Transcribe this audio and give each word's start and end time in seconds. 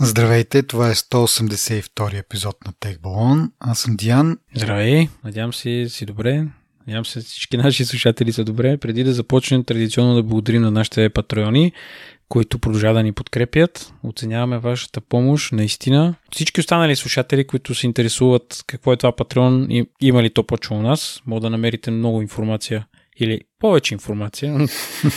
Здравейте, 0.00 0.62
това 0.62 0.90
е 0.90 0.94
182 0.94 2.18
епизод 2.18 2.56
на 2.66 2.72
Тех 2.80 3.00
Балон. 3.00 3.50
Аз 3.60 3.78
съм 3.78 3.96
Диан. 3.96 4.38
Здравей, 4.54 5.08
надявам 5.24 5.52
се 5.52 5.88
си 5.88 6.06
добре. 6.06 6.46
Надявам 6.86 7.04
се 7.04 7.20
всички 7.20 7.56
наши 7.56 7.84
слушатели 7.84 8.32
са 8.32 8.44
добре. 8.44 8.76
Преди 8.76 9.04
да 9.04 9.12
започнем 9.12 9.64
традиционно 9.64 10.14
да 10.14 10.22
благодарим 10.22 10.62
на 10.62 10.70
нашите 10.70 11.08
патреони, 11.08 11.72
които 12.28 12.58
продължават 12.58 12.96
да 12.96 13.02
ни 13.02 13.12
подкрепят. 13.12 13.92
Оценяваме 14.02 14.58
вашата 14.58 15.00
помощ, 15.00 15.52
наистина. 15.52 16.14
Всички 16.32 16.60
останали 16.60 16.96
слушатели, 16.96 17.46
които 17.46 17.74
се 17.74 17.86
интересуват 17.86 18.64
какво 18.66 18.92
е 18.92 18.96
това 18.96 19.16
Патреон 19.16 19.66
и 19.70 19.86
има 20.00 20.22
ли 20.22 20.30
то 20.30 20.42
почва 20.42 20.76
у 20.76 20.82
нас, 20.82 21.22
могат 21.26 21.42
да 21.42 21.50
намерите 21.50 21.90
много 21.90 22.22
информация 22.22 22.86
или 23.18 23.40
повече 23.58 23.94
информация 23.94 24.58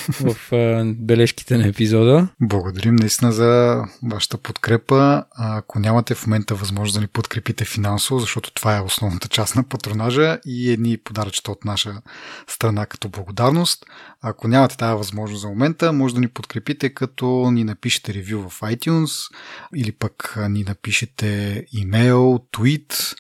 в 0.10 0.36
бележките 0.84 1.58
на 1.58 1.68
епизода. 1.68 2.28
Благодарим 2.42 2.96
наистина 2.96 3.32
за 3.32 3.84
вашата 4.04 4.38
подкрепа. 4.38 5.24
Ако 5.32 5.80
нямате 5.80 6.16
в 6.16 6.28
момента 6.28 6.56
възможност 6.56 6.96
да 6.96 7.02
ни 7.02 7.08
подкрепите 7.08 7.66
финансово, 7.66 8.20
защото 8.20 8.54
това 8.54 8.78
е 8.78 8.82
основната 8.82 9.28
част 9.28 9.56
на 9.56 9.64
патронажа 9.64 10.40
и 10.46 10.72
едни 10.72 10.98
подаръчета 10.98 11.52
от 11.52 11.66
наша 11.66 12.02
страна 12.48 12.86
като 12.86 13.10
благодарност. 13.10 13.86
Ако 14.22 14.48
нямате 14.48 14.78
тази 14.78 14.98
възможност 14.98 15.42
за 15.42 15.48
момента, 15.48 15.94
може 15.94 16.14
да 16.14 16.20
ни 16.20 16.28
подкрепите 16.28 16.94
като 16.94 17.52
ни 17.52 17.64
напишете 17.64 18.14
ревю 18.14 18.50
в 18.50 18.60
iTunes 18.60 19.34
или 19.76 19.92
пък 19.92 20.38
ни 20.50 20.64
напишете 20.64 21.66
имейл, 21.72 22.40
твит, 22.52 23.16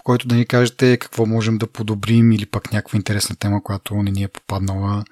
в 0.00 0.02
който 0.02 0.28
да 0.28 0.34
ни 0.34 0.46
кажете 0.46 0.96
какво 0.96 1.26
можем 1.26 1.58
да 1.58 1.66
подобрим 1.66 2.32
или 2.32 2.46
пък 2.46 2.72
някаква 2.72 2.96
интересна 2.96 3.36
тема, 3.36 3.62
която 3.62 3.94
не 3.94 4.10
ни 4.10 4.22
е 4.22 4.28
попаднала 4.60 5.04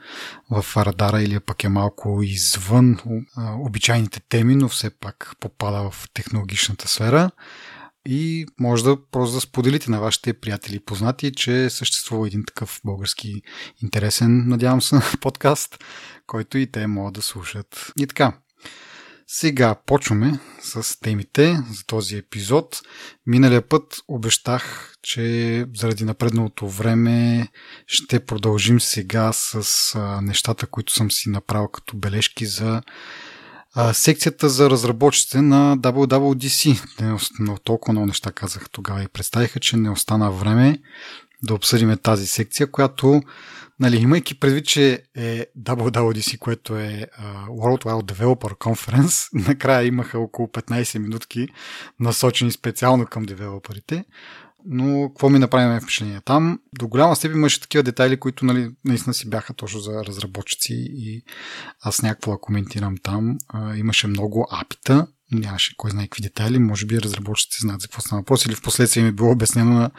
в 0.51 0.77
радара 0.77 1.23
или 1.23 1.41
пък 1.41 1.65
е 1.65 1.69
малко 1.69 2.23
извън 2.23 2.99
обичайните 3.37 4.21
теми, 4.29 4.57
но 4.57 4.69
все 4.69 4.91
пак 4.91 5.33
попада 5.41 5.91
в 5.91 6.09
технологичната 6.15 6.89
сфера 6.89 7.31
и 8.09 8.47
може 8.61 8.85
да 8.85 9.11
просто 9.11 9.35
да 9.35 9.41
споделите 9.41 9.91
на 9.91 10.01
вашите 10.01 10.33
приятели 10.33 10.77
и 10.77 10.85
познати, 10.85 11.33
че 11.33 11.71
съществува 11.71 12.27
един 12.27 12.45
такъв 12.45 12.81
български 12.85 13.43
интересен, 13.83 14.49
надявам 14.49 14.83
се, 14.83 14.97
подкаст, 15.21 15.85
който 16.27 16.59
и 16.59 16.71
те 16.71 16.87
могат 16.87 17.15
да 17.15 17.23
слушат. 17.23 17.93
И 18.01 18.07
така, 18.07 18.33
сега 19.31 19.75
почваме 19.87 20.39
с 20.61 21.01
темите 21.01 21.59
за 21.71 21.85
този 21.87 22.17
епизод. 22.17 22.81
Миналия 23.27 23.69
път 23.69 24.01
обещах, 24.09 24.95
че 25.03 25.67
заради 25.77 26.05
напредналото 26.05 26.69
време 26.69 27.49
ще 27.87 28.27
продължим 28.27 28.81
сега 28.81 29.33
с 29.33 29.95
нещата, 30.23 30.67
които 30.67 30.93
съм 30.93 31.11
си 31.11 31.29
направил 31.29 31.69
като 31.69 31.97
бележки 31.97 32.47
за 32.47 32.83
секцията 33.93 34.49
за 34.49 34.71
разработчиците 34.71 35.43
на 35.43 35.79
WWDC. 35.79 36.83
Но 37.41 37.59
толкова 37.59 37.93
много 37.93 38.07
неща 38.07 38.33
казах 38.33 38.71
тогава 38.71 39.03
и 39.03 39.09
представиха, 39.09 39.61
че 39.61 39.77
не 39.77 39.91
остана 39.91 40.31
време 40.31 40.79
да 41.43 41.55
обсъдиме 41.55 41.97
тази 41.97 42.27
секция, 42.27 42.71
която 42.71 43.23
Нали, 43.81 43.97
имайки 43.97 44.41
предвид, 44.41 44.67
че 44.67 45.03
е 45.17 45.47
WWDC, 45.63 46.39
което 46.39 46.77
е 46.77 47.07
World 47.49 47.85
Wide 47.85 48.13
Developer 48.13 48.59
Conference, 48.59 49.29
накрая 49.49 49.87
имаха 49.87 50.19
около 50.19 50.49
15 50.49 50.99
минутки 50.99 51.49
насочени 52.01 52.53
специално 52.53 53.07
към 53.07 53.23
девелоперите. 53.23 54.05
Но 54.65 55.09
какво 55.09 55.31
ми 55.31 55.39
направи 55.39 55.81
впечатление? 55.81 56.21
Там 56.25 56.61
до 56.79 56.89
голяма 56.89 57.17
степен 57.17 57.37
имаше 57.37 57.61
такива 57.61 57.83
детайли, 57.83 58.21
които 58.21 58.45
нали, 58.45 58.71
наистина 58.85 59.15
си 59.15 59.31
бяха 59.31 59.55
точно 59.55 59.81
за 59.81 60.05
разработчици 60.05 60.75
и 60.75 61.23
аз 61.81 62.03
някакво 62.03 62.39
коментирам 62.39 62.95
там. 63.03 63.39
А, 63.49 63.77
имаше 63.77 64.07
много 64.07 64.49
апита, 64.51 65.07
нямаше 65.33 65.75
кой 65.77 65.91
знае 65.91 66.07
какви 66.07 66.23
детайли, 66.23 66.59
може 66.59 66.87
би 66.87 67.01
разработчиците 67.01 67.61
знаят 67.61 67.81
за 67.81 67.89
какво 67.89 68.01
стана 68.01 68.21
въпрос 68.21 68.47
или 68.47 68.55
в 68.55 68.63
последствие 68.63 69.03
ми 69.03 69.09
е 69.09 69.13
било 69.13 69.31
обяснено 69.31 69.75
на 69.75 69.91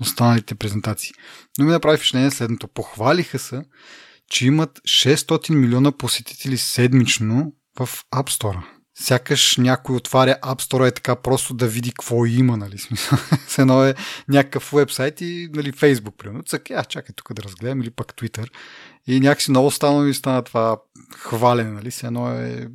останалите 0.00 0.54
презентации. 0.54 1.12
Но 1.58 1.64
ми 1.64 1.70
направи 1.70 1.96
впечатление 1.96 2.30
следното. 2.30 2.68
Похвалиха 2.68 3.38
се, 3.38 3.62
че 4.30 4.46
имат 4.46 4.78
600 4.78 5.54
милиона 5.54 5.92
посетители 5.92 6.58
седмично 6.58 7.52
в 7.78 7.88
App 8.14 8.30
Store. 8.30 8.62
Сякаш 9.00 9.56
някой 9.56 9.96
отваря 9.96 10.36
App 10.42 10.62
Store 10.62 10.88
е 10.88 10.90
така 10.90 11.16
просто 11.16 11.54
да 11.54 11.68
види 11.68 11.90
какво 11.90 12.26
има, 12.26 12.56
нали? 12.56 12.78
Смисъл. 12.78 13.18
С 13.48 13.58
едно 13.58 13.84
е 13.84 13.94
някакъв 14.28 14.70
вебсайт 14.74 15.20
и 15.20 15.48
нали, 15.54 15.72
Facebook, 15.72 16.16
примерно. 16.16 16.42
Цък, 16.42 16.70
а, 16.70 16.84
чакай 16.84 17.14
тук 17.16 17.32
да 17.32 17.42
разгледам 17.42 17.82
или 17.82 17.90
пък 17.90 18.14
Twitter. 18.14 18.48
И 19.06 19.20
някакси 19.20 19.50
много 19.50 19.70
стана 19.70 20.04
ми 20.04 20.14
стана 20.14 20.42
това 20.42 20.76
хвалене, 21.16 21.70
нали? 21.70 21.90
С 21.90 22.02
едно 22.02 22.30
е 22.30 22.68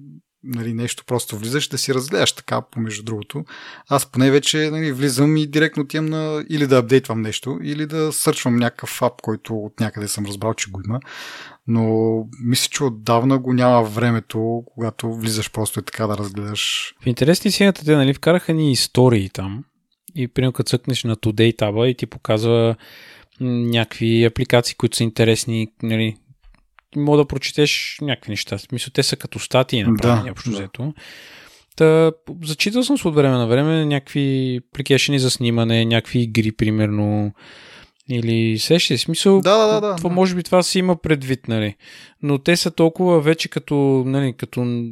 нали, 0.44 0.74
нещо 0.74 1.04
просто 1.08 1.38
влизаш 1.38 1.68
да 1.68 1.78
си 1.78 1.94
разгледаш 1.94 2.32
така, 2.32 2.62
помежду 2.62 3.04
другото. 3.04 3.46
Аз 3.88 4.06
поне 4.06 4.32
вече 4.32 4.70
нали, 4.72 4.92
влизам 4.92 5.38
и 5.38 5.48
директно 5.48 5.84
отивам 5.84 6.06
на 6.06 6.46
или 6.50 6.68
да 6.68 6.78
апдейтвам 6.78 7.22
нещо, 7.22 7.60
или 7.64 7.86
да 7.86 8.12
сърчвам 8.12 8.56
някакъв 8.56 9.02
ап, 9.02 9.22
който 9.22 9.56
от 9.56 9.80
някъде 9.80 10.08
съм 10.08 10.26
разбрал, 10.26 10.54
че 10.54 10.72
го 10.72 10.82
има. 10.86 11.00
Но 11.68 12.14
мисля, 12.44 12.70
че 12.72 12.84
отдавна 12.84 13.40
го 13.40 13.54
няма 13.54 13.84
времето, 13.84 14.64
когато 14.66 15.14
влизаш 15.14 15.52
просто 15.52 15.80
и 15.80 15.84
така 15.84 16.08
да 16.08 16.18
разгледаш. 16.18 16.94
В 17.02 17.08
интересни 17.08 17.52
сината 17.52 17.86
те, 17.86 17.96
нали, 17.96 18.14
вкараха 18.14 18.54
ни 18.54 18.72
истории 18.72 19.30
там. 19.30 19.64
И 20.16 20.28
примерно 20.28 20.54
като 20.54 20.70
цъкнеш 20.70 21.04
на 21.04 21.16
Today 21.16 21.58
таба 21.58 21.88
и 21.88 21.96
ти 21.96 22.06
показва 22.06 22.76
някакви 23.42 24.24
апликации, 24.24 24.76
които 24.76 24.98
са 24.98 25.04
интересни, 25.04 25.68
нали, 25.84 26.16
мога 26.96 27.18
да 27.18 27.26
прочетеш 27.26 27.98
някакви 28.02 28.32
неща. 28.32 28.58
Мисля, 28.72 28.92
те 28.94 29.04
са 29.04 29.16
като 29.16 29.40
статии 29.40 29.84
направени, 29.84 30.26
да, 30.26 30.32
общо 30.32 30.50
да. 30.50 30.56
взето. 30.56 30.94
Та, 31.76 32.12
зачитал 32.44 32.84
съм 32.84 32.98
се 32.98 33.08
от 33.08 33.16
време 33.16 33.38
на 33.38 33.48
време 33.48 33.86
някакви 33.86 34.60
прикешени 34.74 35.20
за 35.20 35.32
снимане, 35.32 35.86
някакви 35.86 36.20
игри, 36.20 36.52
примерно. 36.52 37.34
Или 38.10 38.60
сещате 38.60 38.98
смисъл, 38.98 39.42
да, 39.42 39.68
да, 39.68 39.82
да, 39.82 39.96
това, 39.96 40.10
може 40.10 40.36
би 40.36 40.44
това 40.44 40.64
си 40.64 40.80
има 40.80 40.96
предвид, 40.96 41.48
нали. 41.48 41.76
Но 42.22 42.38
те 42.38 42.58
са 42.58 42.72
толкова 42.72 43.22
вече 43.22 43.50
като, 43.50 44.04
нали, 44.06 44.34
като 44.34 44.84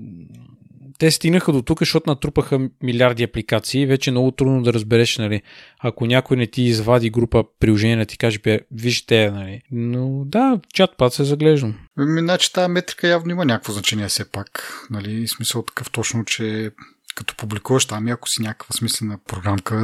те 0.99 1.11
стигнаха 1.11 1.53
до 1.53 1.61
тук, 1.61 1.79
защото 1.79 2.09
натрупаха 2.09 2.69
милиарди 2.83 3.23
апликации. 3.23 3.85
Вече 3.85 4.09
е 4.09 4.11
много 4.11 4.31
трудно 4.31 4.63
да 4.63 4.73
разбереш, 4.73 5.17
нали, 5.17 5.41
ако 5.79 6.05
някой 6.05 6.37
не 6.37 6.47
ти 6.47 6.61
извади 6.61 7.09
група 7.09 7.43
приложения, 7.59 7.97
да 7.97 8.05
ти 8.05 8.17
каже, 8.17 8.39
бе, 8.39 8.59
вижте, 8.71 9.31
нали. 9.31 9.61
Но 9.71 10.23
да, 10.25 10.59
чат-пат 10.75 11.09
се 11.09 11.23
заглеждам. 11.23 11.75
Ами, 12.01 12.21
значи 12.21 12.53
тази 12.53 12.71
метрика 12.71 13.07
явно 13.07 13.31
има 13.31 13.45
някакво 13.45 13.73
значение 13.73 14.07
все 14.07 14.31
пак. 14.31 14.73
Нали, 14.89 15.27
смисъл 15.27 15.61
такъв 15.61 15.91
точно, 15.91 16.25
че 16.25 16.71
като 17.15 17.35
публикуваш 17.35 17.85
там 17.85 18.07
ако 18.07 18.29
си 18.29 18.41
някаква 18.41 18.73
смислена 18.73 19.19
програмка, 19.27 19.75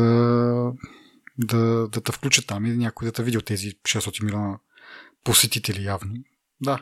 да, 1.37 1.87
да 1.87 2.01
те 2.01 2.11
включат 2.11 2.47
там 2.47 2.65
и 2.65 2.77
някой 2.77 3.05
да 3.05 3.11
те 3.11 3.23
види 3.23 3.37
от 3.37 3.45
тези 3.45 3.71
600 3.71 4.23
милиона 4.23 4.57
посетители 5.23 5.83
явно. 5.83 6.13
Да. 6.61 6.79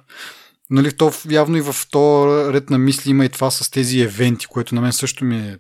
Нали, 0.70 0.98
то, 0.98 1.12
явно 1.30 1.58
и 1.58 1.62
в 1.62 1.76
то 1.92 2.28
ред 2.54 2.70
на 2.70 2.78
мисли 2.78 3.12
има 3.12 3.26
и 3.26 3.30
това 3.30 3.52
с 3.52 3.72
тези 3.72 4.00
евенти, 4.00 4.46
което 4.46 4.76
на 4.76 4.82
мен 4.82 4.94
също 4.94 5.26
ми 5.26 5.38
е 5.38 5.58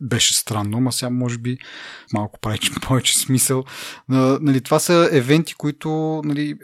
беше 0.00 0.34
странно, 0.34 0.80
ма 0.80 0.92
сега 0.92 1.10
може 1.10 1.38
би 1.38 1.58
малко 2.12 2.40
прави 2.40 2.58
повече 2.82 3.18
смисъл. 3.18 3.64
Нали, 4.08 4.60
това 4.60 4.78
са 4.78 5.08
евенти, 5.12 5.54
които 5.54 6.22
нали, 6.24 6.54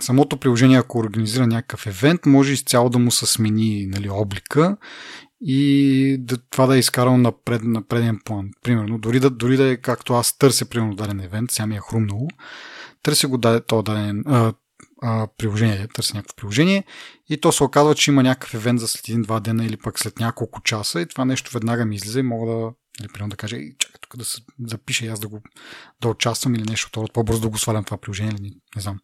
самото 0.00 0.36
приложение, 0.36 0.78
ако 0.78 0.98
организира 0.98 1.46
някакъв 1.46 1.86
евент, 1.86 2.26
може 2.26 2.52
изцяло 2.52 2.88
да 2.88 2.98
му 2.98 3.10
се 3.10 3.26
смени 3.26 3.86
нали, 3.86 4.10
облика 4.10 4.76
и 5.40 6.16
да, 6.20 6.36
това 6.50 6.66
да 6.66 6.76
е 6.76 6.78
изкарано 6.78 7.18
на, 7.18 7.32
пред, 7.44 7.64
на 7.64 7.82
преден 7.82 8.20
план. 8.24 8.50
Примерно, 8.62 8.98
дори 8.98 9.20
да, 9.20 9.30
дори 9.30 9.56
да 9.56 9.64
е 9.64 9.76
както 9.76 10.14
аз 10.14 10.38
търся, 10.38 10.64
примерно, 10.64 10.94
даден 10.94 11.20
евент, 11.20 11.50
сега 11.50 11.66
ми 11.66 11.76
е 11.76 11.80
хрумнало, 11.80 12.28
търся 13.02 13.28
го 13.28 13.38
даде, 13.38 13.62
даден, 13.82 14.22
а, 14.26 14.52
а, 15.02 15.26
приложение, 15.38 15.88
търся 15.94 16.16
някакво 16.16 16.36
приложение 16.36 16.84
и 17.30 17.40
то 17.40 17.52
се 17.52 17.64
оказва, 17.64 17.94
че 17.94 18.10
има 18.10 18.22
някакъв 18.22 18.54
евент 18.54 18.80
за 18.80 18.88
след 18.88 19.08
един-два 19.08 19.40
дена 19.40 19.64
или 19.64 19.76
пък 19.76 19.98
след 19.98 20.18
няколко 20.18 20.62
часа 20.62 21.00
и 21.00 21.06
това 21.06 21.24
нещо 21.24 21.50
веднага 21.54 21.84
ми 21.84 21.96
излиза 21.96 22.20
и 22.20 22.22
мога 22.22 22.52
да, 22.52 22.70
или, 23.00 23.08
примерно 23.08 23.30
да 23.30 23.36
кажа, 23.36 23.56
чакай 23.78 24.00
тук 24.00 24.16
да 24.16 24.24
се 24.24 24.40
запиша 24.66 25.04
и 25.04 25.08
аз 25.08 25.20
да 25.20 25.28
го 25.28 25.42
да 26.00 26.08
участвам 26.08 26.54
или 26.54 26.62
нещо, 26.62 26.90
това 26.90 27.06
по-бързо 27.12 27.40
да 27.40 27.48
го 27.48 27.58
свалям 27.58 27.84
това 27.84 27.96
приложение, 27.96 28.32
или 28.32 28.42
не, 28.42 28.50
не 28.76 28.82
знам. 28.82 28.98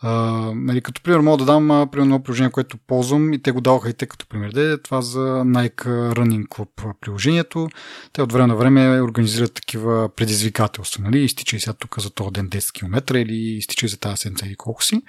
А, 0.00 0.10
нали, 0.54 0.80
като 0.80 1.02
пример 1.02 1.18
мога 1.18 1.44
да 1.44 1.44
дам 1.44 1.88
примерно 1.92 2.22
приложение, 2.22 2.50
което 2.50 2.78
ползвам 2.86 3.32
и 3.32 3.42
те 3.42 3.52
го 3.52 3.60
даваха 3.60 3.90
и 3.90 3.94
те 3.94 4.06
като 4.06 4.26
пример. 4.26 4.50
Де, 4.52 4.82
това 4.82 5.02
за 5.02 5.20
Nike 5.44 6.12
Running 6.14 6.48
Club 6.48 6.94
приложението. 7.00 7.68
Те 8.12 8.22
от 8.22 8.32
време 8.32 8.46
на 8.46 8.56
време 8.56 9.02
организират 9.02 9.54
такива 9.54 10.08
предизвикателства. 10.16 11.02
Нали? 11.04 11.18
Изтичай 11.18 11.60
сега 11.60 11.72
тук 11.72 12.00
за 12.00 12.10
този 12.10 12.30
ден 12.30 12.48
10 12.48 12.72
км 12.72 13.18
или 13.18 13.34
изтичай 13.34 13.88
за 13.88 13.98
тази 13.98 14.16
седмица 14.16 14.46
или 14.46 14.56
колко 14.56 14.84
си. 14.84 15.02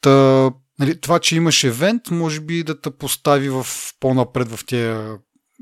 Та, 0.00 0.50
нали, 0.80 1.00
това, 1.00 1.18
че 1.18 1.36
имаш 1.36 1.64
евент, 1.64 2.10
може 2.10 2.40
би 2.40 2.62
да 2.62 2.80
те 2.80 2.90
постави 2.90 3.48
в 3.48 3.66
по-напред 4.00 4.48
в 4.48 4.66
тия 4.66 5.18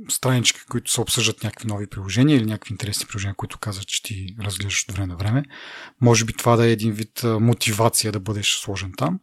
странички, 0.09 0.61
които 0.71 0.91
се 0.91 1.01
обсъждат 1.01 1.45
някакви 1.45 1.69
нови 1.69 1.87
приложения 1.87 2.37
или 2.37 2.45
някакви 2.45 2.75
интересни 2.75 3.07
приложения, 3.07 3.35
които 3.35 3.59
казват, 3.59 3.87
че 3.87 4.03
ти 4.03 4.37
разглеждаш 4.43 4.85
от 4.89 4.95
време 4.95 5.07
на 5.07 5.17
време. 5.17 5.43
Може 6.01 6.25
би 6.25 6.33
това 6.33 6.57
да 6.57 6.67
е 6.67 6.73
един 6.73 6.93
вид 6.93 7.23
мотивация 7.25 8.13
да 8.13 8.21
бъдеш 8.21 8.59
сложен 8.63 8.93
там. 8.97 9.21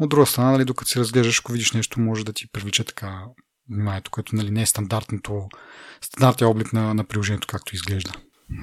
От 0.00 0.08
друга 0.08 0.26
страна, 0.26 0.50
нали, 0.50 0.64
докато 0.64 0.90
си 0.90 1.00
разглеждаш, 1.00 1.38
ако 1.38 1.52
видиш 1.52 1.72
нещо, 1.72 2.00
може 2.00 2.24
да 2.24 2.32
ти 2.32 2.50
привлече 2.52 2.84
така 2.84 3.24
вниманието, 3.70 4.10
което 4.10 4.36
нали, 4.36 4.50
не 4.50 4.62
е 4.62 4.66
стандартното, 4.66 5.48
стандартния 6.00 6.48
облик 6.48 6.72
на, 6.72 6.94
на 6.94 7.04
приложението, 7.04 7.46
както 7.46 7.74
изглежда. 7.74 8.12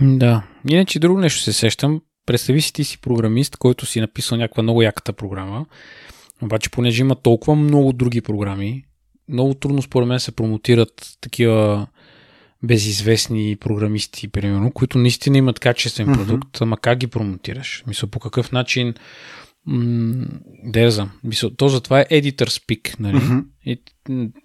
Да. 0.02 0.48
Иначе 0.70 1.00
друго 1.00 1.20
нещо 1.20 1.42
се 1.42 1.54
сещам. 1.54 2.02
Представи 2.26 2.62
си 2.62 2.74
ти 2.74 2.84
си 2.84 3.02
програмист, 3.02 3.58
който 3.58 3.86
си 3.86 4.02
написал 4.02 4.38
някаква 4.38 4.64
много 4.64 4.82
яката 4.82 5.14
програма, 5.14 5.66
обаче 6.42 6.72
понеже 6.72 7.02
има 7.02 7.16
толкова 7.16 7.56
много 7.56 7.94
други 7.94 8.22
програми, 8.22 8.86
много 9.30 9.54
трудно 9.54 9.82
според 9.82 10.08
мен 10.08 10.20
се 10.20 10.32
промотират 10.32 11.18
такива 11.22 11.88
безизвестни 12.64 13.56
програмисти, 13.60 14.28
примерно, 14.28 14.72
които 14.72 14.98
наистина 14.98 15.38
имат 15.38 15.60
качествен 15.60 16.14
продукт, 16.14 16.58
mm-hmm. 16.58 16.62
ама 16.62 16.78
как 16.78 16.98
ги 16.98 17.08
промотираш? 17.08 17.84
Мисля, 17.88 18.08
по 18.08 18.20
какъв 18.20 18.52
начин 18.52 18.94
м- 19.68 20.26
знам. 20.88 21.12
Мисля, 21.24 21.56
то 21.56 21.68
затова 21.68 22.00
е 22.00 22.06
editor 22.06 22.50
speak, 22.50 23.00
нали? 23.00 23.18
Mm-hmm. 23.18 23.44
И 23.66 23.82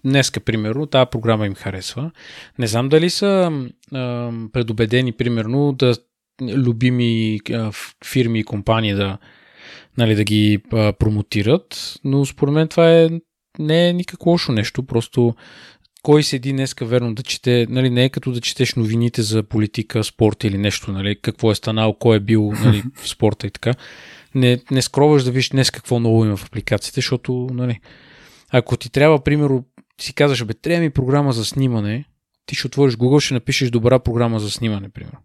днеска, 0.05 0.39
примерно, 0.39 0.85
тази 0.85 1.09
програма 1.11 1.45
им 1.45 1.55
харесва. 1.55 2.11
Не 2.59 2.67
знам 2.67 2.89
дали 2.89 3.09
са 3.09 3.51
а, 3.93 4.31
предубедени, 4.53 5.11
примерно, 5.11 5.73
да 5.73 5.95
любими 6.41 7.39
а, 7.53 7.71
фирми 8.05 8.39
и 8.39 8.43
компании 8.43 8.93
да, 8.93 9.17
нали, 9.97 10.15
да 10.15 10.23
ги 10.23 10.59
а, 10.71 10.93
промотират, 10.93 11.99
но 12.03 12.25
според 12.25 12.53
мен 12.53 12.67
това 12.67 12.91
е 12.91 13.09
не 13.59 13.89
е 13.89 13.93
никакво 13.93 14.29
лошо 14.29 14.51
нещо, 14.51 14.83
просто 14.83 15.35
кой 16.03 16.23
седи 16.23 16.51
днеска 16.51 16.85
верно 16.85 17.15
да 17.15 17.23
чете, 17.23 17.67
нали, 17.69 17.89
не 17.89 18.05
е 18.05 18.09
като 18.09 18.31
да 18.31 18.41
четеш 18.41 18.75
новините 18.75 19.21
за 19.21 19.43
политика, 19.43 20.03
спорт 20.03 20.43
или 20.43 20.57
нещо, 20.57 20.91
нали, 20.91 21.21
какво 21.21 21.51
е 21.51 21.55
станало, 21.55 21.93
кой 21.93 22.17
е 22.17 22.19
бил 22.19 22.51
нали, 22.63 22.83
в 23.01 23.09
спорта 23.09 23.47
и 23.47 23.51
така. 23.51 23.73
Не, 24.35 24.59
не 24.71 24.81
скроваш 24.81 25.23
да 25.23 25.31
виж 25.31 25.49
днес 25.49 25.71
какво 25.71 25.99
ново 25.99 26.25
има 26.25 26.37
в 26.37 26.45
апликациите, 26.45 26.97
защото, 26.97 27.47
нали, 27.53 27.79
ако 28.49 28.77
ти 28.77 28.91
трябва, 28.91 29.23
примерно, 29.23 29.65
си 30.01 30.13
казваш, 30.13 30.45
бе, 30.45 30.53
трябва 30.53 30.81
ми 30.81 30.89
програма 30.89 31.33
за 31.33 31.45
снимане, 31.45 32.05
ти 32.45 32.55
ще 32.55 32.67
отвориш 32.67 32.95
Google, 32.95 33.19
ще 33.19 33.33
напишеш 33.33 33.69
добра 33.69 33.99
програма 33.99 34.39
за 34.39 34.51
снимане, 34.51 34.89
примерно. 34.89 35.19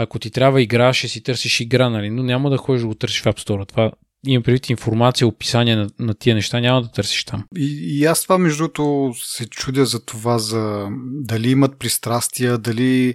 Ако 0.00 0.18
ти 0.18 0.30
трябва 0.30 0.62
игра, 0.62 0.92
ще 0.92 1.08
си 1.08 1.22
търсиш 1.22 1.60
игра, 1.60 1.90
нали, 1.90 2.10
но 2.10 2.22
няма 2.22 2.50
да 2.50 2.56
ходиш 2.56 2.80
да 2.80 2.88
го 2.88 2.94
търсиш 2.94 3.20
в 3.20 3.24
App 3.24 3.38
Store. 3.38 3.68
Това 3.68 3.90
имам 4.26 4.42
предвид 4.42 4.70
информация, 4.70 5.26
описание 5.26 5.76
на, 5.76 5.88
на 5.98 6.14
тия 6.14 6.34
неща, 6.34 6.60
няма 6.60 6.82
да 6.82 6.90
търсиш 6.90 7.24
там. 7.24 7.44
И, 7.56 7.98
и 8.00 8.04
аз 8.04 8.22
това, 8.22 8.38
между 8.38 8.58
другото, 8.58 9.12
се 9.16 9.46
чудя 9.46 9.86
за 9.86 10.04
това, 10.04 10.38
за 10.38 10.88
дали 11.02 11.50
имат 11.50 11.78
пристрастия, 11.78 12.58
дали 12.58 13.14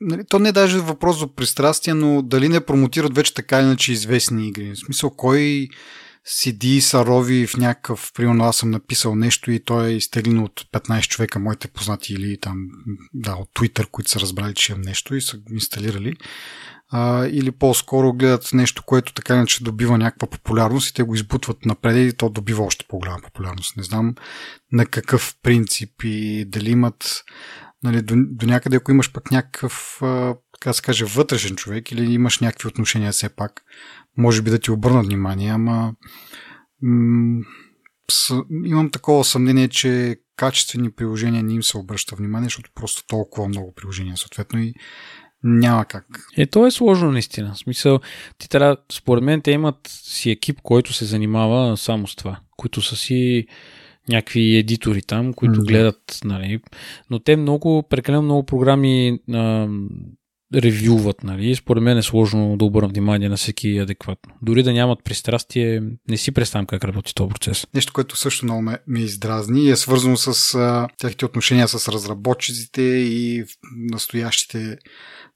Нали, 0.00 0.22
то 0.28 0.38
не 0.38 0.48
е 0.48 0.52
даже 0.52 0.78
въпрос 0.78 1.18
за 1.18 1.26
пристрастия, 1.26 1.94
но 1.94 2.22
дали 2.22 2.48
не 2.48 2.60
промотират 2.60 3.14
вече 3.14 3.34
така 3.34 3.60
иначе 3.60 3.92
известни 3.92 4.48
игри. 4.48 4.70
В 4.74 4.78
смисъл, 4.78 5.10
кой 5.10 5.68
седи 6.24 6.80
сарови 6.80 7.46
в 7.46 7.56
някакъв, 7.56 8.12
примерно 8.14 8.44
аз 8.44 8.56
съм 8.56 8.70
написал 8.70 9.14
нещо 9.14 9.50
и 9.50 9.64
той 9.64 9.88
е 9.88 9.96
изтеглено 9.96 10.44
от 10.44 10.60
15 10.72 11.08
човека, 11.08 11.38
моите 11.38 11.68
познати 11.68 12.12
или 12.12 12.40
там, 12.40 12.56
да, 13.14 13.32
от 13.32 13.48
Twitter, 13.54 13.86
които 13.90 14.10
са 14.10 14.20
разбрали, 14.20 14.54
че 14.54 14.72
имам 14.72 14.82
нещо 14.82 15.14
и 15.14 15.20
са 15.20 15.38
инсталирали 15.50 16.14
а, 16.92 17.26
или 17.26 17.50
по-скоро 17.50 18.12
гледат 18.12 18.52
нещо, 18.52 18.82
което 18.86 19.12
така 19.12 19.34
иначе 19.34 19.64
добива 19.64 19.98
някаква 19.98 20.28
популярност 20.28 20.90
и 20.90 20.94
те 20.94 21.02
го 21.02 21.14
избутват 21.14 21.64
напред 21.64 22.12
и 22.12 22.16
то 22.16 22.28
добива 22.28 22.64
още 22.64 22.84
по-голяма 22.88 23.18
популярност. 23.22 23.76
Не 23.76 23.82
знам 23.82 24.14
на 24.72 24.86
какъв 24.86 25.36
принцип 25.42 25.90
и 26.04 26.44
дали 26.48 26.70
имат 26.70 27.24
нали, 27.82 28.02
до, 28.02 28.14
до 28.16 28.46
някъде, 28.46 28.76
ако 28.76 28.90
имаш 28.90 29.12
пък 29.12 29.30
някакъв, 29.30 30.02
а, 30.02 30.34
така 30.54 30.72
се 30.72 30.82
каже, 30.82 31.04
вътрешен 31.04 31.56
човек 31.56 31.92
или 31.92 32.12
имаш 32.12 32.38
някакви 32.38 32.68
отношения 32.68 33.12
все 33.12 33.28
пак, 33.28 33.62
може 34.16 34.42
би 34.42 34.50
да 34.50 34.58
ти 34.58 34.70
обърнат 34.70 35.06
внимание, 35.06 35.50
ама 35.50 35.94
м- 36.82 37.42
с, 38.10 38.42
имам 38.64 38.90
такова 38.90 39.24
съмнение, 39.24 39.68
че 39.68 40.16
качествени 40.36 40.90
приложения 40.90 41.42
не 41.42 41.54
им 41.54 41.62
се 41.62 41.78
обръща 41.78 42.16
внимание, 42.16 42.46
защото 42.46 42.70
просто 42.74 43.06
толкова 43.06 43.48
много 43.48 43.74
приложения 43.74 44.16
съответно 44.16 44.60
и 44.60 44.74
няма 45.44 45.84
как. 45.84 46.06
Е, 46.36 46.46
то 46.46 46.66
е 46.66 46.70
сложно 46.70 47.12
наистина. 47.12 47.54
В 47.54 47.58
смисъл, 47.58 48.00
ти 48.38 48.48
трябва, 48.48 48.76
според 48.92 49.24
мен, 49.24 49.40
те 49.40 49.50
имат 49.50 49.76
си 49.86 50.30
екип, 50.30 50.60
който 50.62 50.92
се 50.92 51.04
занимава 51.04 51.76
само 51.76 52.06
с 52.06 52.16
това, 52.16 52.40
които 52.56 52.82
са 52.82 52.96
си 52.96 53.46
някакви 54.08 54.56
едитори 54.56 55.02
там, 55.02 55.34
които 55.34 55.60
mm-hmm. 55.60 55.68
гледат, 55.68 56.20
нали. 56.24 56.60
Но 57.10 57.18
те 57.18 57.36
много, 57.36 57.82
прекалено 57.90 58.22
много 58.22 58.46
програми 58.46 59.20
а, 59.32 59.68
ревюват, 60.54 61.24
нали. 61.24 61.56
Според 61.56 61.82
мен 61.82 61.98
е 61.98 62.02
сложно 62.02 62.56
да 62.56 62.64
обърна 62.64 62.88
внимание 62.88 63.28
на 63.28 63.36
всеки 63.36 63.78
адекватно. 63.78 64.34
Дори 64.42 64.62
да 64.62 64.72
нямат 64.72 65.04
пристрастие, 65.04 65.82
не 66.08 66.16
си 66.16 66.32
представям 66.32 66.66
как 66.66 66.84
работи 66.84 67.14
този 67.14 67.28
процес. 67.28 67.66
Нещо, 67.74 67.92
което 67.92 68.16
също 68.16 68.44
много 68.44 68.62
ме, 68.62 68.78
ме 68.86 69.00
издразни 69.00 69.70
е 69.70 69.76
свързано 69.76 70.16
с 70.16 70.54
а, 70.54 70.88
тяхните 70.98 71.24
отношения 71.24 71.68
с 71.68 71.92
разработчиците 71.92 72.82
и 72.82 73.44
настоящите 73.90 74.78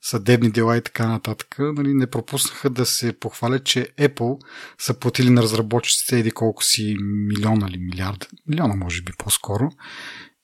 съдебни 0.02 0.50
дела 0.50 0.76
и 0.76 0.80
така 0.80 1.08
нататък, 1.08 1.56
нали, 1.58 1.94
не 1.94 2.06
пропуснаха 2.06 2.70
да 2.70 2.86
се 2.86 3.12
похвалят, 3.12 3.64
че 3.64 3.88
Apple 3.98 4.38
са 4.78 4.94
платили 4.94 5.30
на 5.30 5.42
разработчиците 5.42 6.18
еди 6.18 6.30
колко 6.30 6.64
си 6.64 6.96
милиона 7.00 7.66
или 7.70 7.78
милиарда, 7.78 8.26
милиона 8.48 8.74
може 8.74 9.02
би 9.02 9.12
по-скоро. 9.18 9.70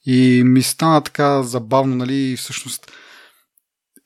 И 0.07 0.43
ми 0.45 0.63
стана 0.63 1.01
така 1.01 1.43
забавно, 1.43 1.97
нали, 1.97 2.37
всъщност 2.37 2.93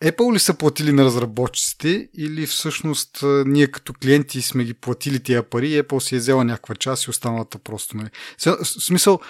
Apple 0.05 0.35
ли 0.35 0.39
са 0.39 0.55
платили 0.55 0.93
на 0.93 1.05
разработчиците 1.05 2.09
или 2.19 2.47
всъщност 2.47 3.19
ние 3.47 3.67
като 3.67 3.93
клиенти 3.93 4.43
сме 4.43 4.65
ги 4.65 4.75
платили 4.75 5.23
тия 5.23 5.43
пари 5.43 5.83
Apple 5.83 5.99
си 5.99 6.15
е 6.17 6.19
взела 6.19 6.45
някаква 6.45 6.75
част 6.75 7.05
и 7.05 7.11
останалата 7.11 7.59
просто. 7.59 7.97
Нали. 7.97 8.09
В 8.39 8.65
смисъл, 8.65 9.21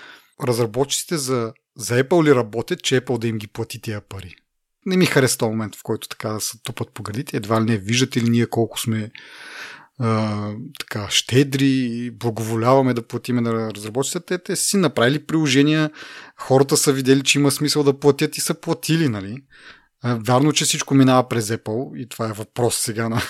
разработчиците 0.42 1.16
за, 1.16 1.52
за 1.76 2.04
Apple 2.04 2.24
ли 2.24 2.34
работят, 2.34 2.82
че 2.82 3.00
Apple 3.00 3.18
да 3.18 3.28
им 3.28 3.38
ги 3.38 3.46
плати 3.46 3.80
тия 3.80 4.00
пари? 4.00 4.36
не 4.86 4.96
ми 4.96 5.06
хареса 5.06 5.38
този 5.38 5.50
момент, 5.50 5.76
в 5.76 5.82
който 5.82 6.08
така 6.08 6.28
да 6.28 6.40
се 6.40 6.58
тупат 6.62 6.90
по 6.94 7.02
градите. 7.02 7.36
Едва 7.36 7.60
ли 7.60 7.64
не 7.64 7.78
виждате 7.78 8.20
ли 8.20 8.30
ние 8.30 8.46
колко 8.46 8.80
сме 8.80 9.10
а, 9.98 10.52
така 10.80 11.06
щедри 11.10 11.68
и 11.68 12.10
благоволяваме 12.10 12.94
да 12.94 13.06
платиме 13.06 13.40
на 13.40 13.52
разработчиците. 13.74 14.26
Те, 14.26 14.38
те 14.38 14.56
си 14.56 14.76
направили 14.76 15.26
приложения, 15.26 15.90
хората 16.36 16.76
са 16.76 16.92
видели, 16.92 17.22
че 17.22 17.38
има 17.38 17.50
смисъл 17.50 17.82
да 17.82 17.98
платят 17.98 18.36
и 18.36 18.40
са 18.40 18.54
платили, 18.54 19.08
нали? 19.08 19.36
Вярно, 20.14 20.52
че 20.52 20.64
всичко 20.64 20.94
минава 20.94 21.28
през 21.28 21.48
Apple 21.48 21.96
и 21.96 22.08
това 22.08 22.28
е 22.28 22.32
въпрос 22.32 22.76
сега 22.76 23.08
на, 23.08 23.22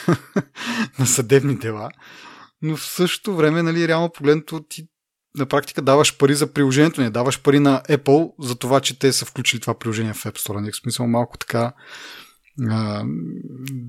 на 0.98 1.06
съдебни 1.06 1.56
дела. 1.56 1.90
Но 2.62 2.76
в 2.76 2.84
същото 2.84 3.36
време, 3.36 3.62
нали, 3.62 3.88
реално 3.88 4.12
погледнато, 4.12 4.60
ти 4.68 4.86
на 5.38 5.46
практика 5.46 5.82
даваш 5.82 6.18
пари 6.18 6.34
за 6.34 6.52
приложението, 6.52 7.00
не 7.00 7.10
даваш 7.10 7.42
пари 7.42 7.58
на 7.58 7.82
Apple 7.88 8.32
за 8.40 8.54
това, 8.54 8.80
че 8.80 8.98
те 8.98 9.12
са 9.12 9.24
включили 9.24 9.60
това 9.60 9.78
приложение 9.78 10.12
в 10.12 10.24
App 10.24 10.38
Store. 10.38 10.60
Не 10.60 10.72
в 10.72 10.76
смисъл 10.76 11.06
малко 11.06 11.38
така 11.38 11.72
а, 12.68 13.04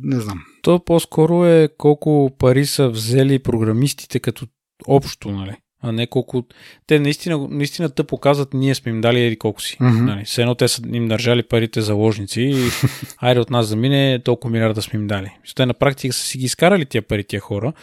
не 0.04 0.20
знам. 0.20 0.44
То 0.62 0.84
по-скоро 0.86 1.46
е 1.46 1.70
колко 1.78 2.36
пари 2.40 2.66
са 2.66 2.90
взели 2.90 3.40
програмистите 3.40 4.20
като 4.20 4.48
общо, 4.88 5.32
нали? 5.32 5.58
А 5.82 5.92
не 5.92 6.08
колко... 6.08 6.44
Те 6.88 7.00
наистина, 7.00 7.48
наистина 7.50 7.90
тъпо 7.90 8.18
казват, 8.18 8.54
ние 8.54 8.76
сме 8.76 8.92
им 8.92 9.02
дали 9.02 9.22
еди 9.22 9.36
колко 9.36 9.62
си. 9.62 9.78
Mm-hmm. 9.78 10.06
Нали? 10.06 10.26
Все 10.26 10.42
едно 10.42 10.56
те 10.56 10.68
са 10.68 10.82
им 10.94 11.08
държали 11.08 11.44
парите 11.44 11.82
заложници 11.82 12.42
и 12.42 12.56
айде 13.18 13.40
от 13.40 13.50
нас 13.50 13.68
замине, 13.68 14.20
толкова 14.24 14.52
милиарда 14.52 14.82
сме 14.82 15.00
им 15.00 15.08
дали. 15.08 15.32
Те 15.56 15.66
на 15.66 15.74
практика 15.74 16.14
са 16.14 16.22
си 16.22 16.38
ги 16.38 16.46
изкарали 16.46 16.86
тия 16.86 17.02
пари, 17.02 17.24
тия 17.24 17.40
хора 17.40 17.74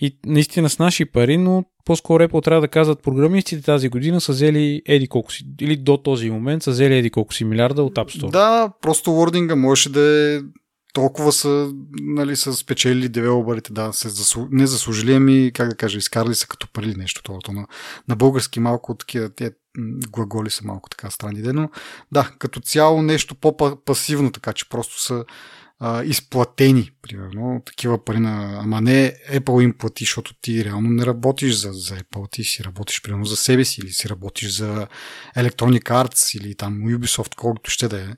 и 0.00 0.16
наистина 0.26 0.70
с 0.70 0.78
наши 0.78 1.04
пари, 1.04 1.36
но 1.36 1.64
по-скоро 1.84 2.24
Apple 2.24 2.44
трябва 2.44 2.60
да 2.60 2.68
казват, 2.68 3.02
програмистите 3.02 3.62
тази 3.62 3.88
година 3.88 4.20
са 4.20 4.32
взели 4.32 4.82
еди 4.86 5.08
колко 5.08 5.32
си, 5.32 5.44
или 5.60 5.76
до 5.76 5.96
този 5.96 6.30
момент 6.30 6.62
са 6.62 6.70
взели 6.70 6.96
еди 6.96 7.10
колко 7.10 7.34
си 7.34 7.44
милиарда 7.44 7.82
от 7.82 7.94
App 7.94 8.20
Store. 8.20 8.30
Да, 8.30 8.72
просто 8.82 9.12
вординга 9.12 9.56
можеше 9.56 9.92
да 9.92 10.00
е 10.00 10.40
толкова 10.92 11.32
са, 11.32 11.72
нали, 12.00 12.36
са 12.36 12.54
спечелили 12.54 13.08
девелоперите, 13.08 13.72
да, 13.72 13.92
се 13.92 14.08
заслу... 14.08 14.46
не 14.50 14.66
заслужили, 14.66 15.14
ами, 15.14 15.50
как 15.54 15.68
да 15.68 15.76
кажа, 15.76 15.98
изкарали 15.98 16.34
са 16.34 16.46
като 16.46 16.68
пари 16.72 16.94
нещо. 16.96 17.22
Това, 17.22 17.38
на, 17.52 17.66
на 18.08 18.16
български 18.16 18.60
малко 18.60 18.94
такива, 18.94 19.30
те 19.30 19.50
глаголи 20.10 20.50
са 20.50 20.64
малко 20.64 20.90
така 20.90 21.10
странни, 21.10 21.52
но 21.52 21.70
да, 22.12 22.32
като 22.38 22.60
цяло 22.60 23.02
нещо 23.02 23.34
по-пасивно, 23.34 24.32
така 24.32 24.52
че 24.52 24.68
просто 24.68 25.02
са 25.02 25.24
а, 25.82 26.04
изплатени, 26.04 26.90
примерно, 27.02 27.62
такива 27.66 28.04
пари 28.04 28.18
на... 28.18 28.60
Ама 28.62 28.80
не 28.80 29.14
Apple 29.32 29.62
им 29.62 29.72
плати, 29.78 30.04
защото 30.04 30.34
ти 30.40 30.64
реално 30.64 30.90
не 30.90 31.06
работиш 31.06 31.54
за, 31.54 31.72
за 31.72 31.96
Apple, 31.96 32.30
ти 32.30 32.44
си 32.44 32.64
работиш 32.64 33.02
примерно 33.02 33.24
за 33.24 33.36
себе 33.36 33.64
си 33.64 33.80
или 33.80 33.90
си 33.90 34.08
работиш 34.08 34.50
за 34.50 34.86
Electronic 35.36 35.82
Arts 35.82 36.38
или 36.38 36.54
там 36.54 36.82
Ubisoft, 36.82 37.34
колкото 37.34 37.70
ще 37.70 37.88
да 37.88 38.00
е. 38.00 38.08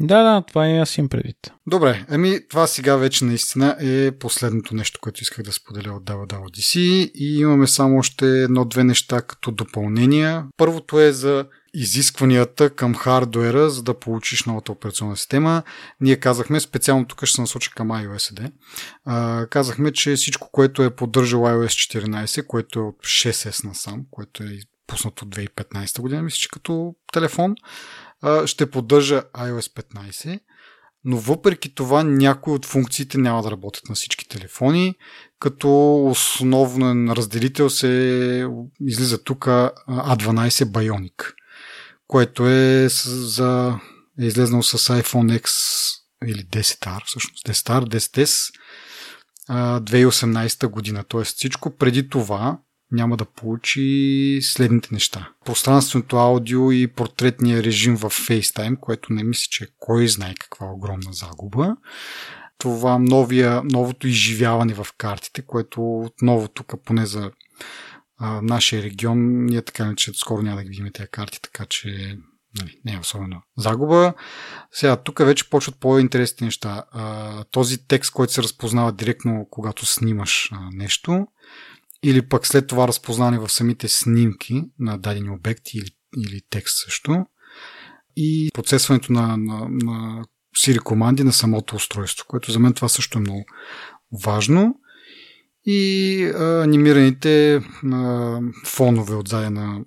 Да, 0.00 0.22
да, 0.22 0.42
това 0.48 0.68
е 0.68 0.78
аз 0.78 0.98
им 0.98 1.08
предвид. 1.08 1.36
Добре, 1.66 2.04
ами 2.08 2.48
това 2.48 2.66
сега 2.66 2.96
вече 2.96 3.24
наистина 3.24 3.76
е 3.80 4.10
последното 4.10 4.74
нещо, 4.74 5.00
което 5.02 5.22
исках 5.22 5.44
да 5.44 5.52
споделя 5.52 5.92
от 5.92 6.04
WWDC 6.04 6.78
и 7.14 7.38
имаме 7.38 7.66
само 7.66 7.98
още 7.98 8.26
едно-две 8.26 8.84
неща 8.84 9.22
като 9.22 9.50
допълнения. 9.50 10.44
Първото 10.56 11.00
е 11.00 11.12
за 11.12 11.46
изискванията 11.74 12.70
към 12.70 12.94
хардуера, 12.94 13.70
за 13.70 13.82
да 13.82 13.98
получиш 13.98 14.44
новата 14.44 14.72
операционна 14.72 15.16
система. 15.16 15.62
Ние 16.00 16.16
казахме, 16.16 16.60
специално 16.60 17.06
тук 17.06 17.24
ще 17.24 17.34
се 17.34 17.40
насоча 17.40 17.70
към 17.76 17.88
iOS. 17.88 18.50
А, 19.04 19.46
казахме, 19.46 19.92
че 19.92 20.16
всичко, 20.16 20.50
което 20.52 20.82
е 20.82 20.96
поддържал 20.96 21.40
iOS 21.40 22.04
14, 22.06 22.46
което 22.46 22.78
е 22.78 22.82
от 22.82 22.96
6S 22.96 23.64
насам, 23.64 24.02
което 24.10 24.42
е 24.42 24.58
пуснато 24.86 25.26
2015 25.26 26.00
година, 26.00 26.22
мисля, 26.22 26.36
че 26.36 26.48
като 26.48 26.94
телефон. 27.12 27.54
Ще 28.46 28.70
поддържа 28.70 29.22
iOS 29.22 29.84
15, 29.94 30.40
но 31.04 31.16
въпреки 31.16 31.74
това 31.74 32.02
някои 32.02 32.52
от 32.52 32.66
функциите 32.66 33.18
няма 33.18 33.42
да 33.42 33.50
работят 33.50 33.88
на 33.88 33.94
всички 33.94 34.28
телефони, 34.28 34.94
като 35.40 35.96
основен 36.04 37.10
разделител 37.10 37.70
се 37.70 38.48
излиза 38.80 39.24
тук 39.24 39.44
A12 39.44 40.48
Bionic, 40.64 41.32
което 42.06 42.46
е 42.48 42.88
за 43.06 43.78
е 44.20 44.24
излезнал 44.24 44.62
с 44.62 44.78
iPhone 44.78 45.40
X 45.40 45.48
или 46.26 46.44
10R, 46.44 47.06
всъщност 47.06 47.46
10R, 47.46 47.84
10S 47.84 48.52
2018 49.50 50.66
година. 50.66 51.04
Тоест 51.08 51.36
всичко 51.36 51.76
преди 51.76 52.08
това 52.08 52.58
няма 52.92 53.16
да 53.16 53.24
получи 53.24 54.38
следните 54.42 54.88
неща. 54.92 55.28
Пространственото 55.44 56.16
аудио 56.16 56.72
и 56.72 56.86
портретния 56.86 57.62
режим 57.62 57.96
в 57.96 58.10
FaceTime, 58.10 58.80
което 58.80 59.12
не 59.12 59.24
мисля, 59.24 59.46
че 59.50 59.68
кой 59.78 60.08
знае 60.08 60.34
каква 60.40 60.66
огромна 60.66 61.12
загуба. 61.12 61.76
Това 62.58 62.98
новия, 62.98 63.62
новото 63.64 64.08
изживяване 64.08 64.74
в 64.74 64.86
картите, 64.98 65.42
което 65.42 66.00
отново 66.00 66.48
тук 66.48 66.74
поне 66.84 67.06
за 67.06 67.30
а, 68.18 68.42
нашия 68.42 68.82
регион, 68.82 69.44
ние 69.44 69.62
така 69.62 69.94
че 69.96 70.12
скоро 70.14 70.42
няма 70.42 70.56
да 70.56 70.62
ги 70.62 70.68
видим 70.68 70.90
тези 70.92 71.08
карти, 71.08 71.42
така 71.42 71.66
че 71.66 72.16
нали, 72.58 72.80
не 72.84 72.92
е 72.92 72.98
особено 72.98 73.42
загуба. 73.56 74.14
Сега, 74.72 74.96
тук 74.96 75.18
вече 75.18 75.50
почват 75.50 75.80
по-интересни 75.80 76.44
неща. 76.44 76.84
А, 76.92 77.44
този 77.44 77.86
текст, 77.86 78.12
който 78.12 78.32
се 78.32 78.42
разпознава 78.42 78.92
директно, 78.92 79.46
когато 79.50 79.86
снимаш 79.86 80.50
а, 80.52 80.68
нещо, 80.72 81.26
или 82.02 82.28
пък 82.28 82.46
след 82.46 82.66
това 82.66 82.88
разпознаване 82.88 83.38
в 83.38 83.48
самите 83.48 83.88
снимки 83.88 84.64
на 84.78 84.98
дадени 84.98 85.30
обекти 85.30 85.78
или, 85.78 85.90
или 86.16 86.40
текст 86.50 86.84
също, 86.84 87.26
и 88.16 88.50
процесването 88.54 89.12
на, 89.12 89.36
на, 89.36 89.68
на 89.68 90.24
Siri 90.56 90.78
команди 90.78 91.24
на 91.24 91.32
самото 91.32 91.76
устройство, 91.76 92.26
което 92.28 92.52
за 92.52 92.58
мен 92.58 92.72
това 92.72 92.88
също 92.88 93.18
е 93.18 93.20
много 93.20 93.44
важно. 94.24 94.74
И 95.64 96.22
а, 96.24 96.62
анимираните 96.62 97.54
а, 97.92 98.40
фонове 98.66 99.14
отзади 99.14 99.50
на 99.50 99.80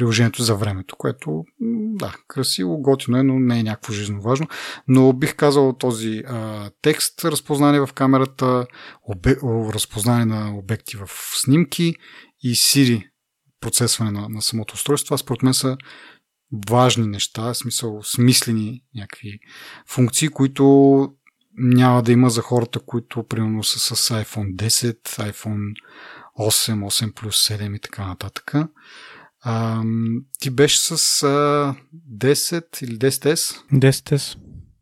приложението 0.00 0.42
за 0.42 0.54
времето, 0.56 0.96
което 0.96 1.44
да, 1.94 2.14
красиво, 2.28 2.78
готино 2.78 3.18
е, 3.18 3.22
но 3.22 3.38
не 3.38 3.58
е 3.58 3.62
някакво 3.62 3.92
жизненно 3.92 4.22
важно. 4.22 4.46
Но 4.88 5.12
бих 5.12 5.36
казал 5.36 5.72
този 5.72 6.22
а, 6.26 6.70
текст, 6.82 7.24
разпознание 7.24 7.80
в 7.80 7.88
камерата, 7.94 8.66
обе, 9.02 9.36
разпознание 9.74 10.24
на 10.24 10.58
обекти 10.58 10.96
в 10.96 11.10
снимки 11.34 11.94
и 12.42 12.54
Siri 12.54 13.08
процесване 13.60 14.10
на, 14.10 14.28
на 14.28 14.42
самото 14.42 14.74
устройство. 14.74 15.06
Това 15.06 15.18
според 15.18 15.42
мен 15.42 15.54
са 15.54 15.76
важни 16.70 17.06
неща, 17.06 17.54
смисъл 17.54 18.02
смислени 18.02 18.82
някакви 18.94 19.38
функции, 19.88 20.28
които 20.28 21.08
няма 21.58 22.02
да 22.02 22.12
има 22.12 22.30
за 22.30 22.42
хората, 22.42 22.80
които 22.80 23.26
примерно 23.28 23.64
са 23.64 23.96
с 23.96 24.14
iPhone 24.14 24.54
10, 24.54 24.98
iPhone 25.32 25.74
8, 26.38 26.84
8 26.84 27.14
плюс 27.14 27.48
7 27.48 27.76
и 27.76 27.80
така 27.80 28.06
нататък. 28.06 28.54
А, 29.42 29.82
ти 30.40 30.50
беше 30.50 30.80
с 30.80 31.22
а, 31.22 31.74
10 32.18 32.82
или 32.82 32.98
10S? 32.98 33.56
10S. 33.72 34.36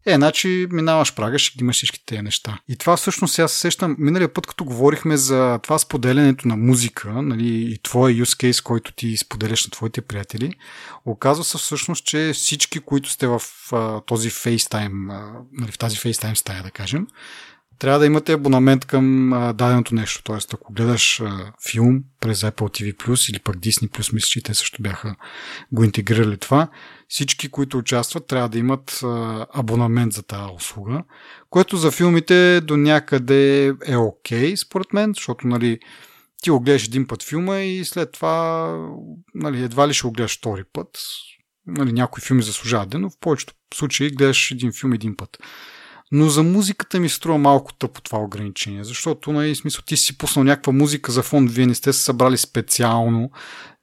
Е, 0.09 0.15
значи 0.15 0.67
минаваш 0.71 1.15
прага, 1.15 1.39
ще 1.39 1.59
ги 1.59 1.65
имаш 1.65 1.77
всички 1.77 2.07
тези 2.07 2.23
неща. 2.23 2.59
И 2.69 2.77
това 2.77 2.97
всъщност 2.97 3.35
сега 3.35 3.49
се 3.49 3.59
сещам, 3.59 3.97
миналия 3.99 4.33
път, 4.33 4.47
като 4.47 4.65
говорихме 4.65 5.17
за 5.17 5.59
това 5.63 5.79
споделянето 5.79 6.49
на 6.49 6.57
музика, 6.57 7.23
нали, 7.23 7.73
и 7.73 7.79
твоя 7.83 8.17
use 8.17 8.51
case, 8.51 8.63
който 8.63 8.93
ти 8.93 9.17
споделяш 9.17 9.67
на 9.67 9.71
твоите 9.71 10.01
приятели, 10.01 10.55
оказва 11.07 11.45
се 11.45 11.59
всъщност, 11.59 12.05
че 12.05 12.31
всички, 12.35 12.81
които 12.81 13.11
сте 13.11 13.27
в 13.27 13.43
а, 13.73 14.01
този 14.01 14.31
FaceTime, 14.31 15.13
а, 15.13 15.33
нали, 15.53 15.73
в 15.73 15.79
тази 15.79 15.97
FaceTime 15.97 16.35
стая, 16.35 16.63
да 16.63 16.71
кажем, 16.71 17.07
трябва 17.79 17.99
да 17.99 18.07
имате 18.07 18.33
абонамент 18.33 18.85
към 18.85 19.33
а, 19.33 19.53
даденото 19.53 19.95
нещо. 19.95 20.23
Тоест, 20.23 20.55
ако 20.55 20.73
гледаш 20.73 21.21
а, 21.21 21.53
филм 21.71 22.03
през 22.21 22.41
Apple 22.41 22.53
TV 22.53 22.97
Plus 22.97 23.31
или 23.31 23.39
пък 23.39 23.57
Disney 23.57 23.89
Plus, 23.89 24.15
мисля, 24.15 24.27
че 24.27 24.43
те 24.43 24.55
също 24.55 24.83
бяха 24.83 25.17
го 25.73 25.85
интегрирали 25.85 26.37
това, 26.37 26.69
всички, 27.09 27.49
които 27.49 27.79
участват, 27.79 28.27
трябва 28.27 28.49
да 28.49 28.59
имат 28.59 29.01
а, 29.05 29.47
абонамент 29.55 30.13
за 30.13 30.23
тази 30.23 30.53
услуга, 30.57 31.03
което 31.51 31.77
за 31.77 31.91
филмите 31.91 32.61
до 32.61 32.77
някъде 32.77 33.67
е 33.87 33.97
окей, 33.97 34.53
okay, 34.53 34.57
според 34.57 34.93
мен, 34.93 35.13
защото 35.15 35.47
нали, 35.47 35.79
ти 36.43 36.51
го 36.51 36.61
гледаш 36.61 36.87
един 36.87 37.07
път 37.07 37.23
филма 37.23 37.61
и 37.61 37.85
след 37.85 38.13
това 38.13 38.69
нали, 39.35 39.63
едва 39.63 39.89
ли 39.89 39.95
ще 39.95 40.07
го 40.07 40.13
гледаш 40.13 40.39
втори 40.39 40.65
път. 40.73 40.99
Нали, 41.67 41.93
някои 41.93 42.23
филми 42.23 42.43
заслужават, 42.43 42.95
но 42.95 43.11
в 43.11 43.19
повечето 43.21 43.55
случаи 43.75 44.11
гледаш 44.11 44.51
един 44.51 44.73
филм 44.73 44.93
един 44.93 45.17
път. 45.17 45.39
Но 46.13 46.29
за 46.29 46.43
музиката 46.43 47.01
ми 47.01 47.09
струва 47.09 47.39
малко 47.39 47.75
тъпо 47.75 48.01
това 48.01 48.19
ограничение, 48.19 48.85
защото, 48.85 49.33
нали, 49.33 49.55
смисъл, 49.55 49.83
ти 49.87 49.97
си 49.97 50.19
пуснал 50.19 50.45
някаква 50.45 50.73
музика 50.73 51.13
за 51.13 51.23
фон, 51.23 51.47
вие 51.47 51.67
не 51.67 51.75
сте 51.75 51.93
се 51.93 52.03
събрали 52.03 52.39
специално 52.39 53.31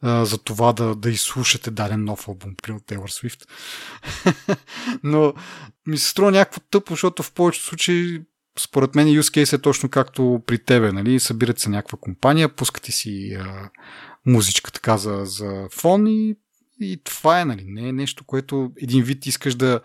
а, 0.02 0.26
за 0.26 0.38
това 0.38 0.74
да, 0.74 0.96
да 0.96 1.10
изслушате 1.10 1.72
даден 1.72 2.04
нов 2.04 2.28
албум, 2.28 2.56
при 2.64 2.72
Taylor 2.72 2.98
Swift. 2.98 3.46
Но 5.04 5.34
ми 5.88 5.98
се 5.98 6.10
струва 6.10 6.32
някакво 6.32 6.62
тъпо, 6.72 6.94
защото 6.94 7.24
в 7.24 7.32
повечето 7.32 7.66
случаи 7.66 8.22
според 8.60 8.96
мен 8.96 9.08
use 9.08 9.44
case 9.44 9.54
е 9.54 9.62
точно 9.62 9.90
както 9.90 10.42
при 10.48 10.58
тебе, 10.58 10.92
нали? 10.92 11.20
Събират 11.20 11.60
се 11.60 11.70
някаква 11.70 11.98
компания, 12.02 12.50
пускате 12.50 12.92
си 12.92 13.38
а, 13.40 13.70
музичка 14.26 14.72
така 14.72 14.98
за, 14.98 15.22
за 15.26 15.68
фон 15.72 16.08
и, 16.08 16.36
и 16.80 17.02
това 17.04 17.42
е, 17.42 17.46
нали? 17.46 17.64
Не 17.68 17.90
е 17.90 17.94
нещо, 17.94 18.24
което 18.24 18.72
един 18.82 19.04
вид 19.04 19.26
искаш 19.26 19.56
да 19.56 19.82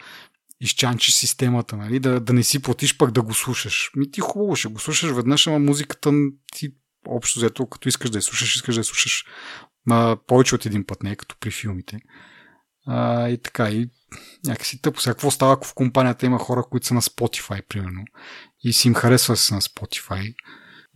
изчанчиш 0.60 1.14
системата, 1.14 1.76
нали? 1.76 2.00
да, 2.00 2.20
да 2.20 2.32
не 2.32 2.42
си 2.42 2.62
платиш 2.62 2.96
пък 2.96 3.10
да 3.10 3.22
го 3.22 3.34
слушаш. 3.34 3.90
Ми 3.96 4.10
ти 4.10 4.20
хубаво 4.20 4.56
ще 4.56 4.68
го 4.68 4.80
слушаш 4.80 5.10
веднъж, 5.10 5.46
ама 5.46 5.58
музиката 5.58 6.12
ти 6.52 6.74
общо 7.08 7.38
взето, 7.38 7.66
като 7.66 7.88
искаш 7.88 8.10
да 8.10 8.18
я 8.18 8.22
слушаш, 8.22 8.56
искаш 8.56 8.74
да 8.74 8.80
я 8.80 8.84
слушаш 8.84 9.24
а, 9.90 10.16
повече 10.26 10.54
от 10.54 10.66
един 10.66 10.86
път, 10.86 11.02
не 11.02 11.16
като 11.16 11.36
при 11.40 11.50
филмите. 11.50 12.00
А, 12.86 13.28
и 13.28 13.38
така, 13.38 13.70
и 13.70 13.90
някакси 14.46 14.82
тъпо. 14.82 15.00
Сега 15.00 15.14
какво 15.14 15.30
става, 15.30 15.52
ако 15.52 15.66
в 15.66 15.74
компанията 15.74 16.26
има 16.26 16.38
хора, 16.38 16.64
които 16.70 16.86
са 16.86 16.94
на 16.94 17.02
Spotify, 17.02 17.62
примерно, 17.68 18.04
и 18.64 18.72
си 18.72 18.88
им 18.88 18.94
харесва 18.94 19.32
да 19.32 19.38
са 19.38 19.54
на 19.54 19.60
Spotify? 19.60 20.34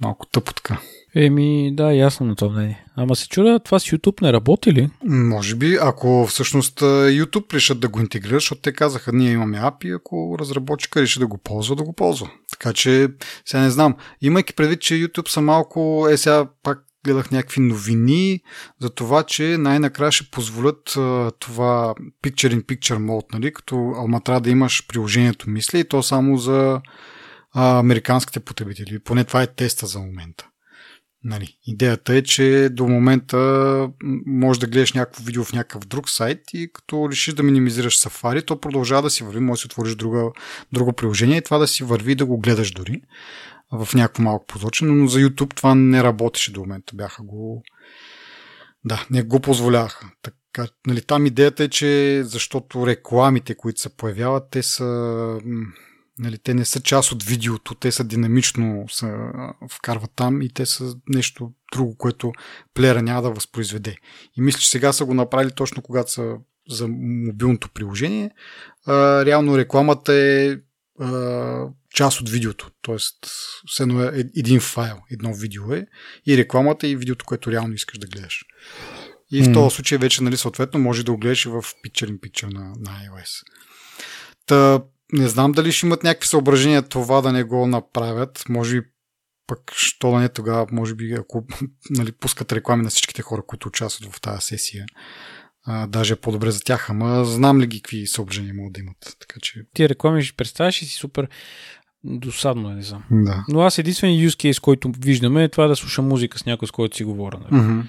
Малко 0.02 0.26
тъпо 0.26 0.54
така. 0.54 0.80
Еми, 1.14 1.70
да, 1.74 1.92
ясно 1.92 2.26
на 2.26 2.36
това 2.36 2.52
мнение. 2.52 2.84
Ама 2.96 3.16
се 3.16 3.28
чудя, 3.28 3.60
това 3.60 3.78
с 3.78 3.84
YouTube 3.84 4.22
не 4.22 4.32
работи 4.32 4.72
ли? 4.72 4.90
Може 5.04 5.54
би, 5.54 5.78
ако 5.80 6.26
всъщност 6.26 6.80
YouTube 6.80 7.54
решат 7.54 7.80
да 7.80 7.88
го 7.88 8.00
интегрират, 8.00 8.40
защото 8.40 8.60
те 8.60 8.72
казаха, 8.72 9.12
ние 9.12 9.32
имаме 9.32 9.58
API, 9.58 9.96
ако 9.96 10.36
разработчика 10.38 11.00
реши 11.00 11.18
да 11.18 11.26
го 11.26 11.38
ползва, 11.38 11.76
да 11.76 11.82
го 11.82 11.92
ползва. 11.92 12.30
Така 12.50 12.72
че, 12.72 13.08
сега 13.44 13.62
не 13.62 13.70
знам. 13.70 13.94
Имайки 14.20 14.54
предвид, 14.54 14.80
че 14.80 14.94
YouTube 14.94 15.28
са 15.28 15.40
малко, 15.40 16.06
е 16.10 16.16
сега 16.16 16.46
пак 16.62 16.84
гледах 17.04 17.30
някакви 17.30 17.60
новини 17.60 18.40
за 18.80 18.90
това, 18.90 19.22
че 19.22 19.42
най-накрая 19.58 20.12
ще 20.12 20.30
позволят 20.30 20.96
а, 20.96 21.30
това 21.38 21.94
Picture-in-Picture 22.24 22.98
mode, 22.98 23.32
нали, 23.32 23.52
като 23.52 23.94
ама 24.04 24.20
трябва 24.20 24.40
да 24.40 24.50
имаш 24.50 24.86
приложението, 24.86 25.50
мисля, 25.50 25.78
и 25.78 25.88
то 25.88 26.02
само 26.02 26.36
за 26.36 26.80
а, 27.54 27.78
американските 27.78 28.40
потребители. 28.40 28.98
Поне 28.98 29.24
това 29.24 29.42
е 29.42 29.46
теста 29.46 29.86
за 29.86 29.98
момента. 29.98 30.48
Нали, 31.24 31.58
идеята 31.66 32.14
е, 32.14 32.22
че 32.22 32.68
до 32.72 32.88
момента 32.88 33.90
може 34.26 34.60
да 34.60 34.66
гледаш 34.66 34.92
някакво 34.92 35.24
видео 35.24 35.44
в 35.44 35.52
някакъв 35.52 35.86
друг 35.86 36.10
сайт 36.10 36.40
и 36.52 36.70
като 36.72 37.08
решиш 37.10 37.34
да 37.34 37.42
минимизираш 37.42 37.98
Safari, 37.98 38.46
то 38.46 38.60
продължава 38.60 39.02
да 39.02 39.10
си 39.10 39.24
върви, 39.24 39.40
може 39.40 39.58
да 39.58 39.60
си 39.60 39.66
отвориш 39.66 39.94
друга, 39.94 40.30
друго 40.72 40.92
приложение 40.92 41.36
и 41.36 41.42
това 41.42 41.58
да 41.58 41.66
си 41.66 41.84
върви 41.84 42.14
да 42.14 42.26
го 42.26 42.38
гледаш 42.38 42.70
дори 42.70 43.02
в 43.72 43.88
някакво 43.94 44.22
малко 44.22 44.46
посочено, 44.46 44.94
но 44.94 45.06
за 45.06 45.18
YouTube 45.18 45.54
това 45.54 45.74
не 45.74 46.02
работеше 46.02 46.52
до 46.52 46.60
момента. 46.60 46.96
Бяха 46.96 47.22
го... 47.22 47.62
Да, 48.84 49.06
не 49.10 49.22
го 49.22 49.40
позволяваха. 49.40 50.10
Така, 50.22 50.68
нали, 50.86 51.02
там 51.02 51.26
идеята 51.26 51.64
е, 51.64 51.68
че 51.68 52.22
защото 52.24 52.86
рекламите, 52.86 53.54
които 53.54 53.80
се 53.80 53.96
появяват, 53.96 54.44
те 54.50 54.62
са 54.62 55.38
Нали, 56.18 56.38
те 56.38 56.54
не 56.54 56.64
са 56.64 56.80
част 56.80 57.12
от 57.12 57.22
видеото, 57.22 57.74
те 57.74 57.92
са 57.92 58.04
динамично 58.04 58.84
се 58.88 59.14
вкарват 59.70 60.10
там 60.16 60.42
и 60.42 60.48
те 60.48 60.66
са 60.66 60.96
нещо 61.08 61.52
друго, 61.72 61.96
което 61.96 62.32
плеера 62.74 63.02
няма 63.02 63.22
да 63.22 63.30
възпроизведе. 63.30 63.96
И 64.36 64.40
мисля, 64.40 64.60
че 64.60 64.70
сега 64.70 64.92
са 64.92 65.04
го 65.04 65.14
направили 65.14 65.50
точно 65.50 65.82
когато 65.82 66.12
са 66.12 66.36
за 66.68 66.88
мобилното 66.88 67.68
приложение. 67.68 68.30
А, 68.86 69.24
реално 69.24 69.58
рекламата 69.58 70.14
е 70.14 70.56
а, 71.00 71.68
част 71.94 72.20
от 72.20 72.28
видеото. 72.28 72.70
Тоест, 72.82 73.16
все 73.66 73.82
едно 73.82 74.02
е 74.02 74.24
един 74.36 74.60
файл, 74.60 74.96
едно 75.10 75.34
видео 75.34 75.72
е 75.72 75.86
и 76.26 76.36
рекламата 76.36 76.88
и 76.88 76.96
видеото, 76.96 77.24
което 77.24 77.52
реално 77.52 77.74
искаш 77.74 77.98
да 77.98 78.06
гледаш. 78.06 78.44
И 79.30 79.42
mm. 79.42 79.50
в 79.50 79.52
този 79.52 79.74
случай 79.74 79.98
вече, 79.98 80.22
нали, 80.22 80.36
съответно, 80.36 80.80
може 80.80 81.04
да 81.04 81.12
го 81.12 81.18
гледаш 81.18 81.44
и 81.44 81.48
в 81.48 81.62
Picture 81.62 82.10
in 82.10 82.20
Picture 82.20 82.52
на, 82.52 82.60
на 82.60 82.90
iOS. 82.90 83.42
Та, 84.46 84.80
не 85.14 85.28
знам 85.28 85.52
дали 85.52 85.72
ще 85.72 85.86
имат 85.86 86.02
някакви 86.02 86.28
съображения 86.28 86.82
това 86.82 87.20
да 87.20 87.32
не 87.32 87.44
го 87.44 87.66
направят. 87.66 88.44
Може 88.48 88.80
би 88.80 88.86
пък 89.46 89.72
що 89.76 90.10
да 90.10 90.18
не 90.18 90.28
тогава, 90.28 90.66
може 90.72 90.94
би, 90.94 91.12
ако 91.12 91.44
нали, 91.90 92.12
пускат 92.12 92.52
реклами 92.52 92.82
на 92.82 92.90
всичките 92.90 93.22
хора, 93.22 93.42
които 93.46 93.68
участват 93.68 94.12
в 94.12 94.20
тази 94.20 94.40
сесия, 94.40 94.86
а, 95.66 95.86
даже 95.86 96.12
е 96.12 96.16
по-добре 96.16 96.50
за 96.50 96.60
тях, 96.60 96.90
ама 96.90 97.24
знам 97.24 97.60
ли 97.60 97.66
ги 97.66 97.80
какви 97.82 98.06
съображения 98.06 98.54
могат 98.54 98.72
да 98.72 98.80
имат. 98.80 99.16
Така 99.20 99.40
че... 99.42 99.62
Ти 99.74 99.88
реклами 99.88 100.22
ще 100.22 100.36
представяш 100.36 100.82
и 100.82 100.86
си 100.86 100.94
супер 100.94 101.28
досадно 102.04 102.70
е, 102.70 102.74
не 102.74 102.82
знам. 102.82 103.04
Да. 103.10 103.44
Но 103.48 103.60
аз 103.60 103.78
единственият 103.78 104.32
use 104.32 104.50
case, 104.50 104.60
който 104.60 104.92
виждаме 104.98 105.44
е 105.44 105.48
това 105.48 105.66
да 105.66 105.76
слушам 105.76 106.08
музика 106.08 106.38
с 106.38 106.46
някой, 106.46 106.68
с 106.68 106.70
който 106.70 106.96
си 106.96 107.04
говоря. 107.04 107.38
Нали? 107.38 107.62
Mm-hmm. 107.62 107.82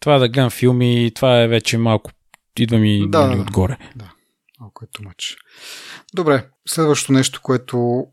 Това 0.00 0.18
да 0.18 0.28
гледам 0.28 0.50
филми, 0.50 1.12
това 1.14 1.42
е 1.42 1.48
вече 1.48 1.78
малко 1.78 2.10
идва 2.58 2.78
ми 2.78 3.06
Да, 3.08 3.26
нали, 3.26 3.40
отгоре. 3.40 3.78
Да, 3.96 4.12
малко 4.60 4.84
е 4.84 4.88
тумач. 4.92 5.36
Добре, 6.14 6.46
следващото 6.68 7.12
нещо, 7.12 7.40
което 7.42 8.06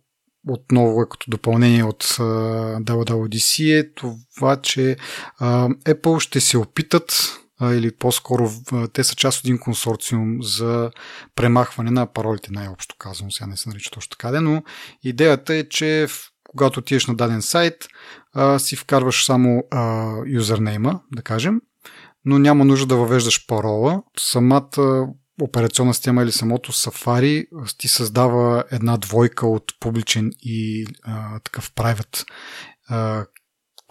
отново 0.48 1.02
е 1.02 1.10
като 1.10 1.32
допълнение 1.32 1.84
от 1.84 2.04
WWDC 2.04 3.80
е 3.80 3.94
това, 3.94 4.62
че 4.62 4.98
Apple 5.42 6.20
ще 6.20 6.40
се 6.40 6.58
опитат 6.58 7.40
или 7.62 7.92
по-скоро 7.92 8.50
те 8.94 9.04
са 9.04 9.16
част 9.16 9.40
от 9.40 9.46
един 9.46 9.60
консорциум 9.60 10.44
за 10.44 10.92
премахване 11.36 11.92
на 11.92 12.14
паролите, 12.14 12.52
най-общо 12.52 12.96
казвам, 13.00 13.32
сега 13.32 13.48
не 13.48 13.58
се 13.58 13.70
нарича 13.70 13.92
точно 13.92 14.10
така, 14.10 14.42
но 14.42 14.64
идеята 15.04 15.56
е, 15.56 15.70
че 15.70 16.08
когато 16.50 16.80
отидеш 16.80 17.08
на 17.08 17.16
даден 17.16 17.42
сайт, 17.42 17.88
си 18.58 18.76
вкарваш 18.76 19.26
само 19.26 19.64
юзернейма, 20.28 21.02
да 21.12 21.22
кажем, 21.22 21.62
но 22.26 22.40
няма 22.40 22.66
нужда 22.66 22.86
да 22.86 22.96
въвеждаш 22.96 23.48
парола. 23.48 24.04
Самата 24.20 25.08
операционна 25.42 25.94
система 25.94 26.24
или 26.24 26.32
самото 26.32 26.72
Safari 26.72 27.48
ти 27.78 27.88
създава 27.88 28.64
една 28.72 28.98
двойка 28.98 29.48
от 29.48 29.64
публичен 29.80 30.32
и 30.40 30.88
а, 31.04 31.40
такъв 31.40 31.72
private 31.72 32.26
а, 32.90 33.26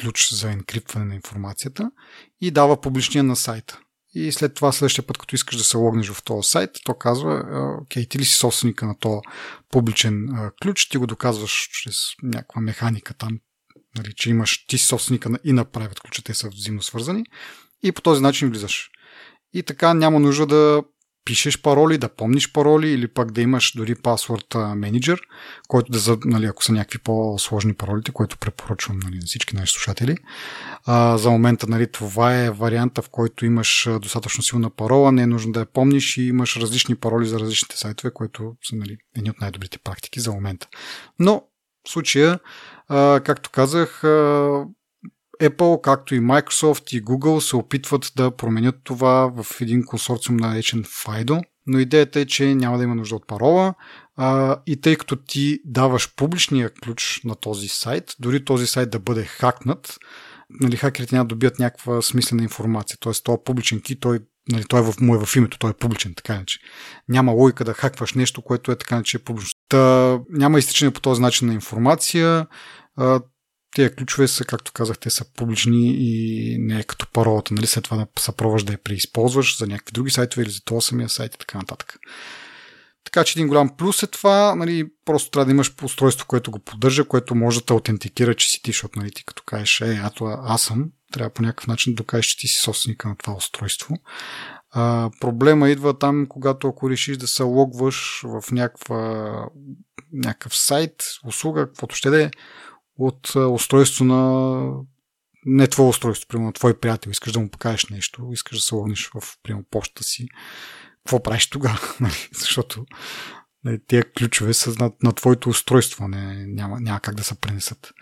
ключ 0.00 0.34
за 0.34 0.50
енкриптване 0.50 1.06
на 1.06 1.14
информацията 1.14 1.90
и 2.40 2.50
дава 2.50 2.80
публичния 2.80 3.24
на 3.24 3.36
сайта. 3.36 3.80
И 4.14 4.32
след 4.32 4.54
това 4.54 4.72
следващия 4.72 5.06
път, 5.06 5.18
като 5.18 5.34
искаш 5.34 5.56
да 5.56 5.64
се 5.64 5.76
логнеш 5.76 6.10
в 6.10 6.22
този 6.22 6.50
сайт, 6.50 6.70
то 6.84 6.94
казва, 6.94 7.44
окей, 7.82 8.08
ти 8.08 8.18
ли 8.18 8.24
си 8.24 8.34
собственика 8.34 8.86
на 8.86 8.98
този 8.98 9.20
публичен 9.70 10.28
а, 10.34 10.50
ключ, 10.62 10.88
ти 10.88 10.98
го 10.98 11.06
доказваш 11.06 11.68
чрез 11.72 11.96
някаква 12.22 12.60
механика 12.60 13.14
там, 13.14 13.38
нали, 13.96 14.12
че 14.16 14.30
имаш, 14.30 14.66
ти 14.66 14.78
собственика 14.78 15.30
на, 15.30 15.38
и 15.44 15.52
на 15.52 15.64
private 15.64 16.00
ключа, 16.00 16.22
те 16.22 16.34
са 16.34 16.48
взаимно 16.48 16.82
свързани 16.82 17.24
и 17.82 17.92
по 17.92 18.02
този 18.02 18.22
начин 18.22 18.50
влизаш. 18.50 18.90
И 19.52 19.62
така 19.62 19.94
няма 19.94 20.20
нужда 20.20 20.46
да 20.46 20.82
пишеш 21.26 21.62
пароли, 21.62 21.98
да 21.98 22.08
помниш 22.08 22.52
пароли 22.52 22.90
или 22.90 23.08
пък 23.08 23.32
да 23.32 23.40
имаш 23.40 23.72
дори 23.76 23.94
пасворд 23.94 24.54
менеджер, 24.76 25.20
който 25.68 25.92
да, 25.92 26.18
нали, 26.24 26.46
ако 26.46 26.64
са 26.64 26.72
някакви 26.72 26.98
по-сложни 26.98 27.74
паролите, 27.74 28.12
което 28.12 28.38
препоръчвам 28.38 28.98
нали, 28.98 29.14
на 29.14 29.26
всички 29.26 29.56
наши 29.56 29.72
слушатели. 29.72 30.16
А, 30.84 31.18
за 31.18 31.30
момента 31.30 31.66
нали, 31.66 31.92
това 31.92 32.34
е 32.34 32.50
варианта, 32.50 33.02
в 33.02 33.08
който 33.08 33.46
имаш 33.46 33.88
достатъчно 34.00 34.42
силна 34.42 34.70
парола, 34.70 35.12
не 35.12 35.22
е 35.22 35.26
нужно 35.26 35.52
да 35.52 35.60
я 35.60 35.66
помниш 35.66 36.16
и 36.16 36.22
имаш 36.22 36.56
различни 36.56 36.94
пароли 36.94 37.26
за 37.26 37.40
различните 37.40 37.76
сайтове, 37.76 38.10
което 38.14 38.54
са 38.62 38.76
нали, 38.76 38.96
едни 39.16 39.30
от 39.30 39.40
най-добрите 39.40 39.78
практики 39.78 40.20
за 40.20 40.32
момента. 40.32 40.68
Но 41.18 41.42
в 41.86 41.90
случая, 41.90 42.38
а, 42.88 43.20
както 43.24 43.50
казах, 43.50 44.04
а, 44.04 44.64
Apple, 45.42 45.80
както 45.80 46.14
и 46.14 46.20
Microsoft 46.20 46.96
и 46.96 47.04
Google 47.04 47.38
се 47.38 47.56
опитват 47.56 48.12
да 48.16 48.36
променят 48.36 48.74
това 48.84 49.32
в 49.42 49.60
един 49.60 49.84
консорциум 49.84 50.36
наречен 50.36 50.84
FIDO, 50.84 51.42
но 51.66 51.78
идеята 51.78 52.20
е, 52.20 52.26
че 52.26 52.54
няма 52.54 52.78
да 52.78 52.84
има 52.84 52.94
нужда 52.94 53.16
от 53.16 53.26
парола 53.26 53.74
а, 54.16 54.56
и 54.66 54.80
тъй 54.80 54.96
като 54.96 55.16
ти 55.16 55.58
даваш 55.64 56.14
публичния 56.16 56.70
ключ 56.70 57.20
на 57.24 57.34
този 57.34 57.68
сайт, 57.68 58.14
дори 58.20 58.44
този 58.44 58.66
сайт 58.66 58.90
да 58.90 58.98
бъде 58.98 59.24
хакнат, 59.24 59.98
нали, 60.60 60.76
хакерите 60.76 61.14
няма 61.14 61.24
да 61.24 61.28
добият 61.28 61.58
някаква 61.58 62.02
смислена 62.02 62.42
информация. 62.42 62.96
Тоест, 63.00 63.24
този 63.24 63.38
публичен 63.44 63.80
ки, 63.80 64.00
той, 64.00 64.18
нали, 64.52 64.64
той 64.68 64.80
е 64.80 64.82
в, 64.82 64.94
му 65.00 65.14
е 65.14 65.26
в 65.26 65.36
името, 65.36 65.58
той 65.58 65.70
е 65.70 65.74
публичен, 65.74 66.14
така 66.14 66.34
иначе. 66.34 66.58
Няма 67.08 67.32
логика 67.32 67.64
да 67.64 67.74
хакваш 67.74 68.14
нещо, 68.14 68.42
което 68.42 68.72
е 68.72 68.76
така 68.76 68.94
иначе 68.94 69.24
публично. 69.24 69.60
Та, 69.68 70.18
няма 70.30 70.58
изтичане 70.58 70.90
по 70.90 71.00
този 71.00 71.22
начин 71.22 71.48
на 71.48 71.54
информация. 71.54 72.46
Тия 73.76 73.94
ключове 73.94 74.28
са, 74.28 74.44
както 74.44 74.72
казах, 74.72 74.98
те 74.98 75.10
са 75.10 75.24
публични 75.24 75.96
и 75.98 76.58
не 76.58 76.80
е 76.80 76.82
като 76.82 77.06
паролата, 77.12 77.54
нали? 77.54 77.66
След 77.66 77.84
това 77.84 77.96
да 77.96 78.06
се 78.18 78.36
пробваш 78.36 78.64
да 78.64 78.72
я 78.72 78.78
преизползваш 78.78 79.58
за 79.58 79.66
някакви 79.66 79.92
други 79.92 80.10
сайтове 80.10 80.42
или 80.42 80.50
за 80.50 80.64
това 80.64 80.80
самия 80.80 81.08
сайт 81.08 81.34
и 81.34 81.38
така 81.38 81.58
нататък. 81.58 81.96
Така 83.04 83.24
че 83.24 83.38
един 83.38 83.48
голям 83.48 83.76
плюс 83.76 84.02
е 84.02 84.06
това, 84.06 84.54
нали, 84.54 84.84
просто 85.04 85.30
трябва 85.30 85.44
да 85.44 85.50
имаш 85.52 85.72
устройство, 85.82 86.26
което 86.26 86.50
го 86.50 86.58
поддържа, 86.58 87.04
което 87.04 87.34
може 87.34 87.60
да 87.60 87.66
те 87.66 87.72
аутентикира, 87.72 88.34
че 88.34 88.50
си 88.50 88.62
ти, 88.62 88.70
защото 88.70 88.98
нали, 88.98 89.10
ти 89.10 89.24
като 89.24 89.42
кажеш, 89.46 89.80
е, 89.80 90.00
ато 90.04 90.24
аз 90.24 90.62
съм, 90.62 90.84
трябва 91.12 91.30
по 91.30 91.42
някакъв 91.42 91.66
начин 91.66 91.92
да 91.92 91.96
докажеш, 91.96 92.26
че 92.26 92.38
ти 92.38 92.48
си 92.48 92.58
собственика 92.58 93.08
на 93.08 93.16
това 93.16 93.34
устройство. 93.34 93.94
А, 94.70 95.10
проблема 95.20 95.70
идва 95.70 95.98
там, 95.98 96.26
когато 96.28 96.68
ако 96.68 96.90
решиш 96.90 97.16
да 97.16 97.26
се 97.26 97.42
логваш 97.42 98.22
в 98.24 98.52
някаква, 98.52 99.30
някакъв 100.12 100.56
сайт, 100.56 100.94
услуга, 101.24 101.66
каквото 101.66 101.96
ще 101.96 102.10
да 102.10 102.22
е, 102.22 102.30
от 102.98 103.34
устройство 103.36 104.04
на 104.04 104.70
не 105.46 105.66
твое 105.66 105.88
устройство, 105.88 106.28
примерно 106.28 106.52
твой 106.52 106.74
приятел, 106.74 107.10
искаш 107.10 107.32
да 107.32 107.40
му 107.40 107.50
покажеш 107.50 107.86
нещо, 107.86 108.28
искаш 108.32 108.58
да 108.58 108.64
се 108.64 108.74
логнеш 108.74 109.10
в 109.14 109.38
примерно 109.42 109.64
почта 109.70 110.04
си, 110.04 110.28
какво 111.04 111.22
правиш 111.22 111.46
тогава? 111.46 111.78
Нали? 112.00 112.28
Защото 112.32 112.86
нали, 113.64 113.78
тия 113.86 114.12
ключове 114.12 114.54
са 114.54 114.74
на, 114.78 114.92
на 115.02 115.12
твоето 115.12 115.48
устройство, 115.48 116.08
не, 116.08 116.46
няма, 116.46 116.80
няма 116.80 117.00
как 117.00 117.14
да 117.14 117.24
се 117.24 117.40
пренесат. 117.40 117.92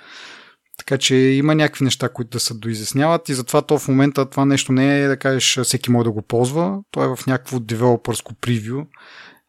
Така 0.79 0.99
че 0.99 1.15
има 1.17 1.55
някакви 1.55 1.85
неща, 1.85 2.09
които 2.09 2.31
да 2.31 2.41
се 2.41 2.55
доизясняват 2.55 3.29
и 3.29 3.35
затова 3.35 3.63
то 3.63 3.79
в 3.79 3.89
момента 3.89 4.31
това 4.31 4.45
нещо 4.45 4.73
не 4.73 5.01
е 5.01 5.09
да 5.09 5.17
кажеш 5.17 5.59
всеки 5.65 5.91
може 5.91 6.05
да 6.05 6.11
го 6.11 6.23
ползва, 6.23 6.81
то 6.91 7.05
е 7.05 7.17
в 7.17 7.27
някакво 7.27 7.61
девелопърско 7.61 8.35
превю 8.35 8.85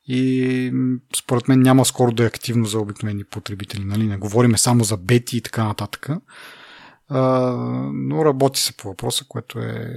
и 0.07 0.71
според 1.15 1.47
мен 1.47 1.61
няма 1.61 1.85
скоро 1.85 2.11
да 2.11 2.23
е 2.23 2.27
активно 2.27 2.65
за 2.65 2.79
обикновени 2.79 3.23
потребители. 3.23 3.85
Нали? 3.85 4.07
Не 4.07 4.17
говориме 4.17 4.57
само 4.57 4.83
за 4.83 4.97
бети 4.97 5.37
и 5.37 5.41
така 5.41 5.63
нататък. 5.63 6.09
А, 7.09 7.21
но 7.93 8.25
работи 8.25 8.59
се 8.59 8.77
по 8.77 8.87
въпроса, 8.87 9.25
което 9.27 9.59
е 9.59 9.95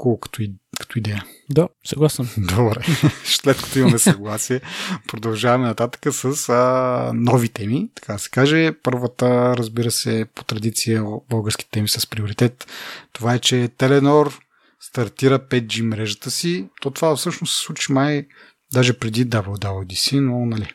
cool 0.00 0.20
като, 0.20 0.42
и, 0.42 0.52
като 0.80 0.98
идея. 0.98 1.24
Да, 1.50 1.68
съгласен. 1.84 2.28
Добре. 2.38 2.84
След 3.24 3.62
като 3.62 3.78
имаме 3.78 3.98
съгласие, 3.98 4.60
продължаваме 5.06 5.66
нататък 5.66 6.14
с 6.14 6.48
а, 6.48 7.12
нови 7.14 7.48
теми, 7.48 7.90
така 7.94 8.18
се 8.18 8.30
каже. 8.30 8.72
Първата, 8.82 9.56
разбира 9.56 9.90
се, 9.90 10.26
по 10.34 10.44
традиция 10.44 11.04
български 11.30 11.70
теми 11.70 11.88
с 11.88 12.06
приоритет. 12.06 12.66
Това 13.12 13.34
е, 13.34 13.38
че 13.38 13.68
Теленор 13.78 14.38
стартира 14.80 15.38
5G 15.38 15.82
мрежата 15.82 16.30
си. 16.30 16.68
То 16.80 16.90
това 16.90 17.16
всъщност 17.16 17.54
се 17.54 17.60
случи 17.60 17.92
май 17.92 18.26
даже 18.72 18.98
преди 18.98 19.26
WWDC, 19.26 20.20
но 20.20 20.46
нали, 20.46 20.72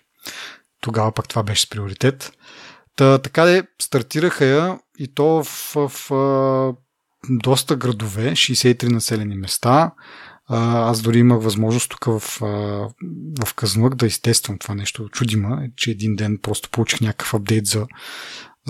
тогава 0.82 1.12
пък 1.12 1.28
това 1.28 1.44
беше 1.44 1.62
с 1.62 1.70
приоритет. 1.70 2.32
Та, 2.96 3.18
така 3.18 3.46
де 3.46 3.68
стартираха 3.82 4.46
я 4.46 4.80
и 5.00 5.14
то 5.14 5.44
в, 5.44 5.74
в, 5.76 6.10
в 6.10 6.74
доста 7.30 7.76
градове, 7.76 8.32
63 8.32 8.92
населени 8.92 9.36
места. 9.36 9.92
Аз 10.48 11.02
дори 11.02 11.20
имах 11.20 11.44
възможност 11.44 11.90
тук 11.90 12.06
в, 12.06 12.20
в 13.46 13.54
Казанлък 13.56 13.96
да 13.96 14.08
изтествам 14.08 14.58
това 14.58 14.76
нещо. 14.76 15.10
Чудима, 15.10 15.62
че 15.76 15.92
един 15.92 16.16
ден 16.16 16.40
просто 16.42 16.70
получих 16.70 17.02
някакъв 17.02 17.34
апдейт 17.34 17.66
за, 17.66 17.88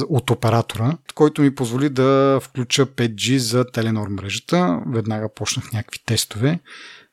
от 0.09 0.29
оператора, 0.29 0.97
който 1.15 1.41
ми 1.41 1.55
позволи 1.55 1.89
да 1.89 2.39
включа 2.43 2.85
5G 2.85 3.37
за 3.37 3.65
Теленор 3.71 4.07
мрежата. 4.07 4.79
Веднага 4.87 5.33
почнах 5.33 5.73
някакви 5.73 5.99
тестове 6.05 6.59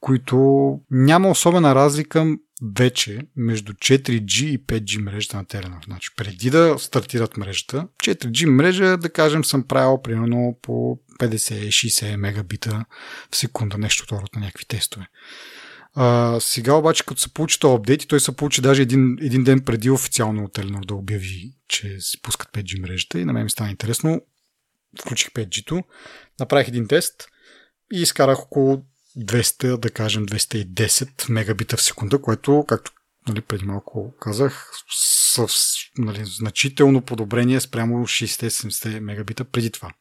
които 0.02 0.80
няма 0.90 1.30
особена 1.30 1.74
разлика 1.74 2.36
вече 2.76 3.20
между 3.36 3.72
4G 3.72 4.44
и 4.44 4.66
5G 4.66 5.02
мрежата 5.02 5.36
на 5.36 5.44
Теленор. 5.44 5.78
Значи, 5.84 6.10
преди 6.16 6.50
да 6.50 6.76
стартират 6.78 7.36
мрежата, 7.36 7.88
4G 8.04 8.46
мрежа, 8.46 8.96
да 8.96 9.10
кажем, 9.10 9.44
съм 9.44 9.62
правил 9.62 10.02
примерно 10.02 10.58
по 10.62 10.98
50-60 11.20 12.16
мегабита 12.16 12.84
в 13.30 13.36
секунда, 13.36 13.78
нещо 13.78 14.14
от 14.14 14.34
на 14.34 14.40
някакви 14.40 14.64
тестове. 14.64 15.06
А, 15.94 16.36
сега 16.40 16.74
обаче, 16.74 17.04
като 17.06 17.20
се 17.20 17.34
получи 17.34 17.60
този 17.60 17.74
апдейт, 17.74 18.02
и 18.02 18.08
той 18.08 18.20
се 18.20 18.36
получи 18.36 18.60
даже 18.60 18.82
един, 18.82 19.16
един 19.20 19.44
ден 19.44 19.60
преди 19.60 19.90
официално 19.90 20.44
от 20.44 20.52
Теленор 20.52 20.84
да 20.84 20.94
обяви, 20.94 21.52
че 21.68 22.00
се 22.00 22.22
пускат 22.22 22.48
5G 22.52 22.80
мрежата 22.80 23.20
и 23.20 23.24
на 23.24 23.32
мен 23.32 23.44
ми 23.44 23.50
стана 23.50 23.70
интересно. 23.70 24.20
Включих 25.00 25.28
5G-то, 25.28 25.82
направих 26.40 26.68
един 26.68 26.88
тест 26.88 27.28
и 27.92 28.02
изкарах 28.02 28.42
около 28.42 28.84
200, 29.18 29.76
да 29.76 29.90
кажем 29.90 30.26
210 30.26 31.30
мегабита 31.30 31.76
в 31.76 31.82
секунда, 31.82 32.22
което, 32.22 32.64
както 32.68 32.92
нали, 33.28 33.40
преди 33.40 33.64
малко 33.64 34.14
казах, 34.20 34.70
с 34.90 35.46
нали, 35.98 36.24
значително 36.24 37.02
подобрение 37.02 37.60
спрямо 37.60 38.06
60-70 38.06 39.00
мегабита 39.00 39.44
преди 39.44 39.70
това. 39.70 39.92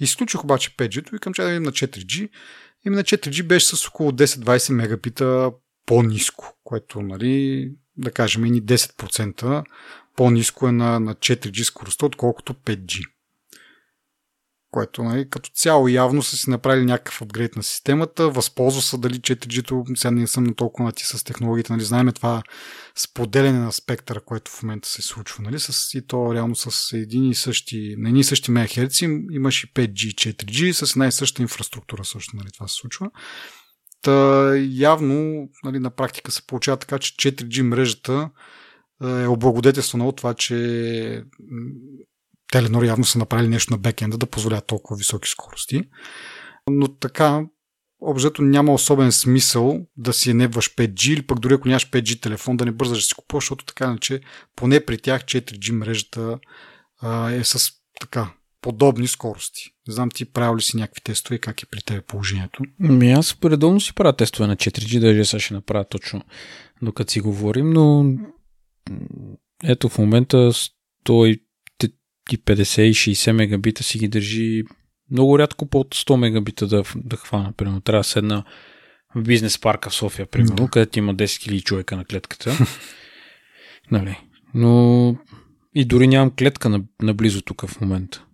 Изключих 0.00 0.44
обаче 0.44 0.76
5G-то 0.76 1.16
и 1.16 1.18
към 1.18 1.34
че 1.34 1.42
да 1.42 1.60
на 1.60 1.72
4G. 1.72 2.28
И 2.86 2.90
на 2.90 3.02
4G 3.02 3.42
беше 3.42 3.76
с 3.76 3.88
около 3.88 4.12
10-20 4.12 4.72
мегабита 4.72 5.52
по-низко, 5.86 6.56
което, 6.64 7.02
нали, 7.02 7.70
да 7.96 8.10
кажем, 8.10 8.44
и 8.44 8.62
10% 8.62 9.64
по-низко 10.16 10.68
е 10.68 10.72
на, 10.72 11.00
на 11.00 11.14
4G 11.14 11.62
скоростта, 11.62 12.06
отколкото 12.06 12.54
5G. 12.54 13.15
Което 14.76 15.02
нали, 15.02 15.30
като 15.30 15.50
цяло 15.54 15.88
явно 15.88 16.22
са 16.22 16.36
си 16.36 16.50
направили 16.50 16.84
някакъв 16.84 17.22
апгрейд 17.22 17.56
на 17.56 17.62
системата, 17.62 18.30
възползва 18.30 18.82
се 18.82 18.98
дали 18.98 19.14
4G-то, 19.14 19.84
сега 19.94 20.10
не 20.10 20.26
съм 20.26 20.44
на 20.44 20.54
толкова 20.54 20.84
нати 20.84 21.04
с 21.04 21.24
технологията, 21.24 21.72
нали, 21.72 21.84
знаем 21.84 22.12
това 22.12 22.42
споделяне 22.96 23.58
на 23.58 23.72
спектъра, 23.72 24.20
което 24.20 24.50
в 24.50 24.62
момента 24.62 24.88
се 24.88 25.02
случва, 25.02 25.42
нали, 25.42 25.58
с, 25.60 25.94
и 25.94 26.06
то 26.06 26.34
реално 26.34 26.56
с 26.56 26.96
един 26.96 27.30
и 27.30 27.34
същи, 27.34 27.94
на 27.98 28.08
едни 28.08 28.20
и 28.20 28.24
същи 28.24 28.50
мегахерци, 28.50 29.04
имаш 29.30 29.64
и 29.64 29.72
5G, 29.72 30.14
4G, 30.14 30.72
с 30.72 30.92
една 30.92 31.06
и 31.06 31.12
съща 31.12 31.42
инфраструктура 31.42 32.04
също, 32.04 32.36
нали, 32.36 32.48
това 32.54 32.68
се 32.68 32.74
случва. 32.74 33.10
Та, 34.02 34.52
явно, 34.56 35.48
нали, 35.64 35.78
на 35.78 35.90
практика 35.90 36.32
се 36.32 36.46
получава 36.46 36.76
така, 36.76 36.98
че 36.98 37.12
4G 37.12 37.62
мрежата 37.62 38.30
е 39.04 39.26
облагодетелствана 39.26 40.08
от 40.08 40.16
това, 40.16 40.34
че 40.34 41.24
Теленор 42.52 42.84
явно 42.84 43.04
са 43.04 43.18
направили 43.18 43.48
нещо 43.48 43.72
на 43.72 43.78
бекенда 43.78 44.18
да 44.18 44.26
позволят 44.26 44.66
толкова 44.66 44.96
високи 44.96 45.28
скорости. 45.28 45.82
Но 46.70 46.88
така, 46.88 47.44
обзето 48.00 48.42
няма 48.42 48.74
особен 48.74 49.12
смисъл 49.12 49.86
да 49.96 50.12
си 50.12 50.34
небваш 50.34 50.74
5G 50.74 51.12
или 51.12 51.22
пък 51.22 51.38
дори 51.38 51.54
ако 51.54 51.68
нямаш 51.68 51.90
5G 51.90 52.22
телефон 52.22 52.56
да 52.56 52.64
не 52.64 52.72
бързаш 52.72 52.98
да 52.98 53.04
си 53.04 53.14
купуваш, 53.14 53.44
защото 53.44 53.64
така 53.64 53.84
иначе 53.84 54.20
поне 54.56 54.84
при 54.84 54.98
тях 54.98 55.24
4G 55.24 55.70
мрежата 55.72 56.38
а, 57.00 57.30
е 57.30 57.44
с 57.44 57.70
така 58.00 58.32
подобни 58.60 59.06
скорости. 59.06 59.70
Не 59.88 59.94
знам 59.94 60.10
ти 60.10 60.24
правил 60.24 60.56
ли 60.56 60.62
си 60.62 60.76
някакви 60.76 61.00
тестове 61.00 61.36
и 61.36 61.38
как 61.38 61.62
е 61.62 61.66
при 61.66 61.82
тебе 61.82 62.00
положението? 62.00 62.62
Ми 62.78 63.12
аз 63.12 63.36
редовно 63.44 63.80
си 63.80 63.94
правя 63.94 64.16
тестове 64.16 64.46
на 64.46 64.56
4G, 64.56 65.00
даже 65.00 65.24
сега 65.24 65.40
ще 65.40 65.54
направя 65.54 65.84
точно 65.84 66.22
докато 66.82 67.12
си 67.12 67.20
говорим, 67.20 67.70
но 67.70 68.14
ето 69.64 69.88
в 69.88 69.98
момента 69.98 70.36
150 70.36 71.45
и 72.32 72.38
60 72.38 73.32
мегабита 73.32 73.82
си 73.82 73.98
ги 73.98 74.08
държи 74.08 74.64
много 75.10 75.38
рядко 75.38 75.66
под 75.66 75.94
100 75.94 76.16
мегабита 76.16 76.66
да, 76.66 76.82
да 76.96 77.16
хвана. 77.16 77.52
Примерно 77.56 77.80
трябва 77.80 78.00
да 78.00 78.04
седна 78.04 78.44
в 79.14 79.22
бизнес 79.22 79.60
парка 79.60 79.90
в 79.90 79.94
София, 79.94 80.26
примерно, 80.26 80.64
да. 80.64 80.70
където 80.70 80.98
има 80.98 81.14
10 81.14 81.24
000 81.24 81.62
човека 81.62 81.96
на 81.96 82.04
клетката. 82.04 82.58
нали. 83.90 84.18
Но 84.54 85.16
и 85.74 85.84
дори 85.84 86.06
нямам 86.06 86.32
клетка 86.38 86.80
наблизо 87.02 87.42
тук 87.42 87.66
в 87.66 87.80
момента. 87.80 88.24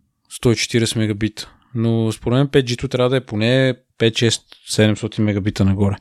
140 0.43 0.99
мегабита. 0.99 1.53
Но 1.75 2.13
според 2.13 2.37
мен 2.37 2.49
5G-то 2.49 2.89
трябва 2.89 3.11
да 3.11 3.17
е 3.17 3.27
поне 3.27 3.75
5-6-700 3.99 5.21
мегабита 5.21 5.65
нагоре. 5.65 5.97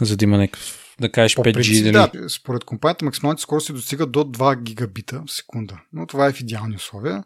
За 0.00 0.16
да 0.16 0.24
има 0.24 0.38
някакъв 0.38 0.87
да 1.00 1.12
кажеш 1.12 1.36
5G. 1.36 1.52
Принцип. 1.52 1.92
Да, 1.92 2.10
според 2.28 2.64
компанията 2.64 3.04
максималните 3.04 3.42
скорости 3.42 3.72
достигат 3.72 4.12
до 4.12 4.24
2 4.24 4.62
гигабита 4.62 5.22
в 5.26 5.32
секунда. 5.32 5.80
Но 5.92 6.06
това 6.06 6.26
е 6.26 6.32
в 6.32 6.40
идеални 6.40 6.76
условия. 6.76 7.24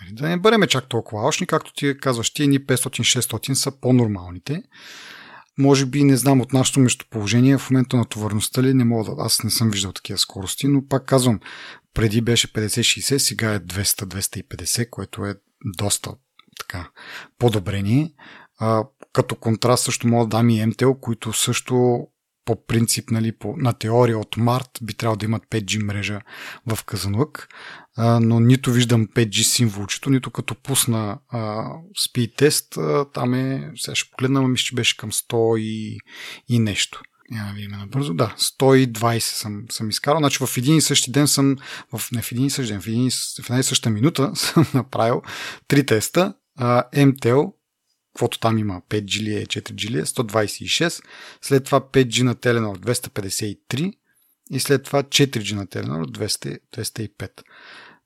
Нали, 0.00 0.12
да 0.12 0.28
не 0.28 0.36
бъдеме 0.36 0.66
чак 0.66 0.88
толкова 0.88 1.22
алшни, 1.22 1.46
както 1.46 1.72
ти 1.74 1.98
казваш, 2.00 2.30
ти 2.30 2.48
ни 2.48 2.60
500-600 2.60 3.52
са 3.52 3.80
по-нормалните. 3.80 4.62
Може 5.58 5.86
би 5.86 6.04
не 6.04 6.16
знам 6.16 6.40
от 6.40 6.52
нашето 6.52 6.80
местоположение 6.80 7.58
в 7.58 7.70
момента 7.70 7.96
на 7.96 8.04
товарността 8.04 8.62
ли 8.62 8.74
не 8.74 8.84
мога 8.84 9.04
да. 9.04 9.22
Аз 9.22 9.44
не 9.44 9.50
съм 9.50 9.70
виждал 9.70 9.92
такива 9.92 10.18
скорости, 10.18 10.68
но 10.68 10.88
пак 10.88 11.04
казвам, 11.04 11.40
преди 11.94 12.20
беше 12.20 12.52
50-60, 12.52 13.18
сега 13.18 13.54
е 13.54 13.60
200-250, 13.60 14.90
което 14.90 15.26
е 15.26 15.34
доста 15.78 16.10
така 16.58 16.90
подобрение. 17.38 18.12
А, 18.58 18.84
като 19.12 19.34
контраст 19.34 19.84
също 19.84 20.08
мога 20.08 20.24
да 20.26 20.36
дам 20.36 20.50
и 20.50 20.60
MTL, 20.60 21.00
които 21.00 21.32
също 21.32 22.06
по 22.44 22.66
принцип, 22.66 23.10
нали, 23.10 23.32
по, 23.32 23.54
на 23.56 23.72
теория 23.72 24.18
от 24.18 24.36
март 24.36 24.68
би 24.82 24.94
трябвало 24.94 25.16
да 25.16 25.24
имат 25.24 25.42
5G 25.50 25.82
мрежа 25.82 26.20
в 26.66 26.84
Казанлък, 26.84 27.48
а, 27.96 28.20
но 28.20 28.40
нито 28.40 28.72
виждам 28.72 29.06
5G 29.06 29.42
символчето, 29.42 30.10
нито 30.10 30.30
като 30.30 30.54
пусна 30.54 31.18
а, 31.28 31.64
speed 31.98 32.36
тест, 32.36 32.76
а, 32.76 33.04
там 33.12 33.34
е, 33.34 33.72
сега 33.76 33.94
ще 33.94 34.10
погледна, 34.10 34.42
мисля, 34.42 34.62
че 34.62 34.74
беше 34.74 34.96
към 34.96 35.12
100 35.12 35.58
и, 35.58 35.98
и 36.48 36.58
нещо. 36.58 37.02
Няма 37.30 37.52
ви 37.52 37.66
набързо. 37.66 38.14
Да, 38.14 38.34
120 38.38 39.18
съм, 39.18 39.64
съм 39.70 39.88
изкарал. 39.88 40.18
Значи 40.18 40.38
в 40.46 40.56
един 40.56 40.76
и 40.76 40.80
същи 40.80 41.12
ден 41.12 41.28
съм, 41.28 41.56
в, 41.92 42.12
не 42.12 42.22
в 42.22 42.32
един 42.32 42.46
и 42.46 42.50
същи 42.50 42.72
ден, 42.72 42.80
в, 42.80 42.86
един, 42.86 43.10
в 43.10 43.50
една 43.50 43.58
и 43.58 43.62
съща 43.62 43.90
минута 43.90 44.32
съм 44.34 44.66
направил 44.74 45.22
три 45.68 45.86
теста. 45.86 46.34
Uh, 46.60 46.92
MTEL, 46.94 47.52
каквото 48.12 48.40
там 48.40 48.58
има, 48.58 48.82
5G 48.90 49.22
ли 49.22 49.34
е, 49.34 49.46
4G 49.46 49.90
ли 49.90 49.98
е, 49.98 50.02
126, 50.02 51.02
след 51.42 51.64
това 51.64 51.80
5G 51.80 52.22
на 52.22 52.34
Telenor 52.34 52.78
253 52.78 53.94
и 54.50 54.60
след 54.60 54.82
това 54.82 55.02
4G 55.02 55.54
на 55.54 55.66
Telenor 55.66 56.04
200, 56.04 56.58
205. 56.76 57.30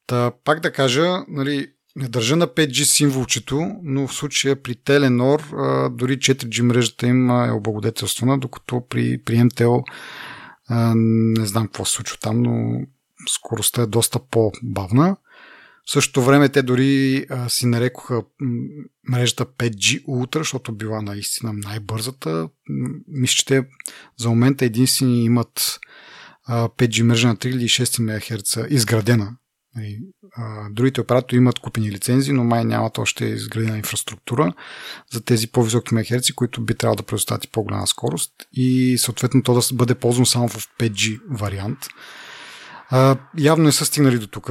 Та, 0.06 0.32
пак 0.44 0.60
да 0.60 0.72
кажа, 0.72 1.24
нали, 1.28 1.70
не 1.96 2.08
държа 2.08 2.36
на 2.36 2.46
5G 2.46 2.82
символчето, 2.82 3.76
но 3.82 4.06
в 4.06 4.14
случая 4.14 4.62
при 4.62 4.74
а, 4.74 5.90
дори 5.90 6.18
4G 6.18 6.62
мрежата 6.62 7.06
им 7.06 7.30
е 7.30 7.52
облагодетелствана, 7.52 8.38
докато 8.38 8.86
при, 8.88 9.18
при 9.18 9.36
MTL 9.36 9.82
не 10.70 11.46
знам 11.46 11.66
какво 11.66 11.84
се 11.84 11.92
случва 11.92 12.18
там, 12.20 12.42
но 12.42 12.80
скоростта 13.28 13.82
е 13.82 13.86
доста 13.86 14.18
по-бавна. 14.30 15.16
В 15.86 15.90
същото 15.90 16.22
време 16.22 16.48
те 16.48 16.62
дори 16.62 17.26
а, 17.30 17.48
си 17.48 17.66
нарекоха 17.66 18.22
мрежата 19.08 19.46
5G 19.46 20.04
Ultra, 20.04 20.38
защото 20.38 20.72
била 20.72 21.02
наистина 21.02 21.52
най-бързата. 21.52 22.48
Мисля, 23.08 23.34
че 23.34 23.44
те 23.44 23.66
за 24.16 24.28
момента 24.28 24.64
единствени 24.64 25.24
имат 25.24 25.80
а, 26.46 26.68
5G 26.68 27.02
мрежа 27.02 27.28
на 27.28 27.36
3 27.36 27.46
или 27.46 27.64
6 27.64 28.00
МГц 28.00 28.72
изградена. 28.72 29.36
И, 29.78 30.00
а, 30.36 30.70
другите 30.70 31.00
оператори 31.00 31.36
имат 31.36 31.58
купени 31.58 31.90
лицензии, 31.90 32.32
но 32.32 32.44
май 32.44 32.64
нямат 32.64 32.98
още 32.98 33.24
изградена 33.24 33.76
инфраструктура 33.76 34.52
за 35.12 35.24
тези 35.24 35.46
по-високи 35.46 35.94
МГц, 35.94 36.32
които 36.32 36.60
би 36.60 36.74
трябвало 36.74 36.96
да 36.96 37.02
предоставят 37.02 37.52
по-голяма 37.52 37.86
скорост 37.86 38.32
и 38.52 38.98
съответно 38.98 39.42
то 39.42 39.54
да 39.54 39.60
бъде 39.72 39.94
ползвано 39.94 40.26
само 40.26 40.48
в 40.48 40.68
5G 40.78 41.20
вариант. 41.30 41.78
А, 42.90 43.16
явно 43.38 43.64
не 43.64 43.72
са 43.72 43.84
стигнали 43.84 44.18
до 44.18 44.26
тук 44.26 44.50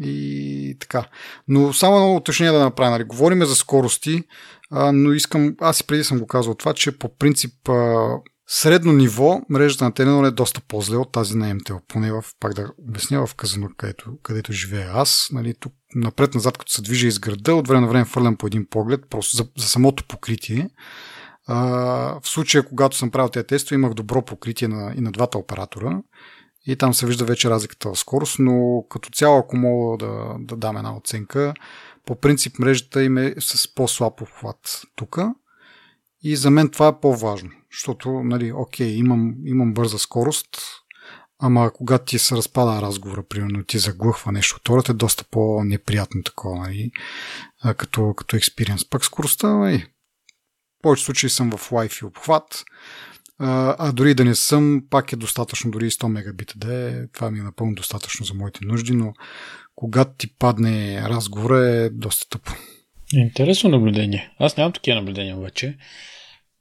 и 0.00 0.76
така. 0.80 1.08
Но 1.48 1.72
само 1.72 1.96
едно 1.96 2.16
уточнение 2.16 2.52
да 2.52 2.64
направя. 2.64 2.90
Нали. 2.90 3.04
Говориме 3.04 3.44
за 3.44 3.54
скорости, 3.54 4.22
а, 4.70 4.92
но 4.92 5.12
искам, 5.12 5.54
аз 5.60 5.80
и 5.80 5.86
преди 5.86 6.04
съм 6.04 6.18
го 6.18 6.26
казал 6.26 6.54
това, 6.54 6.74
че 6.74 6.98
по 6.98 7.16
принцип 7.16 7.68
а, 7.68 8.08
средно 8.46 8.92
ниво 8.92 9.40
мрежата 9.50 9.84
на 9.84 9.92
Telenor 9.92 10.28
е 10.28 10.30
доста 10.30 10.60
по-зле 10.60 10.96
от 10.96 11.12
тази 11.12 11.36
на 11.36 11.54
МТО. 11.54 11.80
Поне 11.88 12.12
в, 12.12 12.24
пак 12.40 12.54
да 12.54 12.72
обясня 12.88 13.26
в 13.26 13.34
Казано, 13.34 13.68
където, 13.76 14.18
където 14.22 14.52
живея 14.52 14.90
аз. 14.94 15.28
Нали, 15.32 15.54
тук 15.60 15.72
напред-назад, 15.94 16.58
като 16.58 16.72
се 16.72 16.82
движа 16.82 17.06
из 17.06 17.18
града, 17.18 17.54
от 17.54 17.68
време 17.68 17.80
на 17.80 17.86
време 17.86 18.04
фърлям 18.04 18.36
по 18.36 18.46
един 18.46 18.66
поглед, 18.70 19.00
просто 19.10 19.36
за, 19.36 19.46
за 19.58 19.68
самото 19.68 20.04
покритие. 20.08 20.70
А, 21.46 21.56
в 22.20 22.28
случая, 22.28 22.68
когато 22.68 22.96
съм 22.96 23.10
правил 23.10 23.28
тези 23.28 23.46
тестове, 23.46 23.74
имах 23.74 23.94
добро 23.94 24.24
покритие 24.24 24.68
на, 24.68 24.94
и 24.96 25.00
на 25.00 25.12
двата 25.12 25.38
оператора 25.38 26.02
и 26.66 26.76
там 26.76 26.94
се 26.94 27.06
вижда 27.06 27.24
вече 27.24 27.50
разликата 27.50 27.92
в 27.92 27.98
скорост, 27.98 28.38
но 28.38 28.84
като 28.88 29.10
цяло, 29.10 29.38
ако 29.38 29.56
мога 29.56 30.06
да, 30.06 30.36
да 30.38 30.56
дам 30.56 30.76
една 30.76 30.96
оценка, 30.96 31.54
по 32.06 32.20
принцип 32.20 32.58
мрежата 32.58 33.02
им 33.02 33.18
е 33.18 33.34
с 33.38 33.74
по-слаб 33.74 34.20
обхват 34.20 34.82
тук. 34.94 35.18
И 36.22 36.36
за 36.36 36.50
мен 36.50 36.68
това 36.68 36.88
е 36.88 37.00
по-важно, 37.00 37.50
защото, 37.72 38.10
нали, 38.10 38.52
окей, 38.52 38.88
имам, 38.88 39.34
имам 39.44 39.74
бърза 39.74 39.98
скорост, 39.98 40.48
ама 41.38 41.70
когато 41.74 42.04
ти 42.04 42.18
се 42.18 42.36
разпада 42.36 42.82
разговора, 42.82 43.22
примерно 43.22 43.64
ти 43.64 43.78
заглъхва 43.78 44.32
нещо, 44.32 44.56
втората 44.60 44.92
е 44.92 44.94
доста 44.94 45.24
по-неприятно 45.24 46.22
такова, 46.22 46.58
нали, 46.58 46.90
като, 47.76 48.14
като 48.14 48.36
експириенс. 48.36 48.90
Пък 48.90 49.04
скоростта, 49.04 49.54
нали, 49.54 49.86
в 50.78 50.82
повече 50.82 51.04
случаи 51.04 51.30
съм 51.30 51.50
в 51.50 51.70
Wi-Fi 51.70 52.06
обхват, 52.06 52.64
а, 53.38 53.92
дори 53.92 54.14
да 54.14 54.24
не 54.24 54.34
съм, 54.34 54.82
пак 54.90 55.12
е 55.12 55.16
достатъчно, 55.16 55.70
дори 55.70 55.90
100 55.90 56.08
мегабита 56.08 56.54
да 56.56 56.74
е. 56.74 57.06
Това 57.08 57.30
ми 57.30 57.38
е 57.38 57.42
напълно 57.42 57.74
достатъчно 57.74 58.26
за 58.26 58.34
моите 58.34 58.60
нужди, 58.62 58.92
но 58.92 59.12
когато 59.74 60.10
ти 60.18 60.34
падне 60.34 61.02
разговора 61.02 61.58
е 61.58 61.90
доста 61.90 62.28
тъпо. 62.28 62.52
Интересно 63.12 63.70
наблюдение. 63.70 64.30
Аз 64.38 64.56
нямам 64.56 64.72
такива 64.72 64.96
наблюдения 64.96 65.36
обаче. 65.36 65.76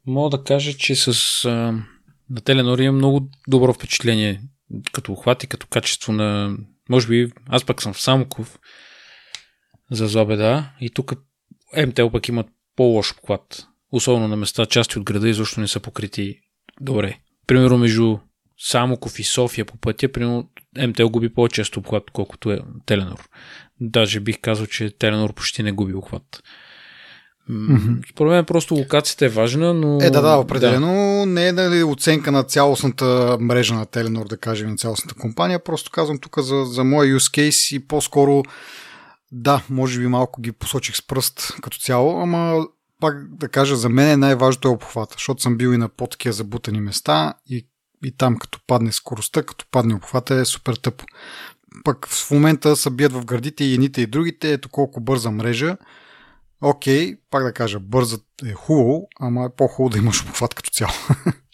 Мога 0.08 0.38
да 0.38 0.44
кажа, 0.44 0.74
че 0.74 0.96
с 0.96 1.46
а, 1.46 1.50
на 2.30 2.42
Теленор 2.44 2.80
имам 2.80 2.96
много 2.96 3.30
добро 3.48 3.74
впечатление 3.74 4.42
като 4.92 5.12
охват 5.12 5.44
и 5.44 5.48
като 5.48 5.68
качество 5.68 6.14
на... 6.14 6.58
Може 6.90 7.08
би 7.08 7.32
аз 7.48 7.64
пък 7.64 7.82
съм 7.82 7.94
в 7.94 8.02
Самоков 8.02 8.60
за 9.92 10.08
Зобеда 10.08 10.72
и 10.82 10.90
тук 10.90 11.14
МТЛ 11.88 12.08
пък 12.12 12.28
имат 12.28 12.48
по-лош 12.76 13.12
обхват. 13.12 13.68
Особено 13.92 14.28
на 14.28 14.36
места, 14.36 14.66
части 14.66 15.00
от 15.00 15.06
града 15.06 15.30
изобщо 15.30 15.60
не 15.60 15.68
са 15.68 15.80
покрити 15.80 16.40
добре. 16.82 17.20
Примерно 17.48 17.78
между 17.78 18.18
Самоков 18.58 19.20
и 19.20 19.24
София 19.24 19.66
по 19.66 19.78
пътя, 19.78 20.12
примерно 20.12 20.50
МТЛ 20.88 21.08
губи 21.08 21.34
по-често 21.34 21.80
обхват, 21.80 22.12
колкото 22.12 22.52
е 22.52 22.60
Теленор. 22.86 23.30
Даже 23.82 24.20
бих 24.20 24.40
казал, 24.42 24.66
че 24.66 24.98
Теленор 25.00 25.34
почти 25.34 25.64
не 25.64 25.72
губи 25.72 25.94
обхват. 25.94 26.44
Mm-hmm. 27.50 28.12
Според 28.12 28.32
мен 28.32 28.46
просто 28.46 28.76
локацията 28.76 29.26
е 29.26 29.30
важна, 29.30 29.74
но... 29.74 29.98
Е, 30.02 30.10
да, 30.10 30.22
да, 30.22 30.38
определено 30.38 31.20
да. 31.20 31.26
не 31.26 31.48
е 31.48 31.52
нали, 31.52 31.84
оценка 31.84 32.32
на 32.32 32.44
цялостната 32.44 33.38
мрежа 33.40 33.74
на 33.74 33.86
Теленор, 33.86 34.28
да 34.28 34.38
кажем, 34.38 34.70
на 34.70 34.78
цялостната 34.78 35.16
компания. 35.16 35.64
Просто 35.64 35.92
казвам 35.92 36.20
тук 36.20 36.40
за, 36.40 36.66
за 36.66 36.84
моя 36.84 37.16
use 37.16 37.50
case 37.50 37.76
и 37.76 37.88
по-скоро 37.88 38.44
Да, 39.32 39.62
може 39.70 40.00
би 40.00 40.08
малко 40.08 40.42
ги 40.42 40.52
посочих 40.52 40.96
с 40.96 41.08
пръст 41.08 41.56
като 41.62 41.78
цяло, 41.78 42.22
ама 42.22 42.66
пак 43.00 43.38
да 43.38 43.50
кажа, 43.50 43.76
за 43.76 43.90
мен 43.90 44.10
е 44.10 44.18
най-важното 44.18 44.68
е 44.68 44.72
обхвата, 44.72 45.14
защото 45.14 45.42
съм 45.42 45.58
бил 45.58 45.74
и 45.74 45.78
на 45.78 45.90
по-такива 45.90 46.34
забутани 46.34 46.82
места 46.82 47.34
и, 47.50 47.68
и 48.06 48.18
там 48.18 48.38
като 48.38 48.60
падне 48.68 48.92
скоростта, 48.92 49.44
като 49.44 49.66
падне 49.72 49.96
обхвата 49.96 50.36
е 50.36 50.46
супер 50.46 50.76
тъпо. 50.76 51.06
Пък 51.84 52.08
в 52.08 52.32
момента 52.32 52.76
са 52.76 52.92
бият 52.92 53.14
в 53.14 53.26
гърдите 53.26 53.64
и 53.64 53.74
едните 53.74 54.02
и 54.02 54.08
другите, 54.08 54.54
ето 54.54 54.70
колко 54.70 55.02
бърза 55.02 55.32
мрежа. 55.32 55.78
Окей, 56.62 57.16
пак 57.30 57.44
да 57.44 57.54
кажа, 57.54 57.80
бърза 57.80 58.18
е 58.46 58.54
хубаво, 58.54 59.08
ама 59.20 59.46
е 59.46 59.56
по-хубаво 59.58 59.90
да 59.90 59.98
имаш 59.98 60.22
обхват 60.22 60.54
като 60.54 60.70
цяло. 60.70 60.94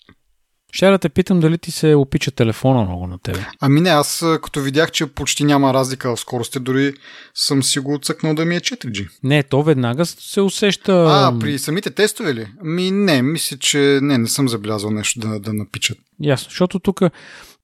Ще 0.72 0.90
да 0.90 0.98
те 0.98 1.10
питам 1.10 1.40
дали 1.40 1.58
ти 1.58 1.72
се 1.72 1.96
опича 1.96 2.32
телефона 2.32 2.84
много 2.84 3.08
на 3.08 3.20
тебе. 3.20 3.46
Ами 3.60 3.82
не, 3.82 3.90
аз 3.90 4.26
като 4.42 4.62
видях, 4.62 4.92
че 4.92 5.06
почти 5.06 5.44
няма 5.44 5.74
разлика 5.74 6.16
в 6.16 6.20
скорости, 6.20 6.60
дори 6.60 6.94
съм 7.36 7.64
си 7.64 7.80
го 7.80 8.00
цъкнал 8.02 8.36
да 8.36 8.46
ми 8.46 8.56
е 8.56 8.60
4G. 8.60 9.10
Не, 9.24 9.44
то 9.44 9.64
веднага 9.64 10.06
се 10.06 10.42
усеща... 10.42 11.06
А, 11.10 11.40
при 11.40 11.60
самите 11.60 11.92
тестове 11.92 12.34
ли? 12.34 12.48
Ми 12.64 12.92
не, 12.92 13.22
мисля, 13.22 13.58
че 13.58 14.00
не, 14.02 14.18
не 14.18 14.28
съм 14.28 14.50
забелязал 14.50 14.92
нещо 14.92 15.20
да, 15.20 15.40
да 15.40 15.54
напичат. 15.54 15.98
Ясно, 16.22 16.50
защото 16.50 16.80
тук, 16.80 17.02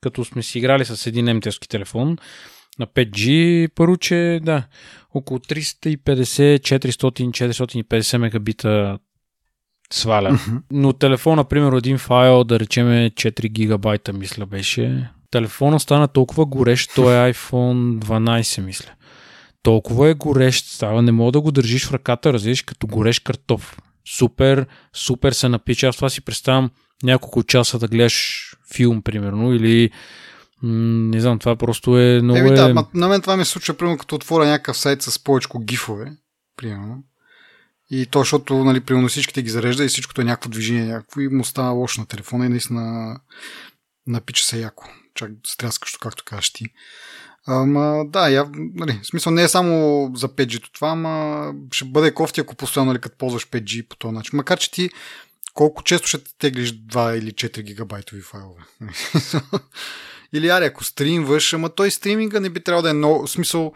като 0.02 0.26
сме 0.26 0.44
си 0.44 0.58
играли 0.58 0.86
с 0.86 1.08
един 1.08 1.36
МТСки 1.36 1.70
телефон, 1.70 2.18
на 2.80 2.88
5G, 2.88 3.70
първо, 3.76 3.98
че 3.98 4.40
да, 4.44 4.64
около 5.14 5.40
350, 5.40 5.98
400, 5.98 7.84
450 7.84 8.18
мегабита 8.18 9.00
сваля. 9.94 10.32
Mm-hmm. 10.32 10.62
Но 10.72 10.94
телефона, 10.94 11.44
примерно, 11.44 11.78
един 11.78 11.98
файл, 11.98 12.44
да 12.44 12.60
речеме 12.60 13.12
4 13.14 13.50
гигабайта, 13.50 14.14
мисля, 14.14 14.46
беше. 14.46 15.10
Телефона 15.32 15.80
стана 15.80 16.08
толкова 16.08 16.46
горещ, 16.46 16.92
той 16.96 17.14
е 17.14 17.34
iPhone 17.34 18.00
12, 18.00 18.62
мисля. 18.62 18.90
Толкова 19.64 20.10
е 20.10 20.14
горещ, 20.14 20.66
става, 20.66 21.02
не 21.02 21.12
мога 21.12 21.32
да 21.32 21.42
го 21.42 21.52
държиш 21.52 21.86
в 21.86 21.94
ръката, 21.94 22.34
разбираш, 22.34 22.62
като 22.62 22.88
горещ 22.88 23.24
картоф. 23.24 23.78
Супер, 24.18 24.66
супер 24.94 25.32
се 25.32 25.50
напича. 25.50 25.88
Аз 25.88 25.96
това 25.96 26.10
си 26.10 26.22
представям 26.22 26.70
няколко 27.04 27.44
часа 27.44 27.80
да 27.80 27.88
гледаш 27.88 28.48
филм, 28.74 29.02
примерно, 29.02 29.54
или 29.54 29.92
не 30.64 31.20
знам, 31.20 31.40
това 31.40 31.56
просто 31.56 32.00
е 32.00 32.22
много... 32.24 32.40
Еми, 32.40 32.50
да, 32.50 32.70
е... 32.70 32.98
на 32.98 33.08
мен 33.08 33.22
това 33.22 33.38
ми 33.38 33.46
се 33.46 33.52
случва, 33.52 33.74
примерно, 33.74 33.98
като 33.98 34.16
отворя 34.16 34.46
някакъв 34.46 34.78
сайт 34.78 35.02
с 35.02 35.24
повече 35.24 35.48
гифове, 35.64 36.12
примерно. 36.58 37.04
И 37.90 38.06
то, 38.06 38.20
защото, 38.20 38.64
нали, 38.64 38.80
примерно 38.80 39.08
всичките 39.08 39.42
ги 39.42 39.50
зарежда 39.50 39.86
и 39.86 39.88
всичкото 39.88 40.22
е 40.22 40.24
някакво 40.24 40.50
движение, 40.50 40.86
някакво 40.86 41.22
и 41.22 41.28
му 41.28 41.44
става 41.44 41.70
лошо 41.70 42.02
на 42.02 42.08
телефона 42.08 42.46
и 42.46 42.50
наистина 42.50 43.16
напича 44.08 44.46
се 44.46 44.60
яко. 44.60 44.90
Чак 45.16 45.32
стряскащо, 45.48 46.00
както 46.00 46.24
кажеш 46.26 46.54
ти. 46.54 46.66
Ама, 47.48 48.06
да, 48.08 48.30
я, 48.30 48.50
нали, 48.54 49.00
в 49.04 49.08
смисъл 49.08 49.32
не 49.32 49.44
е 49.44 49.48
само 49.48 49.72
за 50.16 50.30
5G 50.30 50.74
това, 50.74 50.90
ама 50.90 51.54
ще 51.72 51.86
бъде 51.86 52.14
кофти, 52.14 52.42
ако 52.42 52.56
постоянно, 52.56 52.92
нали, 52.92 53.02
като 53.02 53.18
ползваш 53.18 53.48
5G 53.48 53.88
по 53.88 53.96
този 53.96 54.14
начин. 54.14 54.38
Макар, 54.38 54.60
че 54.60 54.72
ти 54.72 54.90
колко 55.54 55.84
често 55.84 56.08
ще 56.08 56.38
теглиш 56.38 56.74
2 56.74 57.18
или 57.18 57.32
4 57.32 57.62
гигабайтови 57.62 58.22
файлове. 58.22 58.62
или 60.34 60.50
аре, 60.50 60.66
ако 60.66 60.84
стримваш, 60.84 61.54
ама 61.54 61.70
той 61.70 61.92
стриминга 61.92 62.40
не 62.40 62.50
би 62.50 62.64
трябвало 62.64 62.84
да 62.84 62.90
е 62.90 62.94
много, 62.94 63.28
в 63.28 63.32
смисъл, 63.32 63.74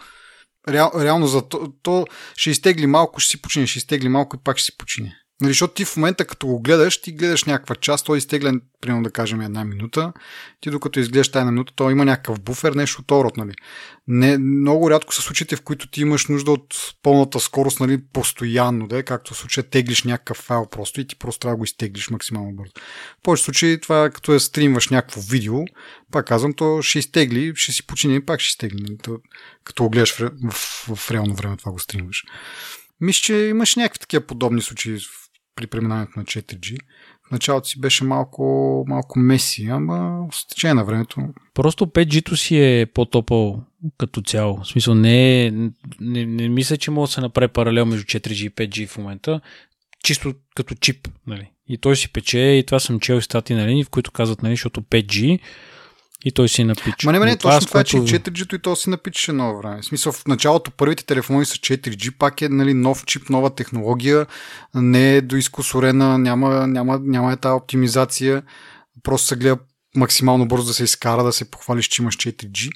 реал, 0.70 0.92
реално 0.96 1.28
за 1.28 1.42
то, 1.42 1.74
то 1.82 2.06
ще 2.36 2.50
изтегли 2.50 2.88
малко, 2.88 3.20
ще 3.20 3.30
си 3.30 3.42
почине, 3.42 3.68
ще 3.68 3.78
изтегли 3.78 4.10
малко 4.10 4.36
и 4.36 4.40
пак 4.44 4.58
ще 4.58 4.66
си 4.66 4.78
почине. 4.78 5.21
Нали, 5.42 5.52
защото 5.52 5.74
ти 5.74 5.86
в 5.86 5.98
момента, 5.98 6.26
като 6.26 6.48
го 6.48 6.62
гледаш, 6.62 7.02
ти 7.02 7.12
гледаш 7.12 7.44
някаква 7.44 7.76
част, 7.76 8.06
той 8.06 8.18
е 8.18 8.20
изтеглен, 8.20 8.62
примерно 8.82 9.04
да 9.04 9.12
кажем 9.12 9.42
една 9.42 9.64
минута. 9.64 10.14
Ти 10.62 10.70
докато 10.70 11.00
изгледаш 11.00 11.32
тази 11.32 11.46
минута, 11.46 11.74
то 11.76 11.90
има 11.90 12.06
някакъв 12.06 12.40
буфер, 12.40 12.72
нещо 12.72 13.02
от 13.02 13.12
род, 13.12 13.38
нали. 13.38 13.52
Не, 14.08 14.38
много 14.38 14.90
рядко 14.90 15.14
са 15.14 15.22
случаите, 15.22 15.56
в 15.56 15.62
които 15.62 15.88
ти 15.88 16.02
имаш 16.02 16.28
нужда 16.28 16.52
от 16.52 16.94
пълната 17.04 17.40
скорост, 17.40 17.80
нали, 17.80 18.02
постоянно, 18.14 18.88
да, 18.88 19.04
както 19.04 19.34
в 19.34 19.38
случая 19.38 19.64
теглиш 19.64 20.04
някакъв 20.04 20.38
файл 20.38 20.68
просто 20.72 21.02
и 21.02 21.08
ти 21.08 21.16
просто 21.16 21.40
трябва 21.40 21.54
да 21.54 21.58
го 21.58 21.64
изтеглиш 21.64 22.10
максимално 22.10 22.52
бързо. 22.52 22.72
В 23.20 23.24
повече 23.24 23.44
случаи 23.44 23.82
това 23.82 24.10
като 24.10 24.34
е 24.34 24.40
стримваш 24.40 24.90
някакво 24.90 25.22
видео, 25.22 25.58
пак 26.12 26.28
казвам, 26.28 26.54
то 26.54 26.82
ще 26.82 27.00
изтегли, 27.00 27.54
ще 27.56 27.72
си 27.72 27.88
почине 27.88 28.16
и 28.16 28.26
пак 28.26 28.40
ще 28.40 28.50
изтегли. 28.50 28.82
Нали, 28.82 28.98
то, 29.04 29.18
като 29.64 29.84
го 29.84 29.90
гледаш 29.90 30.16
в, 30.16 30.32
в, 30.52 30.96
в 30.96 31.12
реално 31.12 31.36
време 31.36 31.58
това 31.58 31.72
го 31.72 31.80
стримваш. 31.80 32.24
Мисля, 33.02 33.22
че 33.22 33.36
имаш 33.36 33.76
някакви 33.76 34.00
такива 34.00 34.28
подобни 34.28 34.62
случаи 34.62 35.00
при 35.68 35.80
преминаването 35.80 36.20
на 36.20 36.26
4G. 36.26 36.78
В 37.28 37.32
началото 37.32 37.68
си 37.68 37.82
беше 37.82 38.04
малко, 38.04 38.86
малко 38.88 39.20
меси, 39.20 39.66
ама 39.66 40.28
с 40.32 40.48
течение 40.48 40.74
на 40.74 40.86
времето. 40.86 41.22
Просто 41.54 41.88
5G-то 41.88 42.38
си 42.38 42.58
е 42.58 42.86
по-топъл 42.86 43.64
като 43.98 44.22
цяло. 44.22 44.58
В 44.64 44.68
смисъл 44.68 44.96
не, 44.96 45.46
е, 45.46 45.52
не, 46.00 46.26
не 46.26 46.50
мисля, 46.50 46.78
че 46.78 46.92
може 46.92 47.10
да 47.10 47.14
се 47.14 47.22
направи 47.22 47.48
паралел 47.48 47.86
между 47.86 48.06
4G 48.06 48.46
и 48.46 48.52
5G 48.52 48.88
в 48.88 48.98
момента. 48.98 49.42
Чисто 50.04 50.34
като 50.56 50.76
чип, 50.76 51.08
нали. 51.28 51.52
И 51.68 51.78
той 51.78 51.96
си 51.96 52.14
пече, 52.14 52.40
и 52.40 52.66
това 52.66 52.80
съм 52.80 53.00
чел 53.00 53.16
и 53.16 53.22
стати, 53.22 53.54
нали, 53.54 53.84
в 53.84 53.90
които 53.90 54.12
казват, 54.12 54.44
нали, 54.44 54.54
защото 54.54 54.82
5G 54.82 55.40
и 56.26 56.32
той 56.32 56.50
си 56.50 56.64
напича. 56.64 57.06
Ма 57.06 57.12
не, 57.12 57.20
не, 57.20 57.38
точно 57.38 57.68
това, 57.68 57.84
че 57.84 57.98
4G-то 57.98 58.56
и 58.56 58.60
то 58.60 58.76
си 58.76 58.90
напичаше 58.90 59.32
много 59.32 59.58
време. 59.58 59.82
В 59.82 59.86
смисъл, 59.86 60.12
в 60.12 60.28
началото 60.28 60.72
първите 60.72 61.06
телефони 61.06 61.46
с 61.46 61.54
4G 61.54 62.18
пак 62.18 62.42
е 62.42 62.50
нали, 62.50 62.74
нов 62.74 63.06
чип, 63.06 63.30
нова 63.30 63.56
технология, 63.56 64.26
не 64.76 65.16
е 65.16 65.22
доискусорена, 65.22 66.18
няма, 66.18 66.68
няма, 66.68 67.00
няма 67.04 67.34
е 67.34 67.38
тази 67.38 67.54
оптимизация. 67.54 68.44
Просто 69.04 69.28
се 69.28 69.36
гледа 69.36 69.58
максимално 69.96 70.48
бързо 70.48 70.68
да 70.68 70.74
се 70.74 70.84
изкара, 70.84 71.24
да 71.24 71.34
се 71.34 71.52
похвалиш, 71.52 71.88
че 71.88 72.02
имаш 72.02 72.18
4G. 72.18 72.70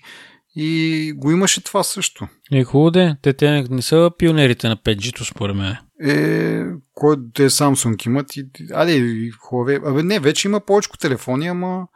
И 0.58 1.14
го 1.16 1.32
имаше 1.32 1.64
това 1.64 1.84
също. 1.84 2.28
Е, 2.52 2.64
хубаво 2.64 2.92
де. 2.92 3.16
Те, 3.22 3.34
те 3.34 3.66
не 3.70 3.82
са 3.82 4.12
пионерите 4.18 4.68
на 4.68 4.78
5G-то, 4.78 5.26
според 5.26 5.56
мен. 5.56 5.76
Е, 6.04 6.64
кой 6.94 7.16
те 7.34 7.50
Samsung 7.50 8.08
имат 8.08 8.36
и... 8.36 8.46
Аде, 8.74 9.30
хубаво. 9.40 9.88
Абе, 9.88 10.04
не, 10.04 10.20
вече 10.20 10.48
има 10.48 10.60
повече 10.60 10.90
телефони, 11.00 11.48
ама 11.48 11.88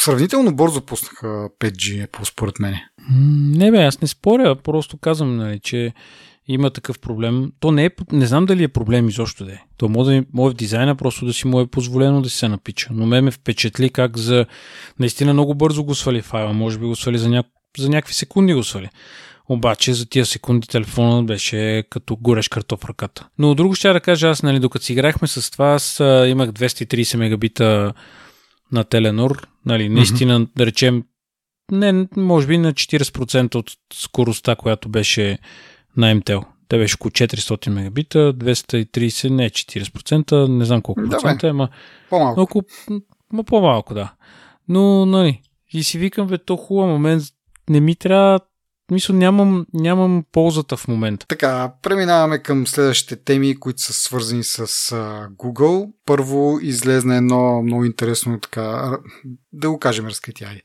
сравнително 0.00 0.56
бързо 0.56 0.80
пуснаха 0.80 1.48
5G 1.60 2.06
Apple, 2.06 2.24
според 2.24 2.58
мен. 2.58 2.74
Не 3.56 3.70
бе, 3.70 3.84
аз 3.84 4.00
не 4.00 4.08
споря, 4.08 4.56
просто 4.56 4.98
казвам, 4.98 5.36
нали, 5.36 5.60
че 5.60 5.92
има 6.48 6.70
такъв 6.70 6.98
проблем. 6.98 7.52
То 7.60 7.70
не 7.70 7.84
е, 7.84 7.90
не 8.12 8.26
знам 8.26 8.46
дали 8.46 8.62
е 8.62 8.68
проблем 8.68 9.08
изобщо 9.08 9.44
да 9.44 9.52
е. 9.52 9.58
То 9.76 9.88
може, 9.88 10.22
може 10.32 10.54
в 10.54 10.56
дизайна 10.56 10.96
просто 10.96 11.26
да 11.26 11.32
си 11.32 11.46
му 11.46 11.60
е 11.60 11.66
позволено 11.66 12.22
да 12.22 12.30
си 12.30 12.36
се 12.36 12.48
напича. 12.48 12.88
Но 12.92 13.06
ме 13.06 13.20
ме 13.20 13.30
впечатли 13.30 13.90
как 13.90 14.18
за... 14.18 14.46
Наистина 14.98 15.32
много 15.32 15.54
бързо 15.54 15.84
го 15.84 15.94
свали 15.94 16.22
файла. 16.22 16.52
Може 16.52 16.78
би 16.78 16.86
го 16.86 16.96
свали 16.96 17.18
за, 17.18 17.28
ня... 17.28 17.44
за 17.78 17.88
някакви 17.88 18.14
секунди 18.14 18.54
го 18.54 18.64
свали. 18.64 18.88
Обаче 19.48 19.94
за 19.94 20.06
тия 20.06 20.26
секунди 20.26 20.68
телефонът 20.68 21.26
беше 21.26 21.84
като 21.90 22.16
горещ 22.16 22.50
картоф 22.50 22.80
в 22.80 22.84
ръката. 22.84 23.26
Но 23.38 23.54
друго 23.54 23.74
ще 23.74 23.92
да 23.92 24.00
кажа, 24.00 24.28
аз 24.28 24.42
нали, 24.42 24.60
докато 24.60 24.84
си 24.84 24.92
играхме 24.92 25.28
с 25.28 25.50
това, 25.50 25.66
аз 25.66 26.00
имах 26.26 26.50
230 26.50 27.16
мегабита 27.16 27.92
на 28.72 28.84
Теленор, 28.84 29.48
нали, 29.66 29.88
наистина, 29.88 30.40
mm-hmm. 30.40 30.48
да 30.56 30.66
речем, 30.66 31.04
не, 31.72 32.06
може 32.16 32.46
би 32.46 32.58
на 32.58 32.72
40% 32.72 33.54
от 33.54 33.70
скоростта, 33.92 34.56
която 34.56 34.88
беше 34.88 35.38
на 35.96 36.14
МТЛ. 36.14 36.38
Те 36.68 36.78
беше 36.78 36.94
около 36.94 37.10
400 37.10 37.70
мегабита, 37.70 38.34
230, 38.34 39.28
не 39.28 39.50
40%, 39.50 40.48
не 40.48 40.64
знам 40.64 40.82
колко 40.82 41.02
процента 41.10 41.48
е, 41.48 41.52
ма... 41.52 41.68
По-малко. 42.10 42.40
Около, 42.40 42.62
ма 43.32 43.44
по-малко, 43.44 43.94
да. 43.94 44.12
Но, 44.68 45.06
нали, 45.06 45.42
и 45.72 45.82
си 45.82 45.98
викам, 45.98 46.26
бе, 46.26 46.38
то 46.38 46.56
хубав 46.56 46.88
момент, 46.88 47.22
не 47.70 47.80
ми 47.80 47.94
трябва 47.94 48.40
мисля, 48.90 49.14
нямам, 49.14 49.66
нямам 49.72 50.24
ползата 50.32 50.76
в 50.76 50.88
момента. 50.88 51.26
Така, 51.26 51.72
преминаваме 51.82 52.38
към 52.38 52.66
следващите 52.66 53.16
теми, 53.16 53.60
които 53.60 53.82
са 53.82 53.92
свързани 53.92 54.44
с 54.44 54.58
а, 54.58 54.64
Google. 55.28 55.92
Първо 56.06 56.58
излезна 56.62 57.16
едно 57.16 57.62
много 57.62 57.84
интересно 57.84 58.40
така, 58.40 58.98
да 59.52 59.70
го 59.70 59.78
кажем 59.78 60.06
разкритие, 60.06 60.62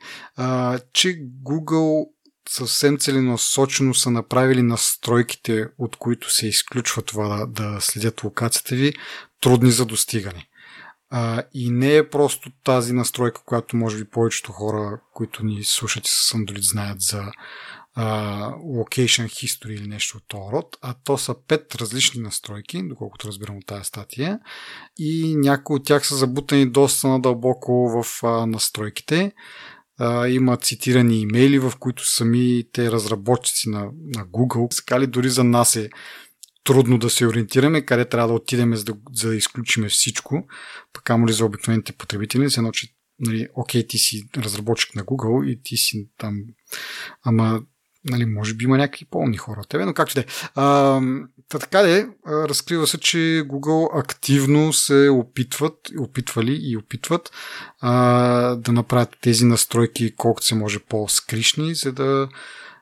че 0.93 1.19
Google 1.43 2.05
съвсем 2.49 2.97
целенасочено 2.97 3.93
са 3.93 4.11
направили 4.11 4.61
настройките, 4.61 5.67
от 5.77 5.95
които 5.95 6.33
се 6.33 6.47
изключва 6.47 7.01
това 7.01 7.27
да, 7.27 7.45
да 7.45 7.81
следят 7.81 8.23
локацията 8.23 8.75
ви, 8.75 8.93
трудни 9.41 9.71
за 9.71 9.85
достигане. 9.85 10.47
А, 11.13 11.43
и 11.53 11.71
не 11.71 11.95
е 11.95 12.09
просто 12.09 12.51
тази 12.63 12.93
настройка, 12.93 13.41
която 13.45 13.75
може 13.75 13.97
би 13.97 14.09
повечето 14.09 14.51
хора, 14.51 14.99
които 15.13 15.45
ни 15.45 15.63
слушат 15.63 16.07
и 16.07 16.11
с 16.11 16.33
Android 16.33 16.71
знаят 16.71 17.01
за 17.01 17.23
location 17.97 19.25
history 19.25 19.71
или 19.71 19.87
нещо 19.87 20.17
от 20.17 20.23
този 20.27 20.51
род, 20.51 20.77
а 20.81 20.95
то 21.03 21.17
са 21.17 21.35
пет 21.47 21.75
различни 21.75 22.21
настройки, 22.21 22.87
доколкото 22.87 23.27
разбирам 23.27 23.57
от 23.57 23.65
тази 23.65 23.83
статия, 23.83 24.39
и 24.97 25.35
някои 25.35 25.75
от 25.75 25.85
тях 25.85 26.07
са 26.07 26.15
забутани 26.15 26.71
доста 26.71 27.07
надълбоко 27.07 28.03
в 28.03 28.23
а, 28.23 28.45
настройките. 28.45 29.31
А, 29.99 30.27
има 30.27 30.57
цитирани 30.57 31.21
имейли, 31.21 31.59
в 31.59 31.73
които 31.79 32.09
самите 32.09 32.91
разработчици 32.91 33.69
на, 33.69 33.83
на 34.15 34.25
Google 34.25 34.73
сказали 34.73 35.07
дори 35.07 35.29
за 35.29 35.43
нас 35.43 35.75
е 35.75 35.89
трудно 36.63 36.97
да 36.97 37.09
се 37.09 37.27
ориентираме, 37.27 37.85
къде 37.85 38.05
трябва 38.05 38.27
да 38.27 38.33
отидем 38.33 38.75
за 38.75 38.83
да, 38.83 38.93
за 39.13 39.29
да 39.29 39.35
изключиме 39.35 39.89
всичко, 39.89 40.47
пък 40.93 41.09
амо 41.09 41.27
ли 41.27 41.33
за 41.33 41.45
обикновените 41.45 41.93
потребители, 41.93 42.49
се 42.49 42.61
научи, 42.61 42.95
нали, 43.19 43.47
окей, 43.55 43.87
ти 43.87 43.97
си 43.97 44.23
разработчик 44.37 44.95
на 44.95 45.03
Google 45.03 45.49
и 45.49 45.63
ти 45.63 45.77
си 45.77 46.09
там, 46.17 46.43
ама 47.23 47.61
Нали, 48.05 48.25
може 48.25 48.53
би 48.53 48.65
има 48.65 48.77
някакви 48.77 49.05
по-умни 49.05 49.37
хора 49.37 49.59
от 49.59 49.69
тебе, 49.69 49.85
но 49.85 49.93
както 49.93 50.13
да 50.13 50.21
е. 50.21 50.25
Та 51.49 51.59
така 51.59 51.81
де, 51.81 52.07
разкрива 52.27 52.87
се, 52.87 52.97
че 52.97 53.17
Google 53.47 53.99
активно 53.99 54.73
се 54.73 55.09
опитват, 55.09 55.73
опитвали 55.99 56.59
и 56.61 56.77
опитват 56.77 57.31
а, 57.79 58.55
да 58.55 58.71
направят 58.71 59.17
тези 59.21 59.45
настройки 59.45 60.15
колкото 60.15 60.47
се 60.47 60.55
може 60.55 60.79
по-скришни, 60.79 61.75
за 61.75 61.91
да 61.91 62.29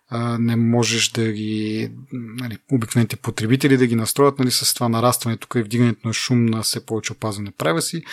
а, 0.10 0.38
не 0.38 0.56
можеш 0.56 1.10
да 1.10 1.32
ги, 1.32 1.92
нали, 2.14 2.58
обикновените 2.72 3.16
потребители 3.16 3.78
да 3.78 3.88
ги 3.88 3.96
настроят 3.96 4.40
нали, 4.40 4.52
с 4.52 4.74
това 4.74 4.90
нарастване 4.90 5.38
тук 5.38 5.56
и 5.56 5.64
вдигането 5.64 6.08
на 6.08 6.14
шум 6.14 6.46
на 6.46 6.62
все 6.62 6.86
повече 6.86 7.14
опазване 7.14 7.52
права 7.52 7.82
си. 7.82 8.04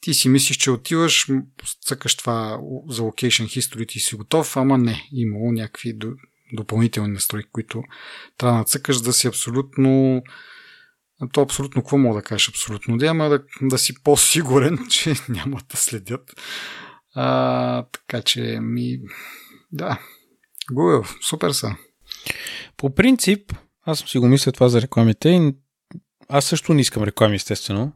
Ти 0.00 0.14
си 0.14 0.28
мислиш, 0.28 0.56
че 0.56 0.70
отиваш, 0.70 1.28
цъкаш 1.86 2.16
това 2.16 2.60
за 2.88 3.02
Location 3.02 3.58
History 3.58 3.96
и 3.96 4.00
си 4.00 4.16
готов, 4.16 4.56
ама 4.56 4.78
не, 4.78 5.08
имало 5.12 5.52
някакви 5.52 5.92
допълнителни 6.52 7.12
настройки, 7.12 7.48
които 7.52 7.82
трябва 8.38 8.54
да 8.54 8.58
нацъкаш 8.58 9.00
да 9.00 9.12
си 9.12 9.26
абсолютно 9.26 10.22
то 11.32 11.40
абсолютно, 11.40 11.82
какво 11.82 11.98
мога 11.98 12.20
да 12.20 12.22
кажеш 12.22 12.48
абсолютно? 12.48 12.96
Да, 12.98 13.06
ама 13.06 13.28
да, 13.28 13.42
да 13.62 13.78
си 13.78 14.02
по-сигурен, 14.02 14.78
че 14.90 15.14
няма 15.28 15.60
да 15.70 15.76
следят. 15.76 16.40
А, 17.14 17.84
така 17.92 18.22
че 18.22 18.58
ми... 18.60 18.98
Да. 19.72 19.98
Google, 20.72 21.28
супер 21.28 21.50
са. 21.50 21.76
По 22.76 22.94
принцип, 22.94 23.52
аз 23.82 23.98
съм 23.98 24.08
си 24.08 24.18
го 24.18 24.28
мисля 24.28 24.52
това 24.52 24.68
за 24.68 24.82
рекламите 24.82 25.28
и 25.28 25.54
аз 26.28 26.44
също 26.44 26.74
не 26.74 26.80
искам 26.80 27.02
реклами, 27.02 27.36
естествено, 27.36 27.92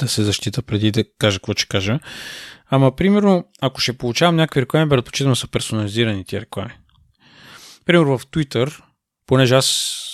да 0.00 0.08
се 0.08 0.24
защита 0.24 0.62
преди 0.62 0.90
да 0.90 1.04
кажа 1.18 1.38
какво 1.38 1.52
ще 1.52 1.66
кажа. 1.66 2.00
Ама, 2.66 2.96
примерно, 2.96 3.48
ако 3.60 3.80
ще 3.80 3.98
получавам 3.98 4.36
някакви 4.36 4.60
реклами, 4.60 4.88
предпочитам 4.88 5.32
да 5.32 5.36
са 5.36 5.48
персонализирани 5.48 6.24
тия 6.24 6.40
реклами. 6.40 6.72
Примерно 7.84 8.18
в 8.18 8.26
Twitter, 8.26 8.80
понеже 9.26 9.54
аз 9.54 9.66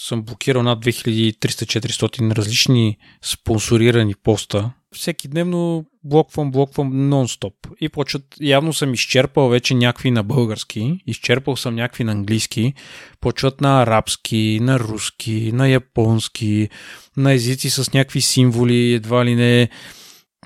съм 0.09 0.23
блокирал 0.23 0.63
над 0.63 0.85
2300-400 0.85 2.37
различни 2.37 2.97
спонсорирани 3.23 4.15
поста, 4.15 4.71
всеки 4.95 5.29
дневно 5.29 5.85
блоквам, 6.05 6.51
блоквам 6.51 6.93
нон-стоп. 6.93 7.55
И 7.81 7.89
почват, 7.89 8.25
явно 8.41 8.73
съм 8.73 8.95
изчерпал 8.95 9.49
вече 9.49 9.75
някакви 9.75 10.11
на 10.11 10.23
български, 10.23 11.03
изчерпал 11.07 11.57
съм 11.57 11.75
някакви 11.75 12.05
на 12.05 12.13
английски, 12.13 12.75
почват 13.21 13.61
на 13.61 13.83
арабски, 13.83 14.59
на 14.63 14.79
руски, 14.79 15.53
на 15.53 15.69
японски, 15.69 16.69
на 17.17 17.33
езици 17.33 17.71
с 17.71 17.93
някакви 17.93 18.21
символи, 18.21 18.93
едва 18.93 19.25
ли 19.25 19.35
не 19.35 19.69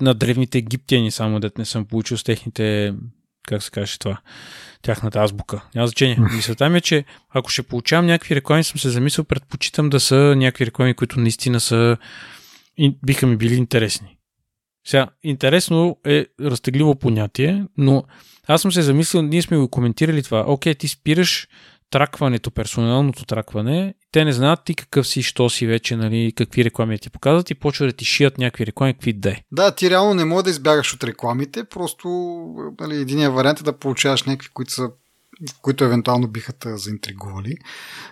на 0.01 0.13
древните 0.13 0.57
египтяни, 0.57 1.11
само 1.11 1.39
дет 1.39 1.57
не 1.57 1.65
съм 1.65 1.85
получил 1.85 2.17
с 2.17 2.23
техните, 2.23 2.93
как 3.45 3.63
се 3.63 3.71
каже 3.71 3.99
това, 3.99 4.17
тяхната 4.81 5.19
азбука. 5.19 5.61
Няма 5.75 5.87
значение. 5.87 6.17
Мисълта 6.35 6.69
ми 6.69 6.77
е, 6.77 6.81
че 6.81 7.05
ако 7.29 7.49
ще 7.49 7.63
получавам 7.63 8.05
някакви 8.05 8.35
реклами, 8.35 8.63
съм 8.63 8.79
се 8.79 8.89
замислил, 8.89 9.23
предпочитам 9.23 9.89
да 9.89 9.99
са 9.99 10.15
някакви 10.37 10.65
реклами, 10.65 10.93
които 10.93 11.19
наистина 11.19 11.59
са 11.59 11.97
биха 13.05 13.27
ми 13.27 13.37
били 13.37 13.55
интересни. 13.55 14.17
Сега, 14.87 15.07
интересно 15.23 15.97
е 16.05 16.25
разтегливо 16.41 16.95
понятие, 16.95 17.65
но 17.77 18.03
аз 18.47 18.61
съм 18.61 18.71
се 18.71 18.81
замислил, 18.81 19.21
ние 19.21 19.41
сме 19.41 19.57
го 19.57 19.69
коментирали 19.69 20.23
това. 20.23 20.43
Окей, 20.47 20.75
ти 20.75 20.87
спираш 20.87 21.47
тракването, 21.89 22.51
персоналното 22.51 23.25
тракване, 23.25 23.93
те 24.11 24.25
не 24.25 24.33
знаят 24.33 24.59
ти 24.65 24.75
какъв 24.75 25.07
си, 25.07 25.23
що 25.23 25.49
си 25.49 25.67
вече, 25.67 25.95
нали, 25.95 26.33
какви 26.35 26.65
реклами 26.65 26.99
ти 26.99 27.09
показват 27.09 27.49
и 27.49 27.55
почва 27.55 27.85
да 27.85 27.93
ти 27.93 28.05
шият 28.05 28.37
някакви 28.37 28.65
реклами, 28.65 28.93
какви 28.93 29.13
да 29.13 29.29
е. 29.29 29.35
Да, 29.51 29.71
ти 29.71 29.89
реално 29.89 30.13
не 30.13 30.25
можеш 30.25 30.43
да 30.43 30.49
избягаш 30.49 30.93
от 30.93 31.03
рекламите, 31.03 31.63
просто 31.63 32.07
нали, 32.79 32.95
единия 32.95 33.31
вариант 33.31 33.59
е 33.59 33.63
да 33.63 33.77
получаваш 33.77 34.23
някакви, 34.23 34.49
които 34.53 34.71
са 34.71 34.89
които 35.61 35.83
евентуално 35.83 36.27
биха 36.27 36.53
те 36.53 36.77
заинтригували. 36.77 37.57